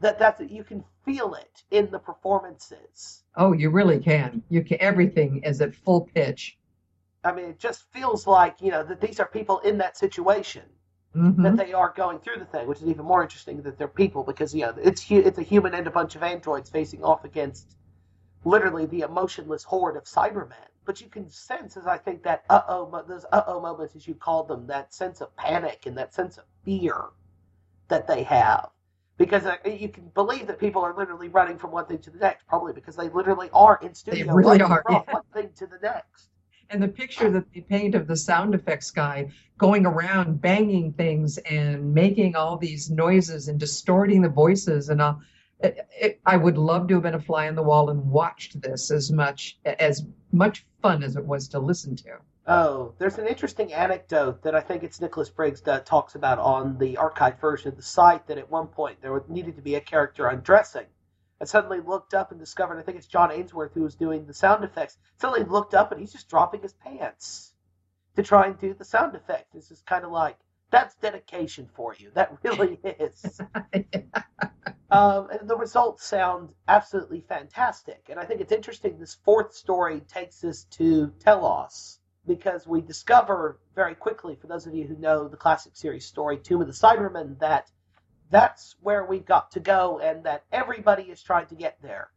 that 0.00 0.18
that's 0.18 0.40
you 0.40 0.64
can 0.64 0.84
feel 1.04 1.34
it 1.34 1.64
in 1.70 1.90
the 1.90 1.98
performances. 1.98 3.24
Oh, 3.36 3.52
you 3.52 3.70
really 3.70 3.98
can. 3.98 4.42
You 4.48 4.62
can 4.62 4.78
everything 4.80 5.42
is 5.44 5.60
at 5.60 5.74
full 5.74 6.02
pitch. 6.14 6.58
I 7.24 7.32
mean, 7.32 7.46
it 7.46 7.58
just 7.58 7.82
feels 7.92 8.26
like 8.26 8.60
you 8.60 8.70
know 8.70 8.84
that 8.84 9.00
these 9.00 9.20
are 9.20 9.26
people 9.26 9.58
in 9.60 9.78
that 9.78 9.96
situation 9.96 10.62
Mhm. 11.14 11.42
that 11.42 11.56
they 11.56 11.72
are 11.72 11.92
going 11.96 12.18
through 12.20 12.38
the 12.38 12.44
thing, 12.44 12.68
which 12.68 12.82
is 12.82 12.88
even 12.88 13.04
more 13.04 13.22
interesting 13.22 13.62
that 13.62 13.78
they're 13.78 13.88
people 13.88 14.22
because 14.22 14.54
you 14.54 14.62
know 14.62 14.74
it's 14.76 15.10
it's 15.10 15.38
a 15.38 15.42
human 15.42 15.74
and 15.74 15.86
a 15.86 15.90
bunch 15.90 16.14
of 16.16 16.22
androids 16.22 16.70
facing 16.70 17.02
off 17.02 17.24
against 17.24 17.76
literally 18.44 18.86
the 18.86 19.00
emotionless 19.00 19.64
horde 19.64 19.96
of 19.96 20.04
Cybermen. 20.04 20.68
But 20.84 21.00
you 21.00 21.08
can 21.08 21.28
sense, 21.28 21.76
as 21.76 21.86
I 21.86 21.98
think 21.98 22.22
that 22.22 22.44
uh 22.48 22.62
oh 22.68 23.04
those 23.08 23.24
uh 23.32 23.42
oh 23.46 23.60
moments, 23.60 23.96
as 23.96 24.06
you 24.06 24.14
called 24.14 24.48
them, 24.48 24.66
that 24.68 24.94
sense 24.94 25.20
of 25.20 25.34
panic 25.36 25.86
and 25.86 25.98
that 25.98 26.14
sense 26.14 26.38
of 26.38 26.44
fear 26.64 27.06
that 27.88 28.06
they 28.06 28.22
have. 28.22 28.70
Because 29.18 29.44
uh, 29.44 29.56
you 29.66 29.88
can 29.88 30.10
believe 30.14 30.46
that 30.46 30.58
people 30.58 30.82
are 30.82 30.96
literally 30.96 31.28
running 31.28 31.58
from 31.58 31.72
one 31.72 31.86
thing 31.86 31.98
to 31.98 32.10
the 32.10 32.18
next, 32.18 32.46
probably 32.46 32.72
because 32.72 32.96
they 32.96 33.08
literally 33.08 33.50
are 33.52 33.78
in 33.82 33.94
studio 33.94 34.26
They 34.26 34.32
really 34.32 34.58
running 34.58 34.72
are, 34.72 34.82
from 34.86 35.04
yeah. 35.06 35.12
one 35.12 35.22
thing 35.34 35.50
to 35.56 35.66
the 35.66 35.78
next. 35.82 36.30
And 36.70 36.82
the 36.82 36.88
picture 36.88 37.30
that 37.30 37.52
they 37.52 37.62
paint 37.62 37.94
of 37.94 38.06
the 38.06 38.16
sound 38.16 38.54
effects 38.54 38.90
guy 38.90 39.30
going 39.56 39.86
around 39.86 40.40
banging 40.40 40.92
things 40.92 41.38
and 41.38 41.92
making 41.92 42.36
all 42.36 42.56
these 42.58 42.90
noises 42.90 43.48
and 43.48 43.58
distorting 43.58 44.22
the 44.22 44.28
voices 44.28 44.88
and 44.88 45.02
all. 45.02 45.20
It, 45.60 45.88
it, 46.00 46.20
I 46.24 46.36
would 46.36 46.56
love 46.56 46.86
to 46.88 46.94
have 46.94 47.02
been 47.02 47.14
a 47.14 47.20
fly 47.20 47.48
on 47.48 47.56
the 47.56 47.62
wall 47.64 47.90
and 47.90 48.08
watched 48.08 48.60
this 48.60 48.92
as 48.92 49.10
much 49.10 49.58
as 49.64 50.06
much 50.30 50.64
fun 50.80 51.02
as 51.02 51.16
it 51.16 51.24
was 51.24 51.48
to 51.48 51.58
listen 51.58 51.96
to. 51.96 52.18
Oh, 52.50 52.94
there's 52.96 53.18
an 53.18 53.26
interesting 53.26 53.74
anecdote 53.74 54.44
that 54.44 54.54
I 54.54 54.62
think 54.62 54.82
it's 54.82 55.02
Nicholas 55.02 55.28
Briggs 55.28 55.60
that 55.62 55.84
talks 55.84 56.14
about 56.14 56.38
on 56.38 56.78
the 56.78 56.94
archived 56.94 57.40
version 57.40 57.68
of 57.68 57.76
the 57.76 57.82
site 57.82 58.26
that 58.28 58.38
at 58.38 58.50
one 58.50 58.68
point 58.68 59.02
there 59.02 59.22
needed 59.28 59.56
to 59.56 59.62
be 59.62 59.74
a 59.74 59.82
character 59.82 60.26
undressing. 60.26 60.86
And 61.40 61.46
suddenly 61.46 61.80
looked 61.80 62.14
up 62.14 62.30
and 62.30 62.40
discovered, 62.40 62.78
I 62.78 62.82
think 62.82 62.96
it's 62.96 63.06
John 63.06 63.30
Ainsworth 63.30 63.74
who 63.74 63.82
was 63.82 63.96
doing 63.96 64.24
the 64.24 64.32
sound 64.32 64.64
effects. 64.64 64.96
Suddenly 65.20 65.44
looked 65.44 65.74
up 65.74 65.92
and 65.92 66.00
he's 66.00 66.10
just 66.10 66.30
dropping 66.30 66.62
his 66.62 66.72
pants 66.72 67.52
to 68.16 68.22
try 68.22 68.46
and 68.46 68.58
do 68.58 68.72
the 68.72 68.84
sound 68.84 69.14
effect. 69.14 69.54
It's 69.54 69.68
just 69.68 69.84
kind 69.84 70.06
of 70.06 70.10
like, 70.10 70.38
that's 70.70 70.94
dedication 70.94 71.68
for 71.74 71.94
you. 71.98 72.10
That 72.14 72.38
really 72.42 72.80
is. 72.82 73.40
Um, 74.90 75.28
and 75.28 75.46
the 75.46 75.54
results 75.54 76.02
sound 76.06 76.48
absolutely 76.66 77.20
fantastic. 77.20 78.06
And 78.08 78.18
I 78.18 78.24
think 78.24 78.40
it's 78.40 78.52
interesting 78.52 78.98
this 78.98 79.18
fourth 79.22 79.52
story 79.52 80.00
takes 80.00 80.42
us 80.44 80.64
to 80.78 81.12
Telos 81.20 81.97
because 82.28 82.66
we 82.66 82.80
discover 82.80 83.58
very 83.74 83.96
quickly, 83.96 84.36
for 84.36 84.46
those 84.46 84.66
of 84.66 84.74
you 84.74 84.86
who 84.86 84.96
know 84.96 85.26
the 85.26 85.36
classic 85.36 85.74
series 85.74 86.04
story, 86.04 86.38
Tomb 86.38 86.60
of 86.60 86.68
the 86.68 86.72
Cybermen, 86.72 87.40
that 87.40 87.68
that's 88.30 88.76
where 88.80 89.04
we've 89.04 89.24
got 89.24 89.52
to 89.52 89.60
go 89.60 89.98
and 89.98 90.24
that 90.24 90.44
everybody 90.52 91.04
is 91.04 91.20
trying 91.22 91.46
to 91.46 91.56
get 91.56 91.78
there. 91.82 92.10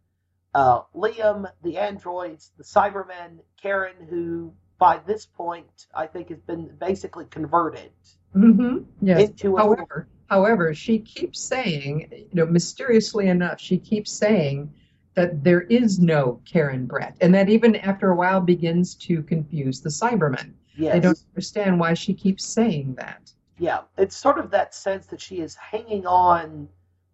Uh, 0.54 0.82
Liam, 0.94 1.50
the 1.64 1.78
androids, 1.78 2.52
the 2.58 2.64
Cybermen, 2.64 3.40
Karen, 3.62 3.96
who 4.10 4.54
by 4.78 5.00
this 5.08 5.26
point 5.26 5.88
I 5.96 6.08
think 6.08 6.30
has 6.30 6.42
been 6.42 6.76
basically 6.78 7.26
converted 7.26 7.92
Mm-hmm. 8.36 9.06
Yes. 9.06 9.30
into 9.30 9.58
a 9.58 9.60
However, 9.60 10.08
however, 10.30 10.74
she 10.74 11.00
keeps 11.00 11.42
saying, 11.42 12.08
you 12.12 12.30
know, 12.32 12.46
mysteriously 12.46 13.28
enough, 13.28 13.60
she 13.60 13.78
keeps 13.78 14.12
saying 14.12 14.74
that 15.14 15.44
there 15.44 15.62
is 15.62 16.00
no 16.00 16.42
Karen 16.46 16.86
Brett, 16.86 17.18
and 17.22 17.34
that 17.36 17.50
even 17.50 17.76
after 17.78 18.12
a 18.12 18.16
while 18.16 18.42
begins 18.42 18.96
to 18.96 19.22
confuse 19.24 19.82
the 19.82 19.90
Cybermen. 19.90 20.54
Yes. 20.76 20.94
They 20.94 21.00
don't 21.02 21.26
understand 21.34 21.80
why 21.80 21.94
she 21.94 22.14
keeps 22.14 22.46
saying 22.46 22.96
that. 22.96 23.32
Yeah, 23.58 23.82
it's 23.98 24.16
sort 24.16 24.40
of 24.40 24.52
that 24.52 24.74
sense 24.74 25.06
that 25.08 25.20
she 25.22 25.42
is 25.42 25.56
hanging 25.56 26.06
on 26.08 26.70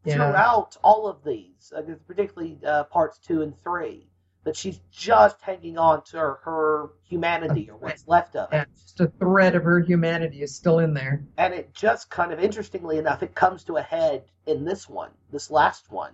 Yeah. 0.06 0.16
throughout 0.16 0.78
all 0.84 1.08
of 1.08 1.24
these, 1.24 1.74
uh, 1.76 1.82
particularly 2.08 2.60
uh, 2.66 2.84
parts 2.86 3.18
two 3.18 3.42
and 3.42 3.54
three. 3.64 4.10
That 4.44 4.56
she's 4.56 4.80
just 4.92 5.42
hanging 5.42 5.78
on 5.78 6.04
to 6.06 6.18
her, 6.18 6.40
her 6.44 6.90
humanity 7.04 7.70
or 7.70 7.76
what's 7.76 8.08
left 8.08 8.38
of 8.38 8.54
it. 8.54 8.66
Just 8.76 9.02
a 9.02 9.08
thread 9.08 9.56
of 9.56 9.64
her 9.66 9.82
humanity 9.82 10.42
is 10.42 10.56
still 10.56 10.80
in 10.80 10.94
there. 10.94 11.26
And 11.38 11.54
it 11.54 11.74
just 11.74 12.10
kind 12.10 12.32
of 12.32 12.40
interestingly 12.40 12.98
enough, 12.98 13.24
it 13.24 13.36
comes 13.36 13.66
to 13.66 13.76
a 13.76 13.82
head 13.82 14.24
in 14.46 14.64
this 14.64 14.88
one, 14.88 15.10
this 15.34 15.52
last 15.52 15.92
one, 15.92 16.14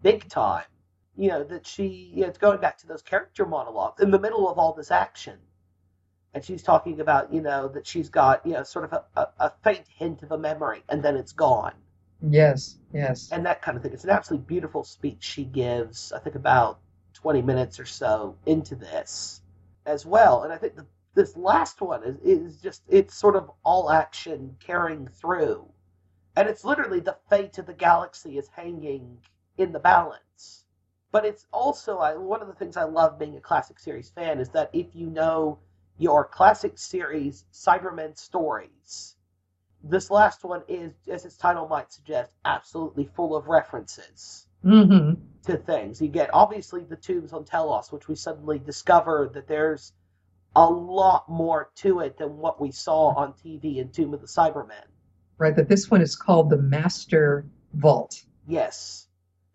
big 0.00 0.26
time. 0.30 0.64
You 1.16 1.30
know, 1.30 1.44
that 1.44 1.66
she, 1.66 2.12
you 2.14 2.22
know, 2.22 2.28
it's 2.28 2.38
going 2.38 2.60
back 2.60 2.78
to 2.78 2.86
those 2.86 3.02
character 3.02 3.46
monologues 3.46 4.02
in 4.02 4.10
the 4.10 4.18
middle 4.18 4.48
of 4.48 4.58
all 4.58 4.72
this 4.72 4.90
action. 4.90 5.38
And 6.34 6.44
she's 6.44 6.62
talking 6.62 7.00
about, 7.00 7.32
you 7.32 7.40
know, 7.40 7.68
that 7.68 7.86
she's 7.86 8.10
got, 8.10 8.44
you 8.44 8.52
know, 8.52 8.62
sort 8.62 8.84
of 8.84 8.92
a, 8.92 9.04
a, 9.16 9.28
a 9.40 9.52
faint 9.64 9.86
hint 9.88 10.22
of 10.22 10.32
a 10.32 10.38
memory 10.38 10.82
and 10.88 11.02
then 11.02 11.16
it's 11.16 11.32
gone. 11.32 11.72
Yes, 12.20 12.76
yes. 12.92 13.30
And 13.32 13.46
that 13.46 13.62
kind 13.62 13.76
of 13.76 13.82
thing. 13.82 13.92
It's 13.92 14.04
an 14.04 14.10
absolutely 14.10 14.46
beautiful 14.46 14.84
speech 14.84 15.22
she 15.22 15.44
gives, 15.44 16.12
I 16.12 16.18
think 16.18 16.36
about 16.36 16.80
20 17.14 17.42
minutes 17.42 17.80
or 17.80 17.86
so 17.86 18.36
into 18.44 18.74
this 18.74 19.40
as 19.86 20.04
well. 20.04 20.42
And 20.42 20.52
I 20.52 20.58
think 20.58 20.76
the, 20.76 20.86
this 21.14 21.36
last 21.36 21.80
one 21.80 22.04
is, 22.04 22.16
is 22.22 22.60
just, 22.60 22.82
it's 22.88 23.14
sort 23.14 23.36
of 23.36 23.50
all 23.64 23.90
action 23.90 24.56
carrying 24.60 25.08
through. 25.08 25.66
And 26.36 26.48
it's 26.48 26.64
literally 26.64 27.00
the 27.00 27.16
fate 27.30 27.56
of 27.56 27.66
the 27.66 27.72
galaxy 27.72 28.36
is 28.36 28.48
hanging 28.48 29.18
in 29.56 29.72
the 29.72 29.78
balance. 29.78 30.20
But 31.16 31.24
it's 31.24 31.46
also, 31.50 31.96
I, 31.96 32.14
one 32.14 32.42
of 32.42 32.46
the 32.46 32.52
things 32.52 32.76
I 32.76 32.84
love 32.84 33.18
being 33.18 33.38
a 33.38 33.40
classic 33.40 33.78
series 33.78 34.10
fan 34.10 34.38
is 34.38 34.50
that 34.50 34.68
if 34.74 34.94
you 34.94 35.06
know 35.06 35.58
your 35.96 36.26
classic 36.26 36.76
series 36.76 37.46
Cybermen 37.54 38.18
stories, 38.18 39.16
this 39.82 40.10
last 40.10 40.44
one 40.44 40.60
is, 40.68 40.92
as 41.10 41.24
its 41.24 41.38
title 41.38 41.68
might 41.68 41.90
suggest, 41.90 42.32
absolutely 42.44 43.08
full 43.16 43.34
of 43.34 43.46
references 43.46 44.46
hmm 44.62 45.14
to 45.44 45.56
things. 45.56 46.02
You 46.02 46.08
get 46.08 46.28
obviously 46.34 46.84
the 46.84 46.96
tombs 46.96 47.32
on 47.32 47.46
Telos, 47.46 47.90
which 47.90 48.08
we 48.08 48.14
suddenly 48.14 48.58
discover 48.58 49.30
that 49.32 49.48
there's 49.48 49.94
a 50.54 50.66
lot 50.68 51.30
more 51.30 51.70
to 51.76 52.00
it 52.00 52.18
than 52.18 52.36
what 52.36 52.60
we 52.60 52.70
saw 52.70 53.14
on 53.14 53.32
TV 53.32 53.78
in 53.78 53.88
Tomb 53.88 54.12
of 54.12 54.20
the 54.20 54.26
Cybermen. 54.26 54.84
Right, 55.38 55.56
that 55.56 55.70
this 55.70 55.90
one 55.90 56.02
is 56.02 56.14
called 56.14 56.50
the 56.50 56.58
Master 56.58 57.46
Vault, 57.72 58.22
Yes, 58.46 59.05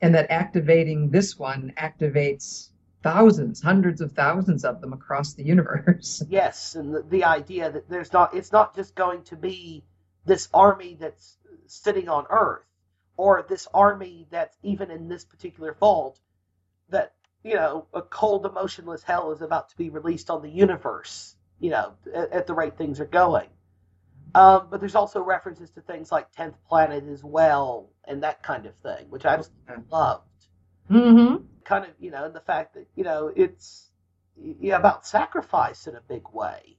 and 0.01 0.15
that 0.15 0.31
activating 0.31 1.09
this 1.09 1.37
one 1.37 1.73
activates 1.77 2.69
thousands, 3.03 3.61
hundreds 3.61 4.01
of 4.01 4.11
thousands 4.11 4.63
of 4.65 4.81
them 4.81 4.93
across 4.93 5.33
the 5.33 5.43
universe. 5.43 6.23
yes, 6.29 6.75
and 6.75 6.93
the, 6.93 7.03
the 7.03 7.23
idea 7.23 7.71
that 7.71 7.89
there's 7.89 8.13
not, 8.13 8.33
it's 8.35 8.51
not 8.51 8.75
just 8.75 8.95
going 8.95 9.23
to 9.23 9.35
be 9.35 9.83
this 10.25 10.49
army 10.53 10.97
that's 10.99 11.37
sitting 11.67 12.09
on 12.09 12.25
Earth, 12.29 12.65
or 13.17 13.45
this 13.47 13.67
army 13.73 14.27
that's 14.29 14.57
even 14.63 14.91
in 14.91 15.07
this 15.07 15.25
particular 15.25 15.73
vault, 15.79 16.19
that 16.89 17.13
you 17.43 17.55
know, 17.55 17.87
a 17.93 18.01
cold, 18.01 18.45
emotionless 18.45 19.03
hell 19.03 19.31
is 19.31 19.41
about 19.41 19.69
to 19.69 19.77
be 19.77 19.89
released 19.89 20.29
on 20.29 20.41
the 20.41 20.49
universe. 20.49 21.35
You 21.59 21.71
know, 21.71 21.93
at, 22.13 22.31
at 22.31 22.47
the 22.47 22.53
rate 22.53 22.77
things 22.77 22.99
are 22.99 23.05
going. 23.05 23.47
Um, 24.33 24.67
but 24.69 24.79
there's 24.79 24.95
also 24.95 25.21
references 25.21 25.71
to 25.71 25.81
things 25.81 26.11
like 26.11 26.31
Tenth 26.31 26.55
Planet 26.67 27.03
as 27.05 27.23
well, 27.23 27.89
and 28.05 28.23
that 28.23 28.43
kind 28.43 28.65
of 28.65 28.75
thing, 28.77 29.07
which 29.09 29.25
I 29.25 29.37
just 29.37 29.51
loved. 29.89 30.23
Mm-hmm. 30.89 31.45
Kind 31.63 31.85
of, 31.85 31.91
you 31.99 32.11
know, 32.11 32.29
the 32.29 32.39
fact 32.39 32.75
that 32.75 32.87
you 32.95 33.03
know 33.03 33.31
it's 33.35 33.89
yeah, 34.37 34.77
about 34.77 35.05
sacrifice 35.05 35.87
in 35.87 35.95
a 35.95 36.01
big 36.01 36.23
way, 36.31 36.77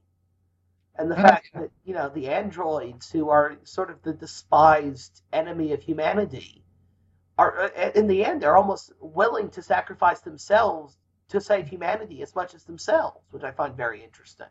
and 0.96 1.10
the 1.10 1.16
fact 1.16 1.50
that 1.54 1.70
you 1.84 1.94
know 1.94 2.08
the 2.08 2.28
androids 2.28 3.10
who 3.10 3.28
are 3.28 3.56
sort 3.64 3.90
of 3.90 4.02
the 4.02 4.12
despised 4.12 5.22
enemy 5.32 5.72
of 5.72 5.82
humanity 5.82 6.64
are 7.38 7.70
uh, 7.76 7.90
in 7.94 8.06
the 8.06 8.24
end 8.24 8.42
they're 8.42 8.56
almost 8.56 8.92
willing 9.00 9.50
to 9.50 9.62
sacrifice 9.62 10.20
themselves 10.20 10.96
to 11.28 11.40
save 11.40 11.68
humanity 11.68 12.22
as 12.22 12.34
much 12.34 12.54
as 12.54 12.64
themselves, 12.64 13.26
which 13.30 13.42
I 13.42 13.52
find 13.52 13.74
very 13.74 14.04
interesting. 14.04 14.46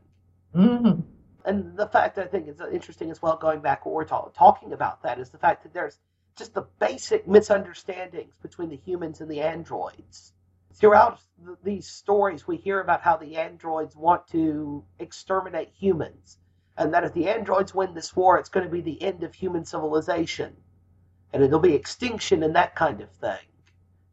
Mm-hmm. 0.55 1.01
And 1.45 1.75
the 1.77 1.87
fact 1.87 2.17
I 2.17 2.25
think 2.25 2.47
is 2.47 2.61
interesting 2.71 3.09
as 3.11 3.21
well, 3.21 3.37
going 3.37 3.61
back 3.61 3.85
what 3.85 3.95
we're 3.95 4.05
ta- 4.05 4.29
talking 4.29 4.73
about, 4.73 5.03
that 5.03 5.19
is 5.19 5.29
the 5.29 5.37
fact 5.37 5.63
that 5.63 5.73
there's 5.73 5.97
just 6.37 6.53
the 6.53 6.67
basic 6.79 7.27
misunderstandings 7.27 8.33
between 8.41 8.69
the 8.69 8.77
humans 8.77 9.21
and 9.21 9.29
the 9.29 9.41
androids. 9.41 10.33
Throughout 10.73 11.19
th- 11.45 11.57
these 11.63 11.87
stories, 11.87 12.47
we 12.47 12.57
hear 12.57 12.79
about 12.79 13.01
how 13.01 13.17
the 13.17 13.37
androids 13.37 13.95
want 13.95 14.27
to 14.29 14.83
exterminate 14.99 15.69
humans, 15.69 16.37
and 16.77 16.93
that 16.93 17.03
if 17.03 17.13
the 17.13 17.27
androids 17.29 17.73
win 17.73 17.93
this 17.93 18.15
war, 18.15 18.37
it's 18.37 18.49
going 18.49 18.65
to 18.65 18.71
be 18.71 18.81
the 18.81 19.01
end 19.01 19.23
of 19.23 19.33
human 19.33 19.65
civilization, 19.65 20.55
and 21.33 21.43
it'll 21.43 21.59
be 21.59 21.73
extinction 21.73 22.43
and 22.43 22.55
that 22.55 22.75
kind 22.75 23.01
of 23.01 23.11
thing. 23.11 23.45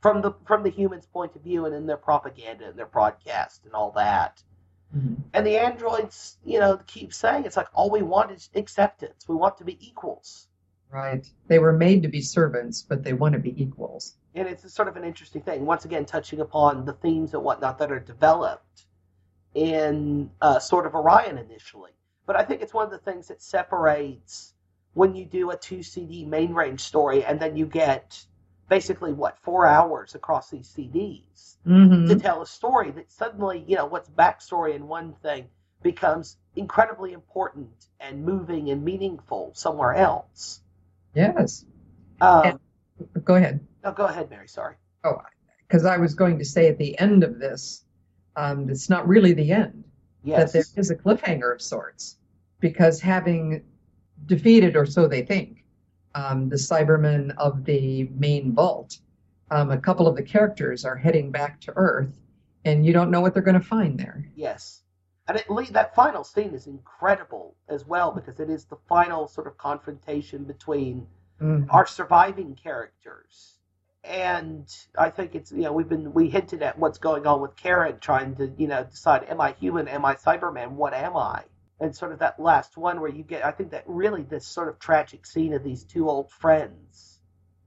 From 0.00 0.22
the 0.22 0.32
from 0.46 0.62
the 0.62 0.70
humans' 0.70 1.06
point 1.06 1.34
of 1.36 1.42
view, 1.42 1.66
and 1.66 1.74
in 1.74 1.86
their 1.86 1.96
propaganda 1.96 2.68
and 2.68 2.78
their 2.78 2.86
broadcast 2.86 3.64
and 3.64 3.74
all 3.74 3.90
that. 3.92 4.42
Mhm. 4.96 5.16
And 5.34 5.46
the 5.46 5.58
androids, 5.58 6.38
you 6.44 6.58
know, 6.58 6.78
keep 6.86 7.12
saying 7.12 7.44
it's 7.44 7.56
like 7.56 7.68
all 7.74 7.90
we 7.90 8.02
want 8.02 8.30
is 8.30 8.48
acceptance. 8.54 9.28
We 9.28 9.34
want 9.34 9.58
to 9.58 9.64
be 9.64 9.76
equals. 9.86 10.48
Right. 10.90 11.30
They 11.48 11.58
were 11.58 11.72
made 11.72 12.02
to 12.02 12.08
be 12.08 12.22
servants, 12.22 12.82
but 12.82 13.02
they 13.02 13.12
want 13.12 13.34
to 13.34 13.38
be 13.38 13.60
equals. 13.62 14.16
And 14.34 14.48
it's 14.48 14.72
sort 14.72 14.88
of 14.88 14.96
an 14.96 15.04
interesting 15.04 15.42
thing. 15.42 15.66
Once 15.66 15.84
again, 15.84 16.06
touching 16.06 16.40
upon 16.40 16.84
the 16.86 16.94
themes 16.94 17.34
and 17.34 17.42
whatnot 17.42 17.78
that 17.78 17.92
are 17.92 18.00
developed 18.00 18.86
in 19.54 20.30
uh, 20.40 20.58
sort 20.58 20.86
of 20.86 20.94
Orion 20.94 21.36
initially. 21.36 21.92
But 22.24 22.36
I 22.36 22.44
think 22.44 22.62
it's 22.62 22.72
one 22.72 22.84
of 22.86 22.90
the 22.90 22.98
things 22.98 23.28
that 23.28 23.42
separates 23.42 24.54
when 24.94 25.14
you 25.14 25.24
do 25.24 25.50
a 25.50 25.56
two 25.56 25.82
CD 25.82 26.24
main 26.24 26.54
range 26.54 26.80
story 26.80 27.24
and 27.24 27.38
then 27.38 27.56
you 27.56 27.66
get 27.66 28.24
basically 28.68 29.12
what 29.12 29.38
four 29.38 29.66
hours 29.66 30.14
across 30.14 30.50
these 30.50 30.68
CDs 30.76 31.56
Mm-hmm. 31.66 32.06
to 32.08 32.16
tell 32.18 32.40
a 32.40 32.46
story 32.46 32.92
that 32.92 33.10
suddenly, 33.10 33.62
you 33.66 33.76
know, 33.76 33.84
what's 33.84 34.08
backstory 34.08 34.74
in 34.74 34.86
one 34.88 35.12
thing 35.22 35.48
becomes 35.82 36.36
incredibly 36.56 37.12
important 37.12 37.68
and 38.00 38.24
moving 38.24 38.70
and 38.70 38.82
meaningful 38.82 39.50
somewhere 39.54 39.94
else. 39.94 40.62
Yes. 41.14 41.66
Um, 42.22 42.42
And- 42.44 43.24
Go 43.24 43.34
ahead. 43.34 43.60
no, 43.84 43.92
go 43.92 44.06
ahead, 44.06 44.30
Mary. 44.30 44.48
Sorry. 44.48 44.76
Oh, 45.04 45.20
because 45.66 45.84
I 45.84 45.98
was 45.98 46.14
going 46.14 46.38
to 46.38 46.44
say 46.44 46.68
at 46.68 46.78
the 46.78 46.98
end 46.98 47.22
of 47.22 47.38
this, 47.38 47.84
um, 48.34 48.70
it's 48.70 48.88
not 48.88 49.06
really 49.06 49.34
the 49.34 49.52
end. 49.52 49.84
Yes. 50.24 50.52
That 50.52 50.64
there 50.74 50.80
is 50.80 50.90
a 50.90 50.96
cliffhanger 50.96 51.52
of 51.52 51.60
sorts. 51.60 52.16
Because 52.60 53.00
having 53.00 53.62
defeated, 54.24 54.74
or 54.74 54.86
so 54.86 55.06
they 55.06 55.22
think, 55.22 55.57
um, 56.18 56.48
the 56.48 56.56
Cybermen 56.56 57.34
of 57.36 57.64
the 57.64 58.08
main 58.16 58.52
vault, 58.52 58.98
um, 59.50 59.70
a 59.70 59.78
couple 59.78 60.06
of 60.08 60.16
the 60.16 60.22
characters 60.22 60.84
are 60.84 60.96
heading 60.96 61.30
back 61.30 61.60
to 61.62 61.72
Earth, 61.76 62.18
and 62.64 62.84
you 62.84 62.92
don't 62.92 63.10
know 63.10 63.20
what 63.20 63.34
they're 63.34 63.42
going 63.50 63.60
to 63.60 63.66
find 63.76 63.98
there. 63.98 64.24
Yes. 64.34 64.82
And 65.28 65.36
it, 65.36 65.48
le- 65.48 65.72
that 65.72 65.94
final 65.94 66.24
scene 66.24 66.54
is 66.54 66.66
incredible 66.66 67.54
as 67.68 67.86
well 67.86 68.10
because 68.12 68.40
it 68.40 68.50
is 68.50 68.64
the 68.64 68.78
final 68.88 69.28
sort 69.28 69.46
of 69.46 69.56
confrontation 69.58 70.44
between 70.44 71.06
Mhm. 71.40 71.66
our 71.70 71.86
surviving 71.86 72.56
characters. 72.56 73.54
And 74.02 74.66
I 74.96 75.10
think 75.10 75.34
it's 75.34 75.52
you 75.52 75.62
know 75.62 75.72
we've 75.72 75.88
been 75.88 76.12
we 76.12 76.28
hinted 76.30 76.62
at 76.62 76.78
what's 76.78 76.98
going 76.98 77.26
on 77.26 77.40
with 77.40 77.54
Karen 77.56 77.98
trying 78.00 78.34
to 78.36 78.52
you 78.56 78.66
know 78.66 78.82
decide 78.84 79.24
am 79.28 79.40
I 79.40 79.52
human 79.52 79.86
am 79.86 80.04
I 80.04 80.14
Cyberman 80.16 80.70
what 80.72 80.94
am 80.94 81.16
I 81.16 81.44
and 81.80 81.94
sort 81.94 82.12
of 82.12 82.18
that 82.18 82.40
last 82.40 82.76
one 82.76 83.00
where 83.00 83.10
you 83.10 83.22
get 83.22 83.44
I 83.44 83.52
think 83.52 83.70
that 83.70 83.84
really 83.86 84.22
this 84.22 84.46
sort 84.46 84.68
of 84.68 84.78
tragic 84.78 85.26
scene 85.26 85.52
of 85.52 85.62
these 85.62 85.84
two 85.84 86.08
old 86.08 86.30
friends 86.30 87.20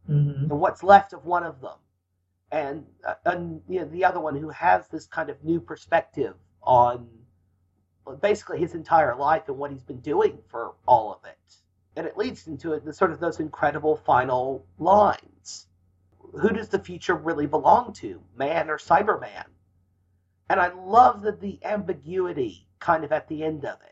Mhm. 0.09 0.49
and 0.49 0.59
what's 0.59 0.83
left 0.83 1.13
of 1.13 1.25
one 1.25 1.43
of 1.45 1.61
them, 1.61 1.77
and 2.51 2.85
uh, 3.05 3.15
and 3.25 3.61
you 3.67 3.79
know 3.79 3.85
the 3.85 4.03
other 4.05 4.19
one 4.19 4.35
who 4.35 4.49
has 4.49 4.87
this 4.87 5.05
kind 5.07 5.29
of 5.29 5.43
new 5.43 5.59
perspective 5.61 6.35
on 6.63 7.07
basically 8.19 8.59
his 8.59 8.73
entire 8.73 9.15
life 9.15 9.47
and 9.47 9.57
what 9.57 9.71
he's 9.71 9.83
been 9.83 10.01
doing 10.01 10.41
for 10.47 10.73
all 10.87 11.13
of 11.13 11.23
it, 11.25 11.55
and 11.95 12.07
it 12.07 12.17
leads 12.17 12.47
into 12.47 12.73
it, 12.73 12.83
the 12.83 12.93
sort 12.93 13.11
of 13.11 13.19
those 13.19 13.39
incredible 13.39 13.95
final 13.95 14.65
lines. 14.79 15.67
Who 16.33 16.49
does 16.49 16.69
the 16.69 16.79
future 16.79 17.15
really 17.15 17.45
belong 17.45 17.93
to, 17.93 18.21
man 18.35 18.69
or 18.69 18.77
Cyberman? 18.77 19.45
And 20.49 20.59
I 20.59 20.73
love 20.73 21.21
that 21.21 21.39
the 21.39 21.59
ambiguity 21.63 22.67
kind 22.79 23.03
of 23.03 23.11
at 23.11 23.27
the 23.27 23.43
end 23.43 23.65
of 23.65 23.79
it, 23.81 23.90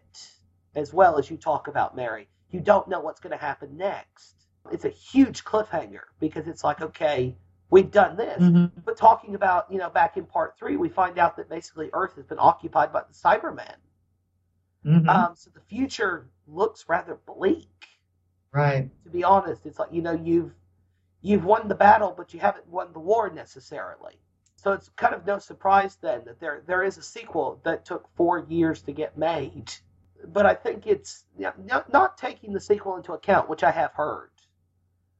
as 0.76 0.94
well 0.94 1.18
as 1.18 1.30
you 1.30 1.38
talk 1.38 1.68
about 1.68 1.96
Mary. 1.96 2.28
You 2.52 2.60
don't 2.62 2.88
know 2.88 3.00
what's 3.00 3.20
going 3.20 3.32
to 3.32 3.38
happen 3.44 3.78
next. 3.78 4.36
It's 4.72 4.86
a 4.86 4.90
huge 4.90 5.44
cliffhanger 5.44 6.04
because 6.20 6.48
it's 6.48 6.64
like, 6.64 6.82
okay, 6.82 7.36
we've 7.70 7.92
done 7.92 8.18
this. 8.18 8.42
Mhm. 8.42 8.72
But 8.86 8.98
talking 8.98 9.36
about, 9.36 9.72
you 9.72 9.78
know, 9.78 9.90
back 9.90 10.18
in 10.18 10.26
part 10.26 10.58
three, 10.58 10.78
we 10.78 10.90
find 10.90 11.18
out 11.20 11.38
that 11.38 11.50
basically 11.50 11.90
Earth 11.94 12.16
has 12.16 12.26
been 12.26 12.40
occupied 12.40 12.92
by 12.94 13.02
the 13.02 13.14
Cybermen. 13.14 13.76
Mhm. 14.86 15.08
Um, 15.10 15.36
so 15.36 15.50
the 15.52 15.60
future 15.62 16.30
looks 16.48 16.88
rather 16.90 17.16
bleak. 17.26 17.68
right. 18.52 18.90
To 19.04 19.10
be 19.12 19.24
honest, 19.24 19.66
it's 19.68 19.78
like 19.78 19.92
you 19.94 20.02
know 20.02 20.14
you've 20.14 20.54
you've 21.22 21.46
won 21.46 21.68
the 21.68 21.76
battle, 21.76 22.14
but 22.18 22.34
you 22.34 22.40
haven't 22.40 22.68
won 22.68 22.92
the 22.94 23.00
war 23.00 23.30
necessarily. 23.30 24.20
So 24.56 24.74
it's 24.74 24.90
kind 24.90 25.14
of 25.14 25.26
no 25.26 25.38
surprise 25.40 25.98
then 25.98 26.26
that 26.26 26.40
there 26.40 26.62
there 26.66 26.84
is 26.84 26.98
a 26.98 27.04
sequel 27.04 27.60
that 27.64 27.86
took 27.86 28.08
four 28.16 28.40
years 28.40 28.82
to 28.84 28.92
get 28.92 29.18
made. 29.18 29.72
But 30.28 30.46
I 30.46 30.54
think 30.54 30.88
it's 30.88 31.24
not, 31.38 31.92
not 31.92 32.18
taking 32.18 32.54
the 32.54 32.60
sequel 32.60 32.98
into 32.98 33.14
account, 33.14 33.50
which 33.50 33.64
I 33.64 33.72
have 33.72 33.94
heard. 33.94 34.32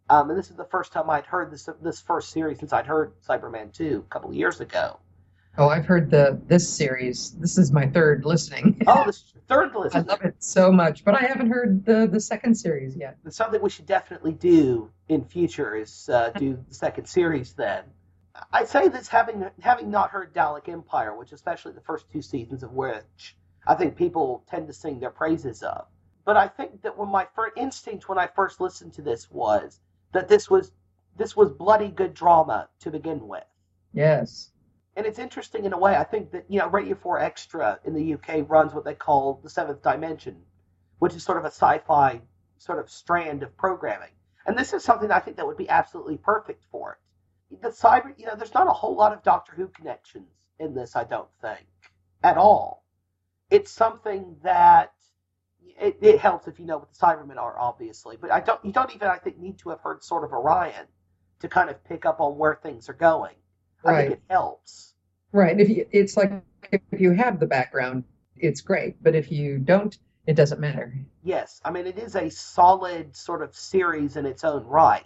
Um, 0.10 0.30
and 0.30 0.40
this 0.40 0.50
is 0.50 0.56
the 0.56 0.66
first 0.66 0.92
time 0.92 1.10
I'd 1.10 1.26
heard 1.26 1.52
this 1.52 1.70
this 1.82 2.02
first 2.02 2.32
series 2.32 2.60
since 2.60 2.74
I'd 2.74 2.88
heard 2.88 3.14
Cyberman 3.22 3.72
2 3.72 4.06
a 4.08 4.10
couple 4.12 4.30
of 4.30 4.36
years 4.36 4.60
ago. 4.60 5.00
Oh, 5.58 5.68
I've 5.68 5.86
heard 5.86 6.10
the 6.10 6.40
this 6.48 6.68
series. 6.68 7.32
This 7.32 7.58
is 7.58 7.72
my 7.72 7.88
third 7.88 8.26
listening. 8.26 8.82
Oh, 8.88 9.04
this 9.06 9.18
is 9.18 9.34
your 9.34 9.44
third 9.44 9.72
I 9.94 10.00
love 10.00 10.22
it 10.24 10.36
so 10.40 10.72
much, 10.72 11.04
but 11.04 11.14
I 11.14 11.28
haven't 11.28 11.52
heard 11.52 11.86
the 11.86 12.08
the 12.08 12.20
second 12.20 12.56
series 12.56 12.96
yet. 12.96 13.18
It's 13.26 13.36
something 13.36 13.62
we 13.62 13.70
should 13.70 13.86
definitely 13.86 14.32
do 14.32 14.90
in 15.08 15.26
future 15.26 15.76
is 15.76 16.10
uh, 16.10 16.32
do 16.32 16.58
the 16.68 16.74
second 16.74 17.06
series 17.06 17.54
then. 17.54 17.84
I'd 18.54 18.68
say 18.68 18.88
this 18.88 19.08
having 19.08 19.46
having 19.60 19.92
not 19.92 20.12
heard 20.12 20.34
Dalek 20.34 20.70
Empire, 20.70 21.16
which 21.16 21.34
especially 21.34 21.74
the 21.74 21.82
first 21.82 22.10
two 22.12 22.22
seasons 22.22 22.64
of 22.64 22.72
which 22.72 23.36
I 23.70 23.76
think 23.76 23.96
people 23.96 24.44
tend 24.50 24.66
to 24.66 24.74
sing 24.74 25.00
their 25.00 25.12
praises 25.12 25.62
of. 25.62 25.86
But 26.26 26.38
I 26.38 26.48
think 26.48 26.82
that 26.82 26.98
when 26.98 27.10
my 27.10 27.28
first 27.36 27.56
instinct 27.56 28.10
when 28.10 28.18
I 28.18 28.26
first 28.26 28.60
listened 28.60 28.94
to 28.94 29.04
this 29.04 29.30
was 29.30 29.80
that 30.12 30.28
this 30.28 30.50
was 30.50 30.72
this 31.18 31.38
was 31.38 31.52
bloody 31.52 31.90
good 31.90 32.16
drama 32.16 32.68
to 32.80 32.90
begin 32.90 33.28
with. 33.28 33.44
Yes. 33.94 34.50
And 34.96 35.06
it's 35.06 35.20
interesting 35.20 35.66
in 35.66 35.74
a 35.74 35.78
way. 35.78 35.96
I 35.96 36.04
think 36.04 36.32
that 36.32 36.46
you 36.50 36.58
know 36.58 36.68
Radio 36.68 36.96
4 36.96 37.20
Extra 37.20 37.80
in 37.86 37.94
the 37.94 38.16
UK 38.16 38.50
runs 38.50 38.74
what 38.74 38.86
they 38.86 38.96
call 38.96 39.40
the 39.44 39.52
Seventh 39.52 39.84
Dimension, 39.84 40.42
which 40.98 41.14
is 41.14 41.24
sort 41.24 41.38
of 41.38 41.46
a 41.46 41.52
sci-fi 41.52 42.22
sort 42.58 42.80
of 42.80 42.90
strand 42.90 43.44
of 43.44 43.56
programming. 43.56 44.14
And 44.48 44.58
this 44.58 44.74
is 44.74 44.84
something 44.84 45.12
I 45.12 45.20
think 45.20 45.38
that 45.38 45.46
would 45.46 45.58
be 45.58 45.70
absolutely 45.70 46.18
perfect 46.18 46.66
for 46.72 46.98
it. 47.52 47.62
The 47.62 47.70
cyber, 47.70 48.18
you 48.18 48.26
know, 48.26 48.36
there's 48.36 48.56
not 48.56 48.68
a 48.68 48.74
whole 48.74 48.96
lot 48.96 49.14
of 49.14 49.22
Doctor 49.22 49.54
Who 49.56 49.68
connections 49.68 50.32
in 50.60 50.74
this. 50.74 50.96
I 50.96 51.04
don't 51.04 51.30
think 51.40 51.68
at 52.24 52.38
all. 52.38 52.84
It's 53.50 53.72
something 53.72 54.38
that 54.44 54.94
it, 55.80 55.98
it 56.02 56.20
helps 56.20 56.48
if 56.48 56.60
you 56.60 56.66
know 56.66 56.78
what 56.78 56.90
the 56.92 56.98
Cybermen 56.98 57.38
are, 57.38 57.58
obviously. 57.58 58.18
But 58.18 58.32
I 58.32 58.40
don't. 58.40 58.64
You 58.64 58.72
don't 58.72 58.94
even, 58.94 59.08
I 59.08 59.18
think, 59.18 59.38
need 59.40 59.58
to 59.60 59.70
have 59.70 59.82
heard 59.82 60.04
Sword 60.04 60.24
of 60.24 60.34
Orion 60.34 60.88
to 61.40 61.48
kind 61.48 61.70
of 61.70 61.84
pick 61.86 62.06
up 62.06 62.20
on 62.20 62.38
where 62.38 62.60
things 62.62 62.90
are 62.90 62.94
going. 62.94 63.36
I 63.86 63.92
Right. 63.92 64.08
think 64.10 64.20
it 64.20 64.24
helps. 64.30 64.94
Right. 65.32 65.60
If 65.60 65.70
you, 65.70 65.86
it's 65.92 66.18
like 66.18 66.34
if 66.72 66.82
you 67.00 67.12
have 67.12 67.40
the 67.40 67.48
background, 67.48 68.04
it's 68.36 68.62
great. 68.62 69.02
But 69.02 69.16
if 69.16 69.32
you 69.32 69.58
don't, 69.58 69.98
it 70.28 70.36
doesn't 70.36 70.60
matter. 70.60 70.94
Yes, 71.24 71.62
I 71.64 71.72
mean 71.72 71.88
it 71.88 71.98
is 71.98 72.16
a 72.16 72.30
solid 72.30 73.16
sort 73.16 73.42
of 73.42 73.56
series 73.56 74.16
in 74.18 74.26
its 74.26 74.44
own 74.44 74.66
right. 74.66 75.04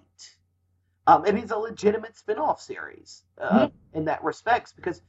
Um, 1.06 1.26
it 1.26 1.36
is 1.36 1.52
a 1.52 1.58
legitimate 1.58 2.16
spin-off 2.18 2.62
series 2.62 3.24
uh, 3.38 3.68
in 3.94 4.06
that 4.06 4.24
respects 4.24 4.72
because 4.72 5.02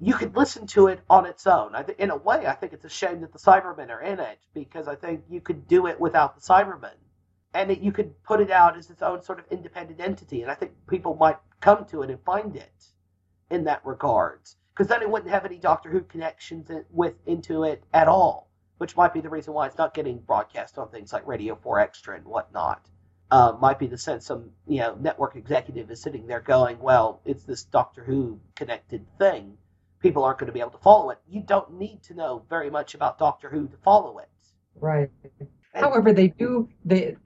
you 0.00 0.14
could 0.14 0.36
listen 0.36 0.66
to 0.68 0.88
it 0.88 1.00
on 1.08 1.26
its 1.26 1.46
own. 1.46 1.74
I 1.74 1.82
think, 1.82 1.98
in 1.98 2.10
a 2.10 2.16
way, 2.16 2.46
I 2.46 2.54
think 2.54 2.72
it's 2.72 2.84
a 2.84 2.90
shame 2.90 3.20
that 3.20 3.32
the 3.32 3.38
Cybermen 3.38 3.90
are 3.90 4.02
in 4.02 4.20
it 4.20 4.38
because 4.54 4.88
I 4.88 4.94
think 4.96 5.22
you 5.30 5.40
could 5.40 5.68
do 5.68 5.86
it 5.86 6.00
without 6.00 6.34
the 6.34 6.40
Cybermen, 6.40 6.96
and 7.54 7.70
it, 7.70 7.80
you 7.80 7.92
could 7.92 8.20
put 8.24 8.40
it 8.40 8.50
out 8.50 8.76
as 8.76 8.90
its 8.90 9.02
own 9.02 9.22
sort 9.22 9.38
of 9.38 9.44
independent 9.50 10.00
entity, 10.00 10.42
and 10.42 10.50
I 10.50 10.54
think 10.54 10.72
people 10.88 11.14
might 11.14 11.38
come 11.60 11.84
to 11.86 12.02
it 12.02 12.10
and 12.10 12.20
find 12.24 12.56
it 12.56 12.86
in 13.50 13.64
that 13.64 13.84
regards 13.84 14.56
because 14.74 14.88
then 14.88 15.02
it 15.02 15.10
wouldn't 15.10 15.30
have 15.30 15.44
any 15.44 15.58
Doctor 15.58 15.90
Who 15.90 16.00
connections 16.00 16.70
in, 16.70 16.84
with 16.90 17.14
into 17.26 17.64
it 17.64 17.84
at 17.92 18.08
all 18.08 18.48
which 18.82 18.96
might 18.96 19.14
be 19.14 19.20
the 19.20 19.30
reason 19.30 19.54
why 19.54 19.64
it's 19.64 19.78
not 19.78 19.94
getting 19.94 20.18
broadcast 20.18 20.76
on 20.76 20.88
things 20.88 21.12
like 21.12 21.24
Radio 21.24 21.54
4 21.54 21.78
Extra 21.78 22.16
and 22.16 22.24
whatnot. 22.24 22.84
Uh, 23.30 23.56
might 23.60 23.78
be 23.78 23.86
the 23.86 23.96
sense 23.96 24.26
some 24.26 24.50
you 24.66 24.80
know 24.80 24.96
network 25.00 25.36
executive 25.36 25.88
is 25.88 26.02
sitting 26.02 26.26
there 26.26 26.40
going, 26.40 26.80
well, 26.80 27.20
it's 27.24 27.44
this 27.44 27.62
Doctor 27.62 28.02
Who 28.02 28.40
connected 28.56 29.06
thing. 29.18 29.56
People 30.02 30.24
aren't 30.24 30.38
going 30.38 30.48
to 30.48 30.52
be 30.52 30.60
able 30.60 30.70
to 30.70 30.78
follow 30.78 31.10
it. 31.10 31.18
You 31.28 31.42
don't 31.42 31.72
need 31.74 32.02
to 32.04 32.14
know 32.14 32.44
very 32.50 32.68
much 32.70 32.94
about 32.94 33.18
Doctor 33.18 33.48
Who 33.48 33.68
to 33.68 33.76
follow 33.84 34.18
it. 34.18 34.28
Right. 34.80 35.10
And- 35.38 35.48
However, 35.74 36.12
they 36.12 36.28
do 36.28 36.68
they, 36.84 37.16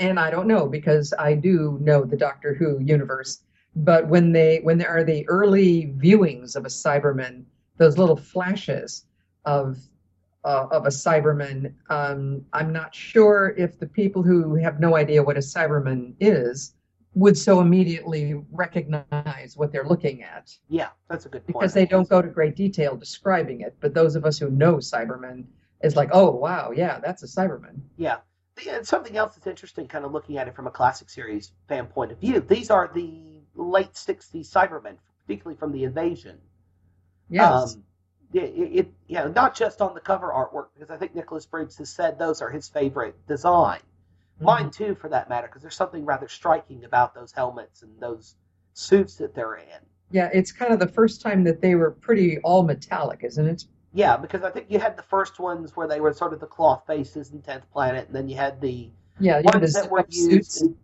and 0.00 0.18
I 0.18 0.30
don't 0.30 0.48
know 0.48 0.66
because 0.66 1.14
I 1.16 1.34
do 1.34 1.78
know 1.80 2.04
the 2.04 2.16
Doctor 2.16 2.54
Who 2.54 2.80
universe. 2.80 3.42
But 3.76 4.08
when 4.08 4.32
they 4.32 4.58
when 4.64 4.78
there 4.78 4.88
are 4.88 5.04
the 5.04 5.28
early 5.28 5.94
viewings 5.98 6.56
of 6.56 6.64
a 6.64 6.68
Cyberman, 6.68 7.44
those 7.76 7.96
little 7.98 8.16
flashes 8.16 9.04
of 9.44 9.78
uh, 10.44 10.66
of 10.72 10.86
a 10.86 10.88
Cyberman, 10.90 11.74
um, 11.90 12.44
I'm 12.52 12.72
not 12.72 12.94
sure 12.94 13.54
if 13.56 13.78
the 13.78 13.86
people 13.86 14.22
who 14.22 14.56
have 14.56 14.80
no 14.80 14.96
idea 14.96 15.22
what 15.22 15.36
a 15.36 15.40
Cyberman 15.40 16.14
is 16.18 16.74
would 17.14 17.36
so 17.36 17.60
immediately 17.60 18.34
recognize 18.52 19.54
what 19.56 19.72
they're 19.72 19.86
looking 19.86 20.22
at 20.22 20.56
yeah, 20.68 20.88
that's 21.08 21.26
a 21.26 21.28
good 21.28 21.44
point. 21.46 21.58
because 21.58 21.74
they 21.74 21.86
don't 21.86 22.08
go 22.08 22.20
to 22.22 22.28
great 22.28 22.54
detail 22.54 22.96
describing 22.96 23.62
it. 23.62 23.76
But 23.80 23.94
those 23.94 24.14
of 24.14 24.24
us 24.24 24.38
who 24.38 24.50
know 24.50 24.74
Cybermen 24.76 25.44
is 25.82 25.96
like, 25.96 26.10
oh 26.12 26.30
wow, 26.30 26.70
yeah, 26.74 26.98
that's 27.00 27.22
a 27.22 27.26
Cyberman. 27.26 27.80
Yeah. 27.96 28.18
And 28.68 28.86
something 28.86 29.16
else 29.16 29.34
that's 29.36 29.46
interesting, 29.46 29.86
kind 29.86 30.04
of 30.04 30.12
looking 30.12 30.36
at 30.36 30.48
it 30.48 30.54
from 30.56 30.66
a 30.66 30.70
classic 30.70 31.08
series 31.10 31.52
fan 31.68 31.86
point 31.86 32.12
of 32.12 32.18
view, 32.18 32.40
these 32.40 32.70
are 32.70 32.90
the 32.92 33.40
late 33.54 33.92
60s 33.94 34.50
Cybermen, 34.50 34.96
particularly 35.26 35.56
from 35.56 35.72
the 35.72 35.84
invasion. 35.84 36.38
Yes. 37.30 37.74
Um, 37.74 37.84
it, 38.34 38.42
it, 38.42 38.78
it- 38.80 38.92
you 39.06 39.14
know, 39.16 39.28
not 39.28 39.56
just 39.56 39.80
on 39.80 39.94
the 39.94 40.00
cover 40.00 40.28
artwork, 40.28 40.66
because 40.74 40.90
I 40.90 40.98
think 40.98 41.14
Nicholas 41.14 41.46
Briggs 41.46 41.78
has 41.78 41.88
said 41.88 42.18
those 42.18 42.42
are 42.42 42.50
his 42.50 42.68
favorite 42.68 43.14
design. 43.26 43.80
Mine 44.40 44.70
too, 44.70 44.94
for 44.94 45.08
that 45.08 45.28
matter, 45.28 45.46
because 45.48 45.62
there's 45.62 45.74
something 45.74 46.04
rather 46.04 46.28
striking 46.28 46.84
about 46.84 47.14
those 47.14 47.32
helmets 47.32 47.82
and 47.82 47.98
those 48.00 48.36
suits 48.74 49.16
that 49.16 49.34
they're 49.34 49.56
in. 49.56 49.80
Yeah, 50.10 50.30
it's 50.32 50.52
kind 50.52 50.72
of 50.72 50.78
the 50.78 50.88
first 50.88 51.20
time 51.20 51.44
that 51.44 51.60
they 51.60 51.74
were 51.74 51.90
pretty 51.90 52.38
all 52.38 52.62
metallic, 52.62 53.24
isn't 53.24 53.46
it? 53.46 53.64
Yeah, 53.92 54.16
because 54.16 54.42
I 54.42 54.50
think 54.50 54.66
you 54.68 54.78
had 54.78 54.96
the 54.96 55.02
first 55.02 55.38
ones 55.40 55.76
where 55.76 55.88
they 55.88 56.00
were 56.00 56.12
sort 56.12 56.32
of 56.32 56.40
the 56.40 56.46
cloth 56.46 56.84
faces 56.86 57.32
in 57.32 57.42
Tenth 57.42 57.70
Planet, 57.72 58.06
and 58.06 58.14
then 58.14 58.28
you 58.28 58.36
had 58.36 58.60
the 58.60 58.90
Yeah, 59.18 59.38
you 59.38 59.44
had 59.46 59.60
ones 59.60 59.72
the 59.72 59.82
that 59.82 59.90
were 59.90 60.06
suits. 60.08 60.60
used. 60.60 60.62
In, 60.62 60.76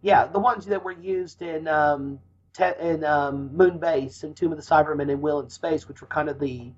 yeah, 0.00 0.26
the 0.26 0.38
ones 0.38 0.66
that 0.66 0.82
were 0.82 0.92
used 0.92 1.42
in 1.42 1.68
um, 1.68 2.18
te- 2.54 2.78
in 2.80 3.04
um, 3.04 3.54
Moon 3.54 3.78
Base 3.78 4.22
and 4.24 4.34
Tomb 4.34 4.52
of 4.52 4.58
the 4.58 4.64
Cybermen 4.64 5.12
and 5.12 5.20
Wheel 5.20 5.40
in 5.40 5.50
Space, 5.50 5.86
which 5.86 6.00
were 6.00 6.08
kind 6.08 6.28
of 6.28 6.40
the 6.40 6.72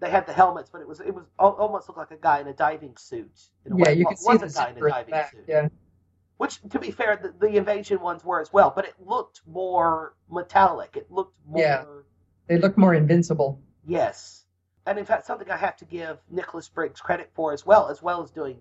they 0.00 0.10
had 0.10 0.26
the 0.26 0.32
helmets, 0.32 0.70
but 0.70 0.80
it 0.80 0.88
was 0.88 1.00
it 1.00 1.14
was 1.14 1.24
almost 1.38 1.88
looked 1.88 1.98
like 1.98 2.10
a 2.10 2.16
guy 2.16 2.40
in 2.40 2.46
a 2.48 2.54
diving 2.54 2.96
suit. 2.96 3.30
In 3.66 3.72
a 3.72 3.76
Yeah, 3.76 3.84
way. 3.84 3.94
you 3.94 4.04
Well, 4.04 4.10
could 4.10 4.18
see 4.18 4.28
was 4.32 4.40
the 4.40 4.46
a 4.46 4.64
guy 4.64 4.70
in 4.70 4.72
a 4.72 4.74
zipper 4.74 4.88
at 4.88 5.06
the 5.06 5.10
diving 5.10 5.10
back. 5.12 5.30
suit. 5.32 5.44
Yeah, 5.48 5.68
Which, 6.38 6.60
to 6.70 6.78
be 6.78 6.90
fair, 6.90 7.16
the, 7.22 7.34
the 7.38 7.56
invasion 7.56 8.00
ones 8.00 8.24
were 8.24 8.40
as 8.40 8.52
well, 8.52 8.72
but 8.74 8.86
it 8.86 8.94
looked 8.98 9.42
more 9.46 10.14
metallic. 10.30 10.96
It 10.96 11.10
looked 11.10 11.36
more 11.46 11.60
Yeah. 11.60 11.84
they 12.46 12.58
look 12.58 12.76
more 12.78 12.94
invincible. 12.94 13.60
Yes. 13.86 14.44
And 14.86 14.98
in 14.98 15.04
fact, 15.04 15.26
something 15.26 15.50
I 15.50 15.56
have 15.58 15.76
to 15.76 15.84
give 15.84 16.18
Nicholas 16.30 16.68
Briggs 16.68 17.00
credit 17.00 17.30
for 17.34 17.52
as 17.52 17.66
well, 17.66 17.88
as 17.88 18.02
well 18.02 18.22
as 18.22 18.30
doing, 18.30 18.58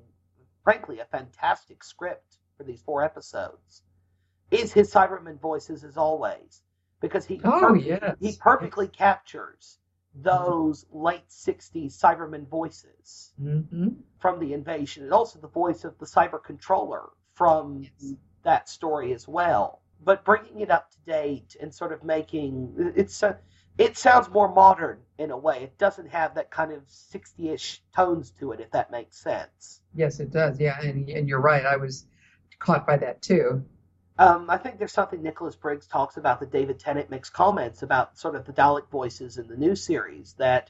frankly, 0.63 0.99
a 0.99 1.05
fantastic 1.05 1.83
script 1.83 2.37
for 2.57 2.65
these 2.65 2.81
four 2.81 3.01
episodes, 3.03 3.81
is 4.51 4.73
his 4.73 4.91
Cyberman 4.93 5.39
voices 5.39 5.85
as 5.85 5.95
always. 5.95 6.61
Because 6.99 7.25
he, 7.25 7.39
Oh, 7.45 7.59
per- 7.61 7.75
yes. 7.77 8.17
he 8.19 8.35
perfectly 8.37 8.89
captures 8.89 9.79
those 10.15 10.85
late 10.91 11.27
60s 11.29 11.97
Cybermen 11.97 12.47
voices 12.47 13.33
hmm 13.39 13.89
from 14.19 14.39
the 14.39 14.53
invasion, 14.53 15.03
and 15.03 15.13
also 15.13 15.39
the 15.39 15.47
voice 15.47 15.85
of 15.85 15.97
the 15.97 16.05
Cyber 16.05 16.43
Controller 16.43 17.09
from 17.35 17.83
Yes. 17.83 18.13
that 18.43 18.67
story 18.69 19.13
as 19.13 19.27
well. 19.27 19.81
But 20.03 20.25
bringing 20.25 20.59
it 20.59 20.69
up 20.69 20.91
to 20.91 20.97
date 21.05 21.55
and 21.61 21.73
sort 21.73 21.93
of 21.93 22.03
making 22.03 22.93
it's 22.95 23.23
uh, 23.23 23.35
it 23.77 23.97
sounds 23.97 24.29
more 24.29 24.53
modern 24.53 24.99
in 25.17 25.31
a 25.31 25.37
way. 25.37 25.63
It 25.63 25.77
doesn't 25.77 26.09
have 26.09 26.35
that 26.35 26.51
kind 26.51 26.73
of 26.73 26.85
60-ish 26.87 27.81
tones 27.95 28.31
to 28.39 28.51
it, 28.51 28.59
if 28.59 28.71
that 28.71 28.91
makes 28.91 29.17
sense. 29.17 29.81
Yes, 29.95 30.19
it 30.19 30.31
does. 30.31 30.59
Yeah, 30.59 30.79
and 30.81 31.07
and 31.09 31.29
you're 31.29 31.39
right. 31.41 31.65
I 31.65 31.77
was 31.77 32.05
caught 32.59 32.85
by 32.85 32.97
that 32.97 33.21
too. 33.21 33.63
Um, 34.19 34.49
I 34.49 34.57
think 34.57 34.77
there's 34.77 34.91
something 34.91 35.23
Nicholas 35.23 35.55
Briggs 35.55 35.87
talks 35.87 36.17
about 36.17 36.41
that 36.41 36.51
David 36.51 36.77
Tennant 36.77 37.09
makes 37.09 37.29
comments 37.29 37.83
about 37.83 38.17
sort 38.17 38.35
of 38.35 38.45
the 38.45 38.51
Dalek 38.51 38.89
voices 38.89 39.37
in 39.37 39.47
the 39.47 39.55
new 39.55 39.77
series 39.77 40.33
that 40.33 40.69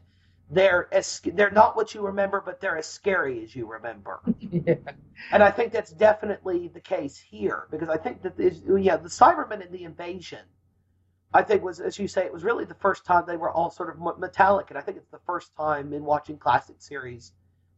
they're 0.52 0.88
as, 0.94 1.20
they're 1.34 1.50
not 1.50 1.76
what 1.76 1.96
you 1.96 2.02
remember, 2.02 2.42
but 2.46 2.62
they're 2.62 2.78
as 2.78 2.86
scary 2.86 3.44
as 3.44 3.56
you 3.56 3.66
remember. 3.66 4.20
yeah. 4.40 4.76
And 5.32 5.42
I 5.42 5.50
think 5.50 5.74
that's 5.74 5.90
definitely 5.92 6.68
the 6.68 6.80
case 6.80 7.18
here 7.18 7.66
because 7.72 7.90
I 7.90 7.98
think 7.98 8.22
that 8.22 8.38
this, 8.38 8.62
yeah, 8.68 8.98
the 8.98 9.10
Cybermen 9.10 9.66
and 9.66 9.72
the 9.72 9.84
invasion, 9.84 10.46
I 11.34 11.42
think 11.42 11.64
was 11.64 11.80
as 11.80 11.98
you 11.98 12.08
say, 12.08 12.26
it 12.26 12.34
was 12.34 12.44
really 12.44 12.66
the 12.66 12.76
first 12.76 13.04
time 13.04 13.24
they 13.26 13.36
were 13.36 13.50
all 13.50 13.72
sort 13.72 13.90
of 13.90 14.20
metallic, 14.20 14.70
and 14.70 14.78
I 14.78 14.82
think 14.82 14.98
it's 14.98 15.10
the 15.10 15.22
first 15.26 15.56
time 15.56 15.92
in 15.94 16.04
watching 16.06 16.38
classic 16.38 16.76
series 16.78 17.32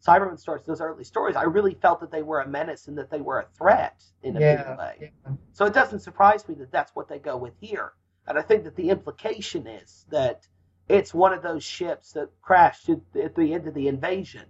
Cybermen 0.05 0.39
stories, 0.39 0.65
those 0.65 0.81
early 0.81 1.03
stories, 1.03 1.35
I 1.35 1.43
really 1.43 1.75
felt 1.75 1.99
that 1.99 2.11
they 2.11 2.23
were 2.23 2.41
a 2.41 2.47
menace 2.47 2.87
and 2.87 2.97
that 2.97 3.09
they 3.11 3.21
were 3.21 3.39
a 3.39 3.45
threat 3.57 4.03
in 4.23 4.35
a 4.35 4.39
big 4.39 4.41
Yeah, 4.41 4.77
way. 4.77 4.95
yeah. 5.01 5.31
So 5.53 5.65
it 5.65 5.73
doesn't 5.73 5.99
surprise 5.99 6.47
me 6.47 6.55
that 6.55 6.71
that's 6.71 6.95
what 6.95 7.07
they 7.07 7.19
go 7.19 7.37
with 7.37 7.53
here, 7.59 7.93
and 8.27 8.37
I 8.37 8.41
think 8.41 8.63
that 8.63 8.75
the 8.75 8.89
implication 8.89 9.67
is 9.67 10.05
that 10.09 10.47
it's 10.87 11.13
one 11.13 11.33
of 11.33 11.43
those 11.43 11.63
ships 11.63 12.13
that 12.13 12.29
crashed 12.41 12.89
at, 12.89 13.01
at 13.15 13.35
the 13.35 13.53
end 13.53 13.67
of 13.67 13.73
the 13.73 13.87
invasion. 13.87 14.45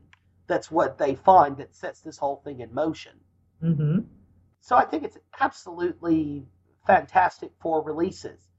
That's 0.48 0.72
what 0.72 0.98
they 0.98 1.16
find 1.16 1.58
that 1.58 1.76
sets 1.76 2.02
this 2.02 2.18
whole 2.18 2.38
thing 2.38 2.62
in 2.62 2.74
motion. 2.74 3.20
hmm 3.60 4.00
So 4.62 4.76
I 4.76 4.86
think 4.86 5.04
it's 5.04 5.18
absolutely 5.40 6.48
fantastic 6.86 7.52
for 7.60 7.82
releases. 7.82 8.50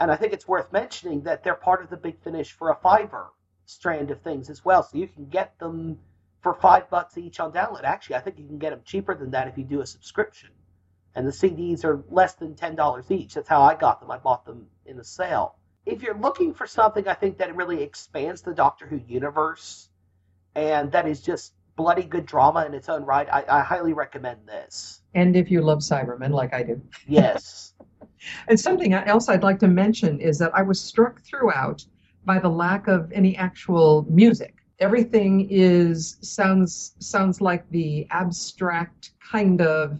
And 0.00 0.10
I 0.10 0.16
think 0.16 0.32
it's 0.32 0.48
worth 0.48 0.72
mentioning 0.72 1.22
that 1.22 1.42
they're 1.42 1.54
part 1.54 1.82
of 1.82 1.90
the 1.90 1.96
big 1.96 2.20
finish 2.22 2.52
for 2.52 2.70
a 2.70 2.76
fiver 2.76 3.32
strand 3.66 4.10
of 4.10 4.20
things 4.20 4.50
as 4.50 4.64
well. 4.64 4.82
So 4.82 4.98
you 4.98 5.08
can 5.08 5.28
get 5.28 5.58
them 5.58 5.98
for 6.42 6.54
five 6.54 6.90
bucks 6.90 7.16
each 7.16 7.40
on 7.40 7.52
download. 7.52 7.84
Actually, 7.84 8.16
I 8.16 8.20
think 8.20 8.38
you 8.38 8.46
can 8.46 8.58
get 8.58 8.70
them 8.70 8.80
cheaper 8.84 9.14
than 9.14 9.30
that 9.30 9.48
if 9.48 9.56
you 9.56 9.64
do 9.64 9.80
a 9.80 9.86
subscription. 9.86 10.50
And 11.14 11.26
the 11.26 11.32
CDs 11.32 11.84
are 11.84 12.02
less 12.10 12.34
than 12.34 12.54
ten 12.54 12.74
dollars 12.74 13.10
each. 13.10 13.34
That's 13.34 13.48
how 13.48 13.62
I 13.62 13.74
got 13.74 14.00
them. 14.00 14.10
I 14.10 14.18
bought 14.18 14.44
them 14.44 14.66
in 14.86 14.98
a 14.98 15.04
sale. 15.04 15.56
If 15.84 16.02
you're 16.02 16.18
looking 16.18 16.54
for 16.54 16.66
something, 16.66 17.06
I 17.08 17.14
think 17.14 17.38
that 17.38 17.54
really 17.56 17.82
expands 17.82 18.42
the 18.42 18.54
Doctor 18.54 18.86
Who 18.86 19.00
universe, 19.06 19.88
and 20.54 20.92
that 20.92 21.06
is 21.06 21.20
just 21.20 21.52
bloody 21.76 22.04
good 22.04 22.26
drama 22.26 22.64
in 22.66 22.74
its 22.74 22.88
own 22.88 23.04
right. 23.04 23.28
I, 23.30 23.44
I 23.48 23.60
highly 23.60 23.92
recommend 23.92 24.46
this. 24.46 25.00
And 25.14 25.36
if 25.36 25.50
you 25.50 25.62
love 25.62 25.78
Cybermen, 25.78 26.30
like 26.30 26.54
I 26.54 26.62
do. 26.62 26.80
Yes. 27.06 27.74
And 28.46 28.60
something 28.60 28.94
else 28.94 29.28
I'd 29.28 29.42
like 29.42 29.58
to 29.60 29.66
mention 29.66 30.20
is 30.20 30.38
that 30.38 30.54
I 30.54 30.62
was 30.62 30.80
struck 30.80 31.20
throughout 31.22 31.84
by 32.24 32.38
the 32.38 32.48
lack 32.48 32.86
of 32.86 33.10
any 33.10 33.36
actual 33.36 34.06
music. 34.08 34.61
Everything 34.82 35.46
is 35.48 36.16
sounds 36.20 36.94
sounds 36.98 37.40
like 37.40 37.62
the 37.70 38.06
abstract 38.10 39.12
kind 39.32 39.60
of, 39.60 39.98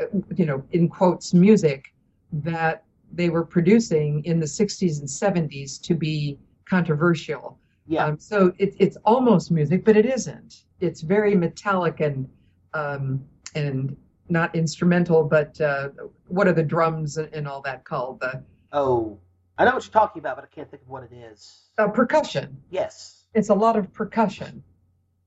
uh, 0.00 0.06
you 0.34 0.46
know, 0.46 0.64
in 0.72 0.88
quotes, 0.88 1.34
music 1.34 1.92
that 2.32 2.84
they 3.12 3.28
were 3.28 3.44
producing 3.44 4.24
in 4.24 4.40
the 4.40 4.46
60s 4.46 5.00
and 5.00 5.08
70s 5.08 5.80
to 5.82 5.94
be 5.94 6.38
controversial. 6.64 7.58
Yeah. 7.86 8.06
Um, 8.06 8.18
so 8.18 8.52
it, 8.58 8.74
it's 8.78 8.96
almost 9.04 9.50
music, 9.50 9.84
but 9.84 9.96
it 9.96 10.06
isn't. 10.06 10.64
It's 10.80 11.02
very 11.02 11.34
metallic 11.34 12.00
and 12.00 12.28
um, 12.74 13.22
and 13.54 13.96
not 14.28 14.54
instrumental, 14.56 15.24
but 15.24 15.60
uh, 15.60 15.90
what 16.28 16.48
are 16.48 16.52
the 16.52 16.62
drums 16.62 17.18
and, 17.18 17.32
and 17.34 17.46
all 17.46 17.60
that 17.62 17.84
called? 17.84 18.20
The 18.20 18.42
oh, 18.72 19.18
I 19.58 19.64
know 19.64 19.74
what 19.74 19.84
you're 19.84 19.92
talking 19.92 20.20
about, 20.20 20.36
but 20.36 20.44
I 20.44 20.48
can't 20.54 20.70
think 20.70 20.82
of 20.82 20.88
what 20.88 21.04
it 21.04 21.12
is. 21.14 21.68
uh, 21.78 21.88
percussion. 21.88 22.62
Yes. 22.70 23.24
It's 23.36 23.50
a 23.50 23.54
lot 23.54 23.76
of 23.76 23.92
percussion 23.92 24.64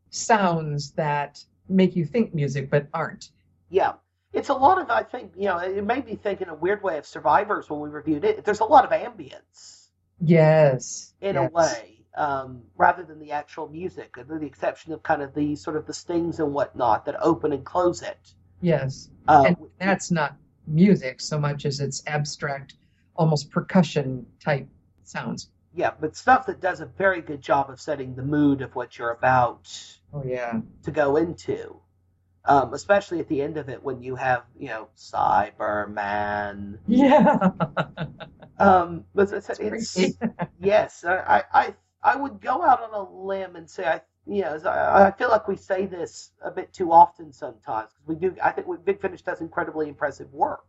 sounds 0.09 0.91
that 0.93 1.43
make 1.69 1.95
you 1.95 2.05
think 2.05 2.33
music 2.33 2.71
but 2.71 2.87
aren't. 2.91 3.29
Yeah. 3.69 3.93
It's 4.33 4.49
a 4.49 4.55
lot 4.55 4.81
of, 4.81 4.89
I 4.89 5.03
think, 5.03 5.33
you 5.35 5.45
know, 5.45 5.59
it 5.59 5.83
made 5.83 6.07
me 6.07 6.15
think 6.15 6.41
in 6.41 6.49
a 6.49 6.55
weird 6.55 6.81
way 6.81 6.97
of 6.97 7.05
Survivors 7.05 7.69
when 7.69 7.79
we 7.79 7.89
reviewed 7.89 8.25
it. 8.25 8.43
There's 8.43 8.61
a 8.61 8.65
lot 8.65 8.83
of 8.83 8.89
ambience 8.89 9.89
Yes. 10.19 11.13
in 11.21 11.35
yes. 11.35 11.51
a 11.51 11.53
way, 11.53 12.03
um, 12.15 12.63
rather 12.75 13.03
than 13.03 13.19
the 13.19 13.31
actual 13.31 13.69
music, 13.69 14.15
with 14.17 14.27
the 14.27 14.45
exception 14.47 14.91
of 14.91 15.03
kind 15.03 15.21
of 15.21 15.35
the 15.35 15.55
sort 15.55 15.77
of 15.77 15.85
the 15.85 15.93
stings 15.93 16.39
and 16.39 16.51
whatnot 16.51 17.05
that 17.05 17.15
open 17.21 17.53
and 17.53 17.63
close 17.63 18.01
it. 18.01 18.33
Yes. 18.59 19.11
Uh, 19.27 19.43
and 19.45 19.57
that's 19.79 20.09
not 20.09 20.35
music 20.65 21.21
so 21.21 21.39
much 21.39 21.63
as 21.67 21.79
it's 21.79 22.01
abstract, 22.07 22.73
almost 23.15 23.51
percussion 23.51 24.25
type 24.43 24.67
sounds. 25.03 25.51
Yeah, 25.73 25.91
but 25.99 26.15
stuff 26.15 26.45
that 26.47 26.61
does 26.61 26.81
a 26.81 26.85
very 26.85 27.21
good 27.21 27.41
job 27.41 27.69
of 27.69 27.79
setting 27.79 28.15
the 28.15 28.23
mood 28.23 28.61
of 28.61 28.75
what 28.75 28.97
you're 28.97 29.11
about 29.11 29.69
Oh 30.13 30.23
yeah. 30.25 30.61
to 30.83 30.91
go 30.91 31.17
into. 31.17 31.79
Um, 32.45 32.73
especially 32.73 33.19
at 33.19 33.27
the 33.27 33.41
end 33.41 33.57
of 33.57 33.69
it 33.69 33.83
when 33.83 34.01
you 34.01 34.15
have, 34.15 34.43
you 34.57 34.69
know, 34.69 34.89
Cyberman. 34.97 36.79
Yeah. 36.87 37.51
Um, 38.59 39.05
but 39.15 39.31
it's, 39.31 39.49
It's 39.59 40.17
yes, 40.59 41.03
I, 41.05 41.43
I 41.53 41.75
I 42.03 42.15
would 42.15 42.41
go 42.41 42.63
out 42.63 42.81
on 42.81 42.93
a 42.93 43.09
limb 43.25 43.55
and 43.55 43.69
say 43.69 43.85
I 43.85 44.01
you 44.25 44.41
know 44.43 44.57
I, 44.65 45.07
I 45.07 45.11
feel 45.11 45.29
like 45.29 45.47
we 45.47 45.55
say 45.55 45.85
this 45.85 46.31
a 46.41 46.51
bit 46.51 46.73
too 46.73 46.91
often 46.91 47.31
sometimes 47.31 47.91
because 47.93 48.07
we 48.07 48.15
do 48.15 48.35
I 48.43 48.51
think 48.51 48.67
we, 48.67 48.77
Big 48.77 49.01
Finish 49.01 49.21
does 49.23 49.41
incredibly 49.41 49.87
impressive 49.89 50.31
work, 50.33 50.65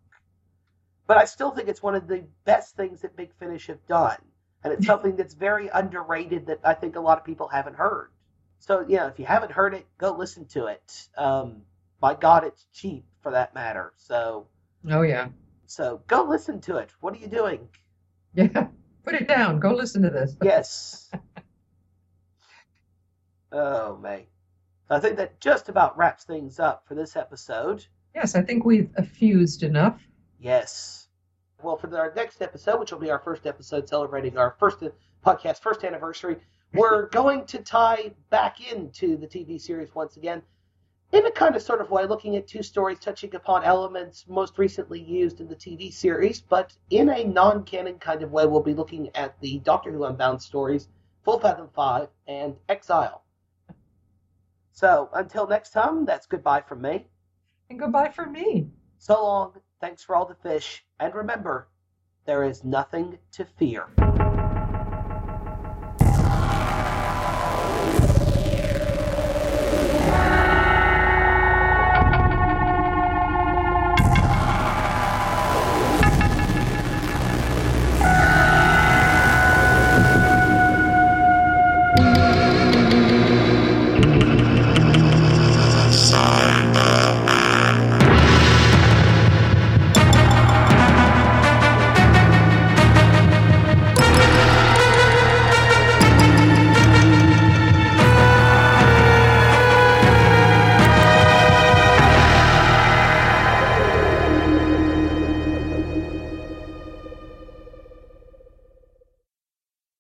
but 1.07 1.19
I 1.19 1.25
still 1.27 1.51
think 1.51 1.69
it's 1.69 1.83
one 1.83 1.95
of 1.95 2.07
the 2.09 2.25
best 2.45 2.75
things 2.77 3.03
that 3.03 3.17
Big 3.17 3.35
Finish 3.35 3.67
have 3.67 3.85
done, 3.87 4.19
and 4.63 4.73
it's 4.73 4.87
something 4.87 5.17
that's 5.17 5.35
very 5.35 5.69
underrated 5.69 6.47
that 6.47 6.61
I 6.65 6.75
think 6.75 6.97
a 6.97 7.01
lot 7.01 7.19
of 7.19 7.25
people 7.25 7.49
haven't 7.49 7.77
heard. 7.77 8.11
So 8.59 8.85
yeah, 8.87 9.09
if 9.09 9.19
you 9.19 9.25
haven't 9.25 9.53
heard 9.53 9.75
it, 9.75 9.87
go 9.99 10.13
listen 10.13 10.47
to 10.49 10.67
it. 10.67 11.09
Um, 11.17 11.63
by 11.99 12.15
God, 12.15 12.45
it's 12.45 12.67
cheap 12.73 13.05
for 13.23 13.33
that 13.33 13.55
matter. 13.55 13.93
So 13.97 14.47
oh 14.91 15.03
yeah. 15.03 15.29
so 15.67 16.03
go 16.07 16.25
listen 16.25 16.61
to 16.63 16.77
it. 16.77 16.91
What 17.01 17.15
are 17.15 17.19
you 17.19 17.29
doing? 17.29 17.69
Yeah. 18.35 18.69
Put 19.05 19.15
it 19.15 19.27
down. 19.27 19.61
Go 19.61 19.75
listen 19.75 20.03
to 20.03 20.11
this. 20.11 20.37
Yes. 20.43 21.11
oh, 23.51 23.97
May. 23.97 24.27
I 24.91 25.01
think 25.01 25.17
that 25.17 25.41
just 25.41 25.69
about 25.69 25.97
wraps 25.97 26.25
things 26.25 26.59
up 26.59 26.87
for 26.87 26.95
this 26.95 27.17
episode. 27.17 27.87
Yes, 28.15 28.35
I 28.35 28.43
think 28.43 28.65
we've 28.65 28.91
effused 28.99 29.63
enough. 29.63 30.01
Yes. 30.39 31.00
Well, 31.63 31.77
for 31.77 31.97
our 31.99 32.13
next 32.15 32.43
episode, 32.43 32.81
which 32.81 32.93
will 32.93 32.99
be 32.99 33.11
our 33.11 33.19
first 33.19 33.47
episode 33.47 33.89
celebrating 33.89 34.39
our 34.39 34.57
first 34.59 34.83
uh, 34.83 34.91
podcast 35.25 35.61
first 35.61 35.85
anniversary, 35.85 36.37
we're 36.73 37.09
going 37.21 37.45
to 37.47 37.59
tie 37.59 38.13
back 38.31 38.73
into 38.73 39.17
the 39.17 39.27
TV 39.27 39.61
series 39.61 39.95
once 39.95 40.17
again 40.17 40.43
in 41.13 41.27
a 41.27 41.31
kind 41.31 41.57
of 41.57 41.63
sort 41.63 41.81
of 41.81 41.91
way, 41.91 42.07
looking 42.07 42.37
at 42.37 42.47
two 42.47 42.63
stories 42.63 42.99
touching 43.01 43.35
upon 43.35 43.65
elements 43.65 44.25
most 44.29 44.59
recently 44.59 45.01
used 45.01 45.41
in 45.41 45.49
the 45.49 45.57
TV 45.57 45.93
series, 45.93 46.41
but 46.41 46.73
in 46.91 47.09
a 47.11 47.25
non 47.25 47.65
canon 47.65 47.99
kind 47.99 48.23
of 48.23 48.31
way, 48.31 48.47
we'll 48.47 48.63
be 48.63 48.75
looking 48.75 49.11
at 49.17 49.39
the 49.41 49.59
Doctor 49.61 49.91
Who 49.91 50.05
Unbound 50.05 50.41
stories, 50.41 50.89
Full 51.25 51.41
Fathom 51.41 51.69
5, 51.75 52.09
and 52.29 52.57
Exile. 52.69 53.25
So 54.73 55.11
until 55.13 55.47
next 55.47 55.71
time, 55.71 56.05
that's 56.05 56.27
goodbye 56.27 56.63
from 56.63 56.83
me. 56.83 57.09
And 57.69 57.79
goodbye 57.79 58.11
from 58.11 58.33
me. 58.33 58.69
So 58.99 59.23
long, 59.23 59.53
thanks 59.81 60.03
for 60.05 60.15
all 60.15 60.27
the 60.27 60.37
fish, 60.37 60.85
and 61.01 61.15
remember, 61.15 61.67
there 62.27 62.45
is 62.45 62.63
nothing 62.63 63.19
to 63.33 63.45
fear. 63.45 63.87